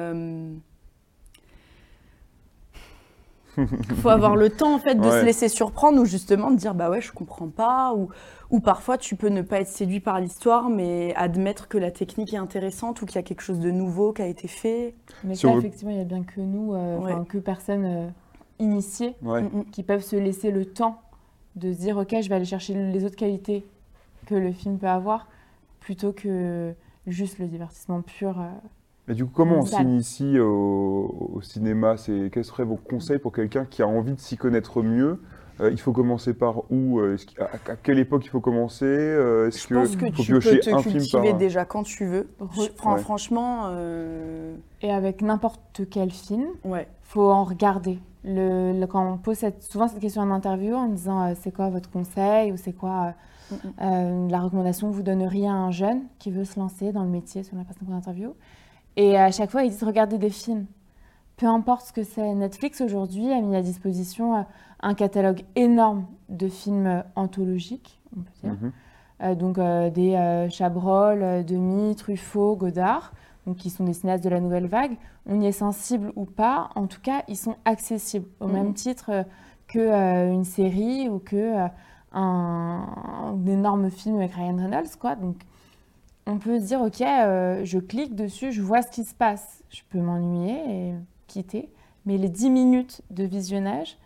faut 4.02 4.08
avoir 4.08 4.36
le 4.36 4.50
temps 4.50 4.74
en 4.74 4.78
fait 4.78 4.94
de 4.94 5.00
Ouais. 5.08 5.20
se 5.20 5.24
laisser 5.24 5.48
surprendre 5.48 6.00
ou 6.00 6.04
justement 6.04 6.50
de 6.50 6.56
dire 6.56 6.74
bah 6.74 6.88
ouais 6.90 7.00
je 7.00 7.12
comprends 7.12 7.48
pas 7.48 7.92
ou, 7.94 8.08
ou 8.50 8.60
parfois 8.60 8.96
tu 8.98 9.14
peux 9.16 9.28
ne 9.28 9.42
pas 9.42 9.60
être 9.60 9.68
séduit 9.68 10.00
par 10.00 10.20
l'histoire 10.20 10.70
mais 10.70 11.14
admettre 11.16 11.68
que 11.68 11.76
la 11.78 11.90
technique 11.90 12.32
est 12.32 12.38
intéressante 12.38 13.02
ou 13.02 13.06
qu'il 13.06 13.16
y 13.16 13.18
a 13.18 13.22
quelque 13.22 13.42
chose 13.42 13.60
de 13.60 13.70
nouveau 13.70 14.12
qui 14.12 14.22
a 14.22 14.26
été 14.26 14.48
fait. 14.48 14.94
Mais 15.24 15.34
Si 15.34 15.42
ça, 15.42 15.48
on 15.48 15.54
veut- 15.54 15.58
effectivement, 15.60 15.90
il 15.92 15.98
y 15.98 16.00
a 16.00 16.04
bien 16.04 16.22
que 16.22 16.40
nous, 16.40 16.74
euh, 16.74 16.98
Ouais. 16.98 17.14
que 17.28 17.38
personnes 17.38 17.84
euh, 17.84 18.08
initiées, 18.58 19.14
Ouais. 19.22 19.42
Mm, 19.42 19.48
mm. 19.58 19.64
qui 19.72 19.82
peuvent 19.82 20.02
se 20.04 20.16
laisser 20.16 20.50
le 20.50 20.64
temps 20.64 21.00
de 21.56 21.72
se 21.72 21.78
dire 21.78 21.98
ok 21.98 22.16
je 22.22 22.28
vais 22.28 22.34
aller 22.36 22.44
chercher 22.46 22.74
les 22.74 23.04
autres 23.04 23.16
qualités 23.16 23.64
que 24.26 24.34
le 24.34 24.52
film 24.52 24.78
peut 24.78 24.88
avoir 24.88 25.26
plutôt 25.80 26.12
que 26.12 26.72
juste 27.06 27.38
le 27.38 27.46
divertissement 27.46 28.00
pur 28.02 28.40
euh. 28.40 28.44
Et 29.08 29.14
du 29.14 29.24
coup, 29.24 29.32
comment 29.34 29.58
on 29.58 29.64
s'initie 29.66 30.38
au, 30.38 31.30
au 31.34 31.40
cinéma? 31.42 31.96
C'est 31.96 32.30
Quels 32.32 32.44
seraient 32.44 32.64
vos 32.64 32.76
conseils 32.76 33.18
pour 33.18 33.32
quelqu'un 33.32 33.64
qui 33.64 33.82
a 33.82 33.88
envie 33.88 34.14
de 34.14 34.20
s'y 34.20 34.36
connaître 34.36 34.82
mieux? 34.82 35.20
Euh, 35.60 35.70
Il 35.70 35.78
faut 35.80 35.92
commencer 35.92 36.34
par 36.34 36.70
où? 36.70 37.00
Euh, 37.00 37.16
qu'- 37.16 37.40
à, 37.40 37.72
à 37.72 37.76
quelle 37.76 37.98
époque 37.98 38.24
il 38.24 38.28
faut 38.28 38.40
commencer? 38.40 38.84
Euh, 38.86 39.48
Est-ce 39.48 39.68
Je 39.68 39.74
pense 39.74 39.96
que 39.96 40.06
faut 40.12 40.22
tu 40.22 40.32
peux 40.32 40.40
te 40.40 40.70
un 40.74 40.78
film 40.78 40.98
cultiver 40.98 41.30
par- 41.30 41.38
déjà 41.38 41.64
quand 41.64 41.82
tu 41.82 42.06
veux. 42.06 42.28
Re- 42.40 42.70
Ouais. 42.92 42.98
Franchement, 43.00 43.64
euh, 43.66 44.54
et 44.82 44.90
avec 44.92 45.20
n'importe 45.20 45.82
quel 45.90 46.10
film 46.10 46.46
ouais. 46.64 46.86
faut 47.02 47.28
en 47.30 47.44
regarder. 47.44 47.98
Le, 48.24 48.72
le- 48.78 48.86
quand 48.86 49.04
on 49.14 49.18
pose 49.18 49.36
cette- 49.36 49.62
souvent 49.64 49.88
cette 49.88 49.98
question 50.00 50.22
en 50.22 50.30
interview 50.30 50.74
en 50.76 50.86
disant 50.86 51.22
euh, 51.24 51.32
c'est 51.38 51.52
quoi 51.52 51.68
votre 51.70 51.90
conseil 51.90 52.52
ou 52.52 52.56
c'est 52.56 52.72
quoi 52.72 53.14
Mm, 53.50 53.54
euh, 53.54 53.68
euh, 53.82 54.28
la 54.30 54.40
recommandation? 54.40 54.88
Que 54.90 54.94
vous 54.94 55.02
donneriez 55.02 55.48
à 55.48 55.52
un 55.52 55.70
jeune 55.72 56.02
qui 56.20 56.30
veut 56.30 56.44
se 56.44 56.58
lancer 56.58 56.92
dans 56.92 57.02
le 57.02 57.10
métier 57.10 57.42
sur 57.42 57.56
la 57.56 57.64
personne 57.64 57.86
qu'on 57.88 57.94
interview 57.96 58.32
et 58.96 59.16
à 59.18 59.30
chaque 59.30 59.50
fois 59.50 59.62
ils 59.64 59.70
disent 59.70 59.82
regardez 59.84 60.18
des 60.18 60.30
films 60.30 60.66
peu 61.36 61.46
importe 61.46 61.86
ce 61.86 61.92
que 61.92 62.02
c'est 62.04 62.34
Netflix 62.34 62.80
aujourd'hui 62.80 63.32
a 63.32 63.40
mis 63.40 63.56
à 63.56 63.62
disposition 63.62 64.36
euh, 64.36 64.42
un 64.80 64.94
catalogue 64.94 65.42
énorme 65.56 66.06
de 66.28 66.48
films 66.48 66.86
euh, 66.86 67.02
anthologiques 67.16 68.00
on 68.16 68.20
peut 68.20 68.30
dire 68.42 68.52
Mhm. 68.52 68.72
euh, 69.22 69.34
donc 69.34 69.58
des 69.94 70.46
Chabrol, 70.50 71.44
Demy, 71.44 71.94
Truffaut, 71.96 72.56
Godard, 72.56 73.12
donc 73.46 73.56
qui 73.56 73.70
sont 73.70 73.84
des 73.84 73.92
cinéastes 73.92 74.24
de 74.24 74.28
la 74.28 74.40
nouvelle 74.40 74.66
vague. 74.66 74.96
On 75.26 75.40
y 75.40 75.46
est 75.46 75.52
sensible 75.52 76.12
ou 76.16 76.24
pas, 76.24 76.70
en 76.74 76.86
tout 76.88 77.00
cas, 77.00 77.22
ils 77.28 77.36
sont 77.36 77.56
accessibles 77.64 78.26
au 78.40 78.46
Mhm. 78.46 78.52
même 78.52 78.74
titre 78.74 79.10
euh, 79.10 79.22
que 79.68 79.78
euh, 79.78 80.32
une 80.32 80.44
série 80.44 81.08
ou 81.08 81.18
que 81.20 81.36
euh, 81.36 81.66
un, 82.12 82.84
un 83.32 83.46
énorme 83.46 83.90
film 83.90 84.16
avec 84.18 84.32
Ryan 84.32 84.56
Reynolds, 84.56 84.96
quoi. 85.00 85.14
Donc 85.16 85.36
on 86.26 86.38
peut 86.38 86.58
dire 86.58 86.80
ok, 86.80 87.00
euh, 87.00 87.64
je 87.64 87.78
clique 87.78 88.14
dessus, 88.14 88.52
je 88.52 88.62
vois 88.62 88.82
ce 88.82 88.90
qui 88.90 89.04
se 89.04 89.14
passe, 89.14 89.62
je 89.70 89.82
peux 89.90 90.00
m'ennuyer 90.00 90.90
et 90.90 90.94
quitter, 91.26 91.68
mais 92.06 92.16
les 92.18 92.28
10 92.28 92.50
minutes 92.50 93.02
de 93.10 93.24
visionnage, 93.24 93.98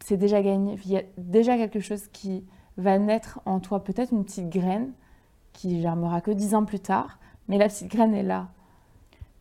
c'est 0.00 0.16
déjà 0.16 0.42
gagné. 0.42 0.78
Il 0.84 0.92
y 0.92 0.96
a 0.96 1.02
déjà 1.18 1.56
quelque 1.56 1.80
chose 1.80 2.06
qui 2.12 2.44
va 2.76 2.98
naître 2.98 3.40
en 3.46 3.60
toi 3.60 3.82
peut-être 3.82 4.12
une 4.12 4.24
petite 4.24 4.50
graine 4.50 4.92
qui 5.52 5.80
germera 5.80 6.20
que 6.20 6.30
dix 6.30 6.54
ans 6.54 6.64
plus 6.64 6.80
tard, 6.80 7.18
mais 7.48 7.56
la 7.58 7.68
petite 7.68 7.90
graine 7.90 8.14
est 8.14 8.22
là. 8.22 8.48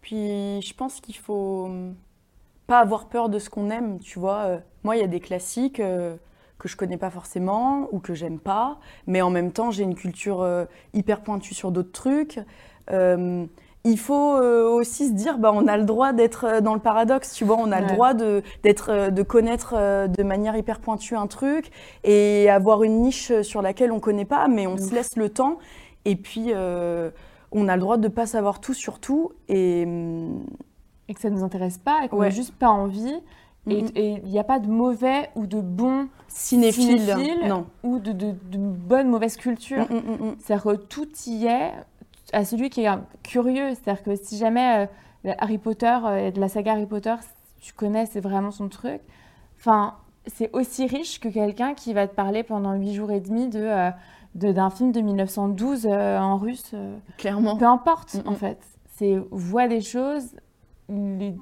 Puis 0.01 0.61
je 0.61 0.73
pense 0.73 1.01
qu'il 1.01 1.17
faut 1.17 1.65
hum, 1.65 1.95
pas 2.67 2.79
avoir 2.79 3.07
peur 3.07 3.29
de 3.29 3.39
ce 3.39 3.49
qu'on 3.49 3.69
aime, 3.69 3.99
tu 3.99 4.19
vois. 4.19 4.39
Euh, 4.43 4.59
Moi, 4.83 4.95
il 4.95 5.01
y 5.01 5.03
a 5.03 5.07
des 5.07 5.19
classiques 5.19 5.79
euh, 5.79 6.15
que 6.57 6.67
je 6.67 6.75
connais 6.77 6.97
pas 6.97 7.09
forcément 7.09 7.87
ou 7.91 7.99
que 7.99 8.13
j'aime 8.13 8.39
pas, 8.39 8.77
mais 9.07 9.21
en 9.21 9.29
même 9.29 9.51
temps, 9.51 9.71
j'ai 9.71 9.83
une 9.83 9.95
culture 9.95 10.41
euh, 10.41 10.65
hyper 10.93 11.21
pointue 11.21 11.53
sur 11.53 11.71
d'autres 11.71 11.91
trucs. 11.91 12.39
Euh, 12.91 13.45
il 13.83 13.99
faut 13.99 14.35
euh, 14.35 14.67
aussi 14.67 15.07
se 15.09 15.13
dire, 15.13 15.37
bah, 15.37 15.51
on 15.53 15.67
a 15.67 15.77
le 15.77 15.83
droit 15.83 16.11
d'être 16.13 16.61
dans 16.61 16.73
le 16.73 16.79
paradoxe, 16.79 17.33
tu 17.33 17.45
vois, 17.45 17.57
on 17.59 17.71
a 17.71 17.81
le 17.81 17.87
droit 17.87 18.13
de, 18.15 18.41
d'être, 18.63 19.11
de 19.11 19.21
connaître 19.23 20.07
de 20.07 20.23
manière 20.23 20.55
hyper 20.57 20.79
pointue 20.79 21.15
un 21.15 21.27
truc 21.27 21.69
et 22.03 22.49
avoir 22.49 22.83
une 22.83 23.01
niche 23.01 23.41
sur 23.41 23.61
laquelle 23.61 23.91
on 23.91 23.99
connaît 23.99 24.25
pas, 24.25 24.47
mais 24.47 24.65
on 24.65 24.77
se 24.77 24.91
laisse 24.93 25.15
le 25.17 25.29
temps. 25.29 25.59
Et 26.05 26.15
puis, 26.15 26.51
on 27.51 27.67
a 27.67 27.75
le 27.75 27.79
droit 27.79 27.97
de 27.97 28.07
pas 28.07 28.25
savoir 28.25 28.59
tout 28.59 28.73
sur 28.73 28.99
tout. 28.99 29.31
Et, 29.49 29.83
hum, 29.85 30.43
Et 31.07 31.13
que 31.13 31.19
ça 31.21 31.29
nous 31.29 31.43
intéresse 31.43 31.77
pas 31.77 32.01
et 32.03 32.09
qu'on 32.09 32.17
n'a 32.17 32.23
Ouais. 32.23 32.31
juste 32.31 32.55
pas 32.55 32.69
envie. 32.69 33.13
Et 33.67 33.81
Mhm. 33.81 33.89
et 33.95 34.21
il 34.23 34.29
n'y 34.29 34.39
a 34.39 34.43
pas 34.43 34.59
de 34.59 34.67
mauvais 34.67 35.29
ou 35.35 35.47
de 35.47 35.59
bon 35.59 36.07
cinéphile, 36.27 36.99
cinéphile 36.99 37.47
non. 37.47 37.65
ou 37.83 37.99
de, 37.99 38.11
de, 38.11 38.31
de 38.31 38.57
bonne 38.57 39.09
mauvaise 39.09 39.37
culture. 39.37 39.87
Mm, 39.89 39.95
mm, 39.95 40.25
mm. 40.29 40.35
C'est-à-dire 40.39 40.63
que 40.63 40.75
tout 40.77 41.07
y 41.27 41.45
est. 41.47 41.71
à 42.33 42.43
celui 42.43 42.69
qui 42.71 42.81
est 42.81 42.89
euh, 42.89 42.95
curieux. 43.23 43.69
C'est-à-dire 43.75 44.03
que 44.03 44.15
si 44.15 44.37
jamais 44.37 44.87
euh, 45.25 45.33
Harry 45.39 45.57
Potter, 45.59 45.97
euh, 46.05 46.31
de 46.31 46.39
la 46.39 46.47
saga 46.49 46.71
Harry 46.73 46.85
Potter, 46.87 47.13
tu 47.61 47.73
connais, 47.73 48.05
c'est 48.07 48.19
vraiment 48.19 48.51
son 48.51 48.67
truc. 48.67 48.99
Enfin, 49.59 49.93
c'est 50.27 50.49
aussi 50.53 50.85
riche 50.87 51.19
que 51.19 51.29
quelqu'un 51.29 51.73
qui 51.75 51.93
va 51.93 52.07
te 52.07 52.15
parler 52.15 52.41
pendant 52.43 52.73
huit 52.73 52.93
jours 52.95 53.11
et 53.11 53.19
demi 53.19 53.47
de, 53.47 53.59
euh, 53.61 53.91
d'un 54.33 54.69
film 54.71 54.91
de 54.91 55.01
1912 55.01 55.85
euh, 55.89 56.17
en 56.19 56.37
russe. 56.37 56.71
euh, 56.73 56.97
Clairement. 57.17 57.57
peu 57.57 57.65
importe, 57.65 58.17
en 58.25 58.33
fait. 58.33 58.57
C'est 58.97 59.17
vois 59.31 59.67
des 59.67 59.81
choses 59.81 60.35
les- 60.89 61.35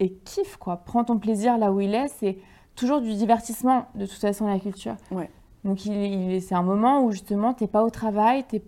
et 0.00 0.12
kiffe, 0.12 0.56
quoi. 0.56 0.78
Prends 0.78 1.04
ton 1.04 1.18
plaisir 1.18 1.58
là 1.58 1.72
où 1.72 1.80
il 1.80 1.94
est. 1.94 2.08
C'est 2.08 2.38
toujours 2.74 3.00
du 3.00 3.14
divertissement, 3.14 3.88
de 3.94 4.06
toute 4.06 4.18
façon, 4.18 4.46
la 4.46 4.58
culture. 4.58 4.96
Ouais. 5.10 5.30
Donc, 5.64 5.86
il, 5.86 5.92
il- 5.94 6.42
c'est 6.42 6.54
un 6.54 6.62
moment 6.62 7.02
où, 7.04 7.10
justement, 7.12 7.54
t'es 7.54 7.66
pas 7.66 7.82
au 7.84 7.90
travail, 7.90 8.44
t'es 8.46 8.62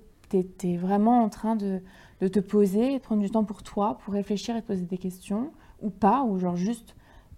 es, 0.64 0.76
vraiment 0.76 1.22
en 1.22 1.28
train 1.28 1.56
de, 1.56 1.80
de 2.20 2.28
te 2.28 2.40
poser, 2.40 2.94
et 2.94 2.98
de 2.98 3.02
prendre 3.02 3.22
du 3.22 3.30
temps 3.30 3.44
pour 3.44 3.62
toi, 3.62 3.98
pour 4.04 4.14
réfléchir 4.14 4.56
et 4.56 4.62
te 4.62 4.66
poser 4.66 4.82
des 4.86 4.98
questions, 4.98 5.50
ou 5.80 5.90
pas, 5.90 6.22
ou 6.22 6.38
genre 6.38 6.56
juste 6.56 6.94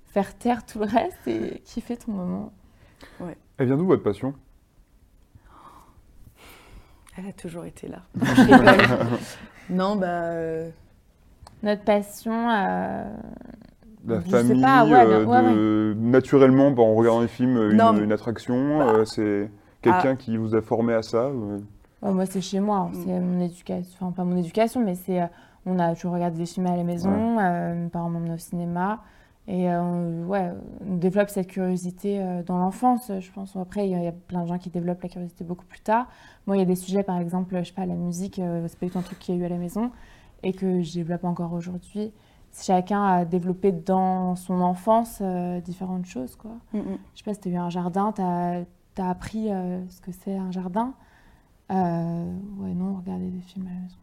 faire 0.07 0.37
taire 0.39 0.65
tout 0.67 0.79
le 0.81 0.87
reste 0.87 1.27
et 1.29 1.61
kiffer 1.65 1.97
ton 1.97 2.13
moment. 2.13 2.53
Elle 3.59 3.67
vient 3.67 3.77
d'où 3.77 3.87
votre 3.87 4.03
passion? 4.03 4.35
Elle 7.17 7.27
a 7.27 7.33
toujours 7.33 7.65
été 7.65 7.89
là. 7.89 8.03
Non, 9.71 9.95
bah. 9.97 10.07
euh, 10.07 10.71
Notre 11.63 11.85
passion... 11.85 12.51
euh, 12.51 13.05
La 14.07 14.21
Je 14.21 14.29
famille, 14.31 14.63
pas, 14.63 14.85
ouais, 14.87 14.93
euh, 15.07 15.25
ouais, 15.27 15.43
de- 15.55 15.97
naturellement, 15.99 16.71
bah, 16.71 16.83
en 16.83 16.95
regardant 16.95 17.21
les 17.21 17.29
films, 17.29 17.57
une, 17.71 17.77
Non, 17.77 17.93
mais- 17.93 18.03
une 18.05 18.13
attraction, 18.13 18.79
Bah. 18.79 18.87
euh, 18.95 19.05
c'est 19.05 19.51
quelqu'un 19.83 20.17
qui 20.17 20.37
vous 20.37 20.55
a 20.55 20.63
formé 20.63 20.95
à 20.95 21.03
ça 21.03 21.31
moi, 22.03 22.25
c'est 22.25 22.41
chez 22.41 22.61
moi, 22.61 22.79
hein. 22.79 22.91
C'est 22.95 23.21
mon 23.21 23.41
éducation, 23.41 24.07
enfin 24.07 24.13
pas 24.13 24.25
mon 24.25 24.37
éducation, 24.39 24.83
mais 24.83 24.95
c'est, 24.95 25.21
euh, 25.21 25.27
on 25.67 25.79
a 25.79 25.95
toujours 25.95 26.13
regardé 26.13 26.39
des 26.39 26.47
films 26.47 26.67
à 26.67 26.75
la 26.77 26.83
maison, 26.85 27.39
euh, 27.39 27.75
mes 27.75 27.89
parents 27.91 28.09
m'emmenaient 28.09 28.33
au 28.35 28.39
cinéma, 28.39 29.01
et 29.47 29.71
euh, 29.71 29.83
on, 29.83 30.25
ouais, 30.27 30.51
on 30.89 30.97
développe 30.97 31.29
cette 31.29 31.49
curiosité 31.49 32.23
euh, 32.23 32.43
dans 32.43 32.57
l'enfance, 32.57 33.13
je 33.21 33.31
pense. 33.33 33.55
Après, 33.57 33.87
il 33.87 33.91
y, 33.91 33.95
a- 33.95 33.99
il 33.99 34.05
y 34.05 34.09
a 34.09 34.13
plein 34.13 34.45
de 34.45 34.49
gens 34.49 34.57
qui 34.57 34.71
développent 34.71 35.03
la 35.03 35.11
curiosité 35.11 35.45
beaucoup 35.45 35.67
plus 35.67 35.81
tard. 35.81 36.07
Moi, 36.47 36.57
il 36.57 36.61
y 36.61 36.63
a 36.63 36.67
des 36.67 36.75
sujets, 36.77 37.03
par 37.03 37.19
exemple, 37.21 37.55
je 37.59 37.65
sais 37.65 37.75
pas, 37.75 37.85
la 37.85 37.95
musique, 37.95 38.39
euh, 38.39 38.65
c'est 38.67 38.79
pas 38.79 38.87
du 38.87 38.93
tout 38.93 38.99
un 38.99 39.03
truc 39.03 39.19
qu'il 39.19 39.35
y 39.35 39.39
a 39.39 39.43
eu 39.43 39.45
à 39.45 39.51
la 39.51 39.59
maison, 39.59 39.91
et 40.43 40.55
que 40.55 40.81
je 40.81 40.95
développe 40.95 41.25
encore 41.25 41.53
aujourd'hui. 41.53 42.13
Chacun 42.59 43.05
a 43.05 43.25
développé 43.25 43.73
dans 43.73 44.35
son 44.37 44.61
enfance 44.61 45.19
euh, 45.21 45.61
différentes 45.61 46.07
choses, 46.07 46.37
quoi. 46.37 46.51
mm, 46.73 46.79
mm. 46.79 46.99
Je 47.15 47.19
sais 47.19 47.25
pas 47.25 47.35
si 47.35 47.41
tu 47.41 47.49
as 47.49 47.53
eu 47.53 47.57
un 47.57 47.71
jardin, 47.71 48.13
tu 48.13 48.23
as, 48.23 48.65
appris 49.09 49.51
euh, 49.51 49.81
ce 49.89 50.01
que 50.01 50.11
c'est 50.13 50.37
un 50.37 50.51
jardin. 50.51 50.93
Euh, 51.71 52.25
ouais, 52.59 52.75
non, 52.75 52.97
regarder 52.97 53.29
des 53.29 53.41
films 53.41 53.69
à 53.69 53.75
la 53.75 53.81
maison. 53.81 53.97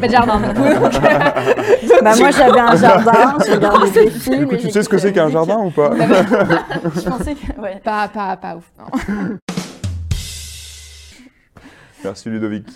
Pas 0.00 0.06
de 0.06 0.12
jardin 0.12 0.40
donc, 0.54 0.56
euh, 0.56 2.00
Bah, 2.02 2.16
moi, 2.18 2.30
j'avais 2.30 2.58
un 2.58 2.76
jardin, 2.76 3.36
je 3.46 3.52
regardais 3.52 3.90
des 3.90 4.10
films. 4.10 4.38
Du 4.38 4.46
coup, 4.46 4.56
tu 4.56 4.70
sais 4.70 4.82
ce 4.82 4.88
que 4.88 4.98
c'est 4.98 5.12
qu'un 5.12 5.28
jardin 5.28 5.58
ou 5.58 5.70
pas 5.70 5.90
Je 5.96 7.08
pensais 7.08 7.34
que. 7.34 7.60
Ouais. 7.60 7.78
pas, 7.84 8.08
pas, 8.08 8.36
pas 8.36 8.56
ouf. 8.56 8.72
non. 8.78 9.36
Merci 12.02 12.30
Ludovic. 12.30 12.66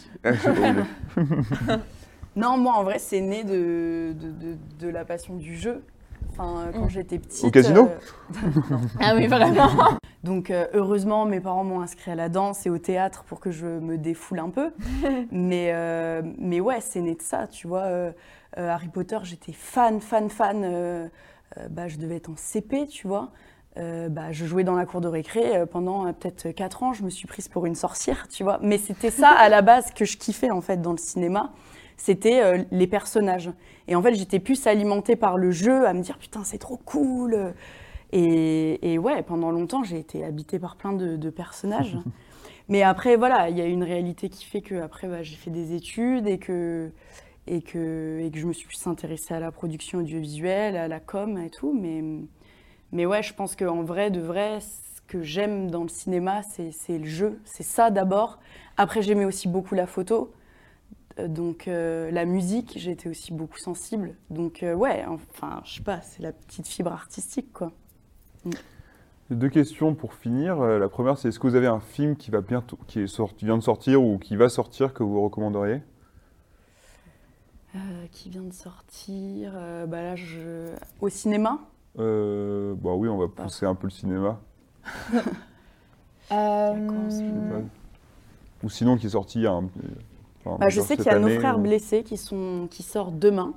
Non, 2.41 2.57
moi, 2.57 2.75
en 2.75 2.85
vrai, 2.85 2.99
c'est 2.99 3.21
né 3.21 3.45
de, 3.45 4.15
de, 4.19 4.31
de, 4.31 4.57
de 4.79 4.89
la 4.89 5.05
passion 5.05 5.35
du 5.37 5.57
jeu. 5.57 5.83
Enfin, 6.31 6.67
euh, 6.69 6.73
quand 6.73 6.87
Mm. 6.87 6.91
j'étais 6.91 7.19
petite. 7.19 7.45
Au 7.45 7.51
casino 7.51 7.89
euh, 7.89 8.41
Ah 9.01 9.15
oui, 9.17 9.27
vraiment. 9.27 9.69
Donc, 10.25 10.51
euh, 10.51 10.67
heureusement, 10.75 11.25
mes 11.25 11.41
parents 11.41 11.65
m'ont 11.65 11.81
inscrit 11.81 12.11
à 12.11 12.15
la 12.15 12.29
danse 12.29 12.67
et 12.67 12.71
au 12.71 12.79
théâtre 12.79 13.25
pour 13.25 13.41
que 13.41 13.51
je 13.51 13.67
me 13.67 13.97
défoule 13.99 14.39
un 14.39 14.51
peu. 14.51 14.73
mais, 15.33 15.71
euh, 15.73 16.23
mais 16.39 16.61
ouais, 16.61 16.81
c'est 16.81 17.01
né 17.01 17.15
de 17.15 17.23
ça, 17.23 17.47
tu 17.47 17.67
vois. 17.67 17.83
euh, 17.83 18.13
euh, 18.59 18.69
Harry 18.69 18.89
Potter, 18.89 19.19
j'étais 19.23 19.53
fan, 19.53 20.01
fan, 20.01 20.29
fan. 20.31 20.63
euh, 20.65 21.09
euh, 21.59 21.69
bah, 21.69 21.89
je 21.89 21.97
devais 21.99 22.17
être 22.17 22.31
en 22.31 22.37
CP, 22.37 22.87
tu 22.87 23.07
vois. 23.09 23.31
Euh, 23.77 24.09
bah, 24.09 24.31
je 24.33 24.45
jouais 24.47 24.65
dans 24.65 24.75
la 24.77 24.85
cour 24.85 25.01
de 25.01 25.09
récré 25.09 25.57
euh, 25.57 25.65
pendant 25.67 26.07
euh, 26.07 26.13
peut-être 26.13 26.51
4 26.51 26.83
ans. 26.83 26.93
Je 26.93 27.03
me 27.03 27.11
suis 27.11 27.27
prise 27.27 27.49
pour 27.49 27.67
une 27.67 27.75
sorcière, 27.77 28.29
tu 28.29 28.43
vois. 28.45 28.59
Mais 28.63 28.79
c'était 28.79 29.11
ça, 29.11 29.31
à 29.31 29.49
la 29.49 29.63
base, 29.63 29.91
que 29.93 30.05
je 30.05 30.17
kiffais, 30.19 30.51
en 30.51 30.61
fait, 30.61 30.83
dans 30.83 30.93
le 30.93 30.99
cinéma. 30.99 31.53
C'était 32.03 32.43
euh, 32.43 32.65
les 32.71 32.87
personnages. 32.87 33.51
Et 33.87 33.95
en 33.95 34.01
fait, 34.01 34.15
j'étais 34.15 34.39
plus 34.39 34.67
alimentée 34.67 35.17
par 35.17 35.37
le 35.37 35.51
jeu, 35.51 35.87
à 35.87 35.93
me 35.93 36.01
dire, 36.01 36.17
putain, 36.17 36.45
c'est 36.45 36.57
trop 36.57 36.79
cool. 36.79 37.53
et, 38.11 38.93
et 38.95 38.99
ouais, 38.99 39.23
pendant 39.23 39.51
longtemps, 39.51 39.85
j'ai 39.85 39.99
été 39.99 40.25
habitée 40.25 40.59
par 40.59 40.77
plein 40.77 40.95
de, 40.95 41.17
de 41.17 41.31
personnages. 41.31 41.99
Mais 42.71 42.83
après, 42.83 43.17
voilà, 43.17 43.51
il 43.51 43.59
y 43.59 43.61
a 43.61 43.67
une 43.67 43.83
réalité 43.83 44.31
qui 44.31 44.47
fait 44.47 44.63
que 44.63 44.77
après, 44.77 45.09
bah, 45.09 45.23
j'ai 45.23 45.37
fait 45.37 45.51
des 45.51 45.75
études 45.75 46.27
et 46.27 46.39
que, 46.39 46.91
et, 47.47 47.61
que, 47.61 48.21
et 48.23 48.31
que 48.31 48.39
je 48.39 48.47
me 48.47 48.55
suis 48.55 48.67
plus 48.67 48.87
intéressée 48.87 49.35
à 49.35 49.41
la 49.41 49.53
production 49.53 49.99
audiovisuelle, 49.99 50.77
à 50.77 50.89
la 50.89 51.01
com 51.01 51.37
et 51.37 51.51
tout. 51.51 51.77
Mais, 51.79 52.03
mais 52.93 53.05
ouais, 53.05 53.23
je 53.23 53.35
pense 53.35 53.57
qu'en 53.57 53.83
vrai, 53.83 54.11
de 54.11 54.21
vrai, 54.21 54.61
ce 54.61 55.03
que 55.07 55.21
j'aime 55.21 55.71
dans 55.71 55.83
le 55.83 55.91
cinéma, 55.91 56.41
c'est 56.43 56.99
le 56.99 57.05
jeu. 57.05 57.41
C'est 57.45 57.63
ça 57.63 57.91
d'abord. 57.91 58.39
Après, 58.79 59.03
j'aimais 59.03 59.27
aussi 59.27 59.49
beaucoup 59.49 59.75
la 59.75 59.87
photo. 59.87 60.33
Euh, 61.19 61.29
Donc 61.29 61.69
euh, 61.69 62.11
la 62.11 62.25
musique, 62.25 62.75
j'ai 62.77 62.93
été 62.93 63.09
aussi 63.09 63.33
beaucoup 63.33 63.59
sensible. 63.59 64.15
Donc 64.31 64.63
euh, 64.63 64.75
ouais, 64.75 65.05
enfin, 65.09 65.61
je 65.65 65.75
sais 65.77 65.83
pas, 65.83 66.01
c'est 66.03 66.23
la 66.23 66.33
petite 66.33 66.67
fibre 66.67 66.93
artistique, 66.93 67.53
quoi. 67.53 67.73
Deux 69.31 69.49
questions 69.49 69.95
pour 69.95 70.15
finir. 70.15 70.61
La 70.61 70.89
première, 70.89 71.17
c'est 71.17 71.29
est-ce 71.29 71.39
que 71.39 71.47
vous 71.47 71.55
avez 71.55 71.69
un 71.69 71.79
film 71.81 72.17
qui 72.17 72.31
va 72.33 72.41
bientôt, 72.41 72.79
qui 72.89 73.01
est 73.01 73.07
sorti, 73.07 73.37
qui 73.37 73.45
vient 73.45 73.59
de 73.59 73.63
sortir 73.63 74.03
ou 74.03 74.19
qui 74.19 74.37
va 74.37 74.49
sortir 74.49 74.93
que 74.93 75.05
vous 75.05 75.23
recommanderiez? 75.23 75.83
Euh, 77.77 77.79
qui 78.11 78.31
vient 78.31 78.43
de 78.43 78.53
sortir, 78.53 79.53
euh, 79.55 79.87
bah 79.87 80.03
là, 80.03 80.17
je... 80.17 80.73
au 81.01 81.09
cinéma? 81.09 81.61
euh, 82.01 82.75
Bah 82.75 82.95
oui, 82.95 83.09
on 83.09 83.19
va 83.19 83.29
pousser 83.29 83.67
un 83.67 83.77
peu 83.77 83.87
le 83.87 83.93
cinéma. 83.93 84.41
Euh. 86.33 87.61
Ou 88.63 88.71
sinon 88.71 88.97
qui 88.97 89.07
est 89.07 89.11
sorti 89.11 89.41
il 89.41 89.43
y 89.43 89.47
a 89.49 89.53
un. 89.53 89.69
Enfin, 90.45 90.57
Bah, 90.61 90.69
je 90.69 90.81
sais 90.81 90.97
qu'il 90.97 91.07
y 91.07 91.09
a 91.11 91.19
Nos 91.19 91.29
frères 91.31 91.59
ou- 91.59 91.63
blessés 91.63 92.03
qui, 92.03 92.17
sont... 92.17 92.67
qui 92.71 92.83
sort 92.83 93.13
demain. 93.13 93.55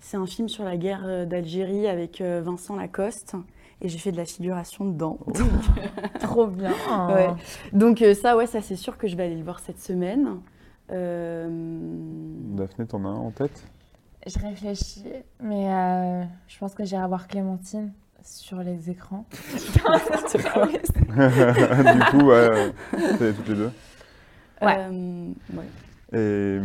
C'est 0.00 0.16
un 0.16 0.26
film 0.26 0.48
sur 0.48 0.64
la 0.64 0.76
guerre 0.76 1.02
euh, 1.04 1.26
d'Algérie 1.26 1.86
avec 1.86 2.20
euh, 2.20 2.40
Vincent 2.44 2.76
Lacoste. 2.76 3.34
Et 3.82 3.88
j'ai 3.88 3.98
fait 3.98 4.12
de 4.12 4.16
la 4.18 4.24
figuration 4.26 4.84
dedans. 4.84 5.18
trop 6.20 6.46
bien. 6.46 6.72
Ouais. 7.08 7.28
Donc 7.72 8.02
euh, 8.02 8.14
ça, 8.14 8.36
ouais, 8.36 8.46
ça 8.46 8.60
c'est 8.60 8.76
sûr 8.76 8.98
que 8.98 9.08
je 9.08 9.16
vais 9.16 9.24
aller 9.24 9.36
le 9.36 9.44
voir 9.44 9.60
cette 9.60 9.80
semaine. 9.80 10.36
Euh, 10.90 11.46
Daphné, 12.56 12.86
t'en 12.86 13.04
as 13.04 13.08
un 13.08 13.14
en 13.14 13.30
tête? 13.30 13.64
Je 14.26 14.38
réfléchis, 14.38 15.04
mais 15.42 15.72
euh, 15.72 16.24
je 16.46 16.58
pense 16.58 16.74
que 16.74 16.84
j'irai 16.84 17.06
voir 17.08 17.26
Clémentine 17.26 17.92
sur 18.22 18.58
les 18.58 18.90
écrans. 18.90 19.24
quoi? 20.52 20.66
Du 20.66 22.04
coup, 22.10 22.26
ouais, 22.26 22.34
euh, 22.34 22.70
c'est 23.18 23.34
toutes 23.34 23.48
les 23.48 23.54
deux. 23.54 23.70
Ouais. 24.60 24.76
Euh, 24.78 25.32
ouais. 25.54 25.64
Et, 26.12 26.58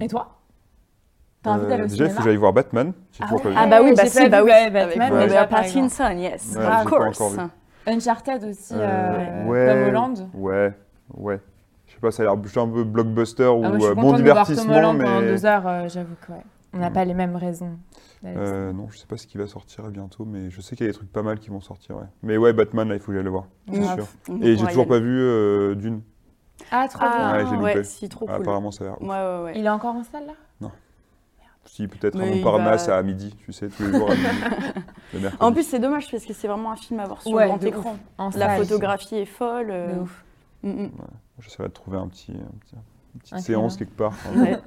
Et 0.00 0.08
toi? 0.08 0.38
T'as 1.42 1.50
envie 1.54 1.64
euh, 1.64 1.68
d'aller 1.68 1.82
au 1.82 1.86
déjà, 1.86 2.04
il 2.04 2.06
faut 2.06 2.06
cinéma? 2.10 2.18
que 2.18 2.24
j'aille 2.24 2.36
voir 2.36 2.52
Batman. 2.52 2.92
J'ai 3.12 3.18
Ah 3.20 3.24
toujours 3.26 3.42
pas 3.42 3.48
ouais. 3.48 3.54
vu. 3.54 3.60
Ah 3.60 3.66
bah 3.66 3.78
oui, 3.82 3.88
j'ai 3.88 3.94
bah 3.96 4.02
pas 4.02 4.08
si, 4.08 4.22
vu, 4.24 4.28
bah 4.30 4.42
oui. 4.44 4.50
Batman, 4.50 4.82
Avec 4.82 4.96
mais 4.98 5.08
Robert 5.08 5.28
j'ai 5.28 5.34
pas 5.34 5.46
Pattinson, 5.46 6.10
yes, 6.16 6.54
Ouais, 6.56 6.58
of 6.58 6.62
j'ai 6.62 6.68
pas 6.68 6.84
course. 6.84 7.20
encore 7.20 7.30
vu. 7.32 7.50
Uncharted 7.86 8.44
aussi, 8.44 8.74
Euh, 8.74 8.78
euh, 8.80 9.46
ouais. 9.46 9.66
Tom 9.66 9.88
Holland. 9.88 10.28
Ouais, 10.34 10.72
ouais. 11.14 11.40
Je 11.88 11.94
sais 11.94 12.00
pas, 12.00 12.10
ça 12.12 12.22
a 12.22 12.26
l'air 12.26 12.42
juste 12.44 12.56
un 12.56 12.68
peu 12.68 12.84
blockbuster 12.84 13.44
ou 13.48 13.64
Ah, 13.64 13.68
moi, 13.70 13.72
je 13.74 13.78
suis 13.80 13.90
euh, 13.90 13.94
contente 13.96 14.10
bon 14.12 14.18
de 14.18 14.22
voir 14.22 14.46
Tom 14.46 14.54
divertissement, 14.54 14.76
Holland 14.76 14.98
pendant 15.02 15.20
mais. 15.20 15.26
deux 15.26 15.46
heures, 15.46 15.66
euh, 15.66 15.88
j'avoue 15.88 16.14
que 16.26 16.32
ouais. 16.32 16.38
On 16.74 16.78
n'a 16.78 16.88
Mm. 16.88 16.92
pas 16.94 17.04
les 17.04 17.14
mêmes 17.14 17.36
raisons. 17.36 17.76
d'aller 18.22 18.36
au 18.36 18.40
Euh, 18.40 18.72
non, 18.72 18.86
je 18.88 18.98
sais 18.98 19.06
pas 19.06 19.16
ce 19.18 19.26
qui 19.26 19.36
va 19.36 19.46
sortir 19.48 19.88
bientôt, 19.88 20.24
mais 20.24 20.48
je 20.48 20.60
sais 20.60 20.74
qu'il 20.76 20.86
y 20.86 20.88
a 20.88 20.92
des 20.92 20.96
trucs 20.96 21.12
pas 21.12 21.22
mal 21.22 21.38
qui 21.40 21.50
vont 21.50 21.60
sortir. 21.60 21.96
Ouais. 21.96 22.04
Mais 22.22 22.36
ouais, 22.38 22.52
Batman, 22.52 22.88
là, 22.88 22.94
il 22.94 23.00
faut 23.00 23.08
que 23.08 23.14
j'aille 23.14 23.24
le 23.24 23.30
voir. 23.30 23.46
C'est 23.70 23.82
sûr. 23.82 24.06
On 24.30 24.36
Et 24.40 24.56
j'ai 24.56 24.62
y 24.62 24.66
toujours 24.68 24.82
aller. 24.82 24.88
pas 24.88 24.98
vu 25.00 25.18
euh, 25.20 25.74
Dune. 25.74 26.02
Ah, 26.70 26.86
trop 26.88 26.98
Ah, 27.02 27.32
Ouais, 27.36 27.44
j'ai 27.48 27.56
ouais, 27.56 27.84
si, 27.84 28.08
trop 28.08 28.26
Ah, 28.28 28.34
cool. 28.34 28.42
apparemment, 28.42 28.70
ça 28.70 28.84
a 28.84 28.86
l'air. 28.88 29.02
Ouais, 29.02 29.08
ouais, 29.08 29.44
ouais. 29.44 29.52
bien. 29.52 29.60
Il 29.62 29.66
est 29.66 29.70
encore 29.70 29.94
en 29.94 30.04
salle 30.04 30.26
là? 30.26 30.32
Si, 31.64 31.86
peut-être 31.86 32.20
à 32.20 32.24
Montparnasse 32.26 32.88
va- 32.88 32.96
à 32.96 33.02
midi, 33.02 33.34
tu 33.46 33.52
sais, 33.52 33.68
tous 33.68 33.84
les 33.84 33.96
jours 33.96 34.10
à 34.10 34.14
midi. 34.14 35.28
En 35.40 35.52
plus, 35.52 35.62
c'est 35.62 35.78
dommage 35.78 36.10
parce 36.10 36.24
que 36.24 36.32
c'est 36.32 36.48
vraiment 36.48 36.72
un 36.72 36.76
film 36.76 36.98
à 37.00 37.06
voir 37.06 37.22
sur 37.22 37.30
Ouais, 37.30 37.46
grand 37.46 37.62
écran. 37.64 37.96
En 38.18 38.26
La 38.30 38.32
salle. 38.48 38.64
photographie 38.66 39.14
est 39.16 39.24
folle. 39.26 39.68
euh, 39.70 39.94
De 39.94 40.00
ouf. 40.00 40.24
mm, 40.64 40.70
mm. 40.70 40.90
J'essaierai 41.38 41.68
de 41.68 41.72
trouver 41.72 41.98
un 41.98 42.08
petit, 42.08 42.32
un 42.32 42.58
petit- 42.58 42.74
une 43.14 43.20
petite 43.20 43.38
séance 43.38 43.76
quelque 43.76 43.96
part. 43.96 44.12
Ouais. 44.36 44.58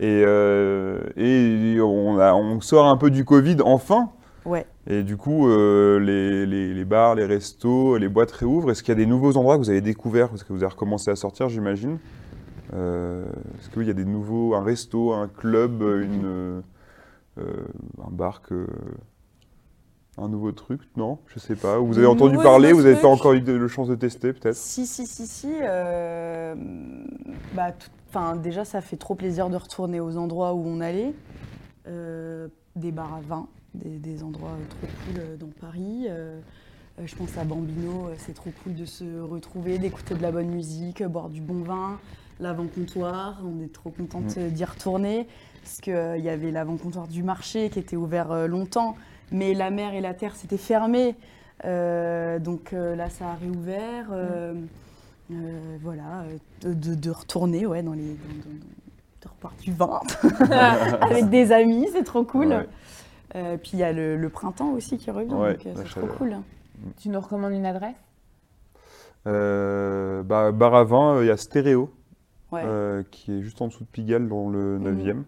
Et, 0.00 0.24
euh, 0.26 1.02
et 1.16 1.78
on, 1.82 2.18
a- 2.18 2.32
on 2.34 2.60
sort 2.62 2.86
un 2.86 2.96
peu 2.96 3.10
du 3.10 3.24
Covid 3.26 3.58
enfin. 3.62 4.10
Ouais. 4.44 4.66
Et 4.86 5.02
du 5.02 5.16
coup, 5.16 5.48
euh, 5.48 5.98
les, 5.98 6.44
les- 6.46 6.74
les 6.74 6.84
bars, 6.84 7.14
les 7.14 7.24
restos, 7.24 7.96
les 7.96 8.08
boîtes 8.08 8.30
réouvrent. 8.32 8.70
Est-ce 8.70 8.82
qu'il 8.82 8.90
y 8.92 8.96
a 8.96 9.00
des 9.02 9.06
nouveaux 9.06 9.36
endroits 9.36 9.56
que 9.56 9.62
vous 9.62 9.70
avez 9.70 9.80
découverts 9.80 10.28
Parce 10.28 10.44
que 10.44 10.52
vous 10.52 10.62
avez 10.62 10.72
recommencé 10.72 11.10
à 11.10 11.16
sortir, 11.16 11.48
j'imagine. 11.48 11.98
Euh, 12.74 13.24
Est-ce 13.58 13.70
qu'il 13.70 13.84
y 13.86 13.90
a 13.90 13.94
des 13.94 14.04
nouveaux, 14.04 14.54
un 14.54 14.62
resto, 14.62 15.12
un 15.12 15.28
club, 15.28 15.80
une, 15.82 16.26
euh, 16.26 16.60
un 17.38 18.10
bar 18.10 18.42
que. 18.42 18.66
Un 20.16 20.28
nouveau 20.28 20.52
truc? 20.52 20.80
Non 20.96 21.18
Je 21.26 21.38
sais 21.40 21.56
pas. 21.56 21.78
Vous 21.78 21.98
avez 21.98 22.06
entendu 22.06 22.36
parler, 22.36 22.72
vous 22.72 22.82
n'avez 22.82 23.00
pas 23.00 23.08
encore 23.08 23.32
eu 23.32 23.40
le 23.40 23.66
chance 23.68 23.88
de 23.88 23.94
tester 23.96 24.32
peut-être? 24.32 24.54
Si, 24.54 24.86
si, 24.86 25.06
si, 25.06 25.26
si. 25.26 25.48
bah, 27.54 27.72
tout- 27.72 27.90
déjà, 28.42 28.64
ça 28.64 28.80
fait 28.80 28.96
trop 28.96 29.14
plaisir 29.16 29.48
de 29.50 29.56
retourner 29.56 29.98
aux 30.00 30.16
endroits 30.16 30.54
où 30.54 30.62
on 30.66 30.80
allait. 30.80 31.12
Des 32.76 32.90
bars 32.92 33.14
à 33.14 33.20
vin, 33.20 33.46
des, 33.74 33.98
des 33.98 34.22
endroits 34.22 34.50
euh, 34.52 34.68
trop 34.68 34.86
cool 35.06 35.20
euh, 35.20 35.36
dans 35.36 35.48
Paris. 35.60 36.06
Euh, 36.08 36.38
je 37.04 37.14
pense 37.16 37.36
à 37.36 37.44
Bambino, 37.44 38.08
c'est 38.18 38.34
trop 38.34 38.50
cool 38.62 38.74
de 38.74 38.84
se 38.84 39.20
retrouver, 39.20 39.78
d'écouter 39.78 40.14
de 40.14 40.22
la 40.22 40.30
bonne 40.30 40.48
musique, 40.48 41.02
boire 41.02 41.28
du 41.28 41.40
bon 41.40 41.62
vin, 41.62 41.98
l'avant-comptoir. 42.38 43.42
On 43.44 43.62
est 43.64 43.72
trop 43.72 43.90
contente 43.90 44.36
euh, 44.38 44.48
d'y 44.48 44.64
retourner 44.64 45.26
parce 45.62 45.80
qu'il 45.80 46.20
y 46.22 46.28
avait 46.28 46.50
l'avant-comptoir 46.52 47.08
du 47.08 47.22
marché 47.22 47.70
qui 47.70 47.78
était 47.80 47.96
ouvert 47.96 48.46
longtemps, 48.46 48.96
mais 49.32 49.54
la 49.54 49.70
mer 49.70 49.94
et 49.94 50.00
la 50.00 50.14
terre 50.14 50.36
s'étaient 50.36 50.56
fermées. 50.58 51.16
Euh, 51.64 52.38
donc 52.38 52.72
euh, 52.72 52.94
là, 52.94 53.08
ça 53.10 53.30
a 53.30 53.34
réouvert. 53.34 54.08
euh, 54.12 54.54
euh, 55.32 55.76
voilà, 55.82 56.24
de, 56.62 56.94
de 56.94 57.10
retourner 57.10 57.64
ouais, 57.66 57.82
dans 57.82 57.94
les. 57.94 58.02
Dans, 58.02 58.50
dans- 58.50 58.58
de 59.22 59.28
repartir 59.30 59.72
du 59.72 59.78
vin 59.78 60.00
avec 61.00 61.30
des 61.30 61.50
amis, 61.50 61.88
c'est 61.92 62.04
trop 62.04 62.24
cool. 62.24 62.48
Ouais. 62.48 62.66
Euh, 63.36 63.56
puis 63.56 63.70
il 63.74 63.78
y 63.80 63.82
a 63.82 63.92
le, 63.92 64.16
le 64.16 64.28
printemps 64.28 64.72
aussi 64.72 64.96
qui 64.98 65.10
revient, 65.10 65.32
Ouais, 65.34 65.54
donc 65.54 65.66
euh, 65.66 65.72
c'est 65.76 65.84
trop 65.84 66.00
chaleur. 66.02 66.16
cool. 66.18 66.36
Tu 66.98 67.08
nous 67.08 67.20
recommandes 67.20 67.52
une 67.52 67.66
adresse? 67.66 67.94
Euh, 69.26 70.22
bah, 70.22 70.52
bar 70.52 70.74
à 70.74 70.84
vin, 70.84 71.20
il 71.22 71.26
y 71.26 71.30
a 71.30 71.36
Stéréo, 71.36 71.90
Ouais. 72.52 72.62
euh, 72.64 73.02
qui 73.10 73.32
est 73.38 73.42
juste 73.42 73.60
en 73.62 73.68
dessous 73.68 73.84
de 73.84 73.88
Pigalle 73.88 74.28
dans 74.28 74.48
le 74.50 74.78
Mhm. 74.78 74.84
9e. 74.84 75.24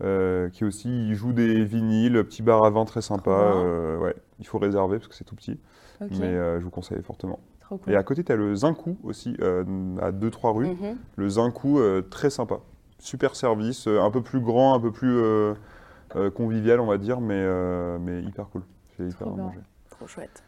euh, 0.00 0.48
qui 0.50 0.64
aussi 0.64 0.88
il 1.08 1.14
joue 1.16 1.32
des 1.32 1.64
vinyles, 1.64 2.22
petit 2.22 2.40
bar 2.42 2.62
à 2.64 2.70
vin 2.70 2.84
très 2.84 3.02
sympa. 3.02 3.30
Euh, 3.32 3.98
ouais, 3.98 4.14
il 4.38 4.46
faut 4.46 4.58
réserver 4.58 4.98
parce 4.98 5.08
que 5.08 5.14
c'est 5.16 5.24
tout 5.24 5.34
petit, 5.34 5.58
mais 6.00 6.26
euh, 6.26 6.60
je 6.60 6.64
vous 6.64 6.70
conseille 6.70 7.02
fortement. 7.02 7.40
trop 7.60 7.78
cool. 7.78 7.92
Et 7.92 7.96
à 7.96 8.02
côté, 8.04 8.22
tu 8.22 8.30
as 8.30 8.36
le 8.36 8.54
Zincou 8.54 8.96
aussi, 9.02 9.36
euh, 9.40 9.64
à 10.00 10.12
2-3 10.12 10.52
rues. 10.52 10.68
Mhm. 10.68 10.96
Le 11.16 11.28
Zincou, 11.28 11.80
euh, 11.80 12.00
très 12.02 12.30
sympa. 12.30 12.60
Super 13.00 13.34
service, 13.34 13.88
un 13.88 14.10
peu 14.12 14.22
plus 14.22 14.38
grand, 14.40 14.72
un 14.74 14.78
peu 14.80 14.92
plus 14.92 15.18
euh, 16.16 16.30
convivial, 16.30 16.80
on 16.80 16.86
va 16.86 16.98
dire, 16.98 17.20
mais, 17.20 17.34
euh, 17.36 17.98
mais 18.00 18.22
hyper 18.22 18.48
cool. 18.48 18.62
J'ai 18.98 19.06
hyper 19.08 19.28
bien 19.30 19.44
mangé. 19.44 19.58
Trop 19.90 20.06
chouette. 20.06 20.42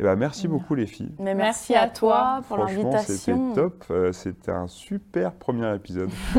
Et 0.00 0.04
bah, 0.04 0.14
merci 0.14 0.46
Bien. 0.46 0.56
beaucoup 0.56 0.76
les 0.76 0.86
filles. 0.86 1.12
Mais 1.18 1.34
Merci 1.34 1.72
merci, 1.72 1.74
à 1.74 1.88
toi 1.88 2.40
pour 2.46 2.56
Franchement, 2.58 2.98
c'était 2.98 3.32
l'invitation. 3.32 3.52
top. 3.54 3.84
Euh, 3.90 4.12
c'était 4.12 4.52
un 4.52 4.68
super 4.68 5.32
premier 5.32 5.74
épisode. 5.74 6.10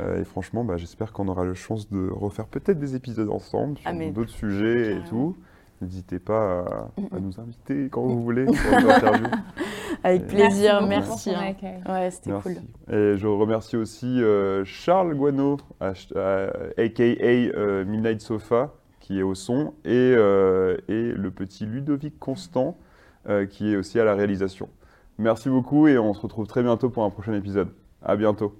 Euh, 0.00 0.20
et 0.20 0.24
franchement, 0.24 0.64
bah, 0.64 0.76
j'espère 0.76 1.12
qu'on 1.12 1.28
aura 1.28 1.44
la 1.44 1.54
chance 1.54 1.88
de 1.88 2.10
refaire 2.10 2.46
peut-être 2.46 2.78
des 2.80 2.96
épisodes 2.96 3.30
ensemble 3.30 3.78
sur 3.78 3.88
Ah, 3.88 4.10
d'autres 4.10 4.30
sujets 4.30 4.96
et 4.96 5.02
tout. 5.08 5.36
N'hésitez 5.80 6.18
pas 6.18 6.64
à, 7.12 7.16
à 7.16 7.20
nous 7.20 7.38
inviter 7.40 7.88
quand 7.90 8.02
vous 8.02 8.22
voulez 8.22 8.44
pour 8.46 8.54
des 8.54 8.90
interviews. 8.90 9.26
Avec 10.02 10.22
Et- 10.22 10.26
plaisir, 10.26 10.84
merci. 10.86 11.30
hein. 11.30 11.40
accueil. 11.50 11.80
Ouais, 11.88 12.10
c'était 12.10 12.30
Merci. 12.30 12.54
cool. 12.54 12.94
Et 12.94 13.16
je 13.16 13.26
remercie 13.28 13.76
aussi 13.76 14.20
euh, 14.22 14.64
Charles 14.64 15.14
Guano, 15.14 15.56
ach- 15.80 16.08
euh, 16.16 16.50
aka 16.76 17.02
euh, 17.04 17.84
Midnight 17.84 18.20
Sofa, 18.20 18.74
qui 19.00 19.20
est 19.20 19.22
au 19.22 19.34
son, 19.36 19.74
et, 19.84 19.90
euh, 20.16 20.76
et 20.88 21.12
le 21.12 21.30
petit 21.30 21.64
Ludovic 21.64 22.18
Constant, 22.18 22.76
euh, 23.28 23.46
qui 23.46 23.72
est 23.72 23.76
aussi 23.76 24.00
à 24.00 24.04
la 24.04 24.14
réalisation. 24.14 24.68
Merci 25.18 25.48
beaucoup 25.48 25.86
et 25.88 25.96
on 25.98 26.12
se 26.12 26.20
retrouve 26.20 26.46
très 26.46 26.62
bientôt 26.62 26.90
pour 26.90 27.04
un 27.04 27.10
prochain 27.10 27.34
épisode. 27.34 27.68
À 28.04 28.16
bientôt. 28.16 28.54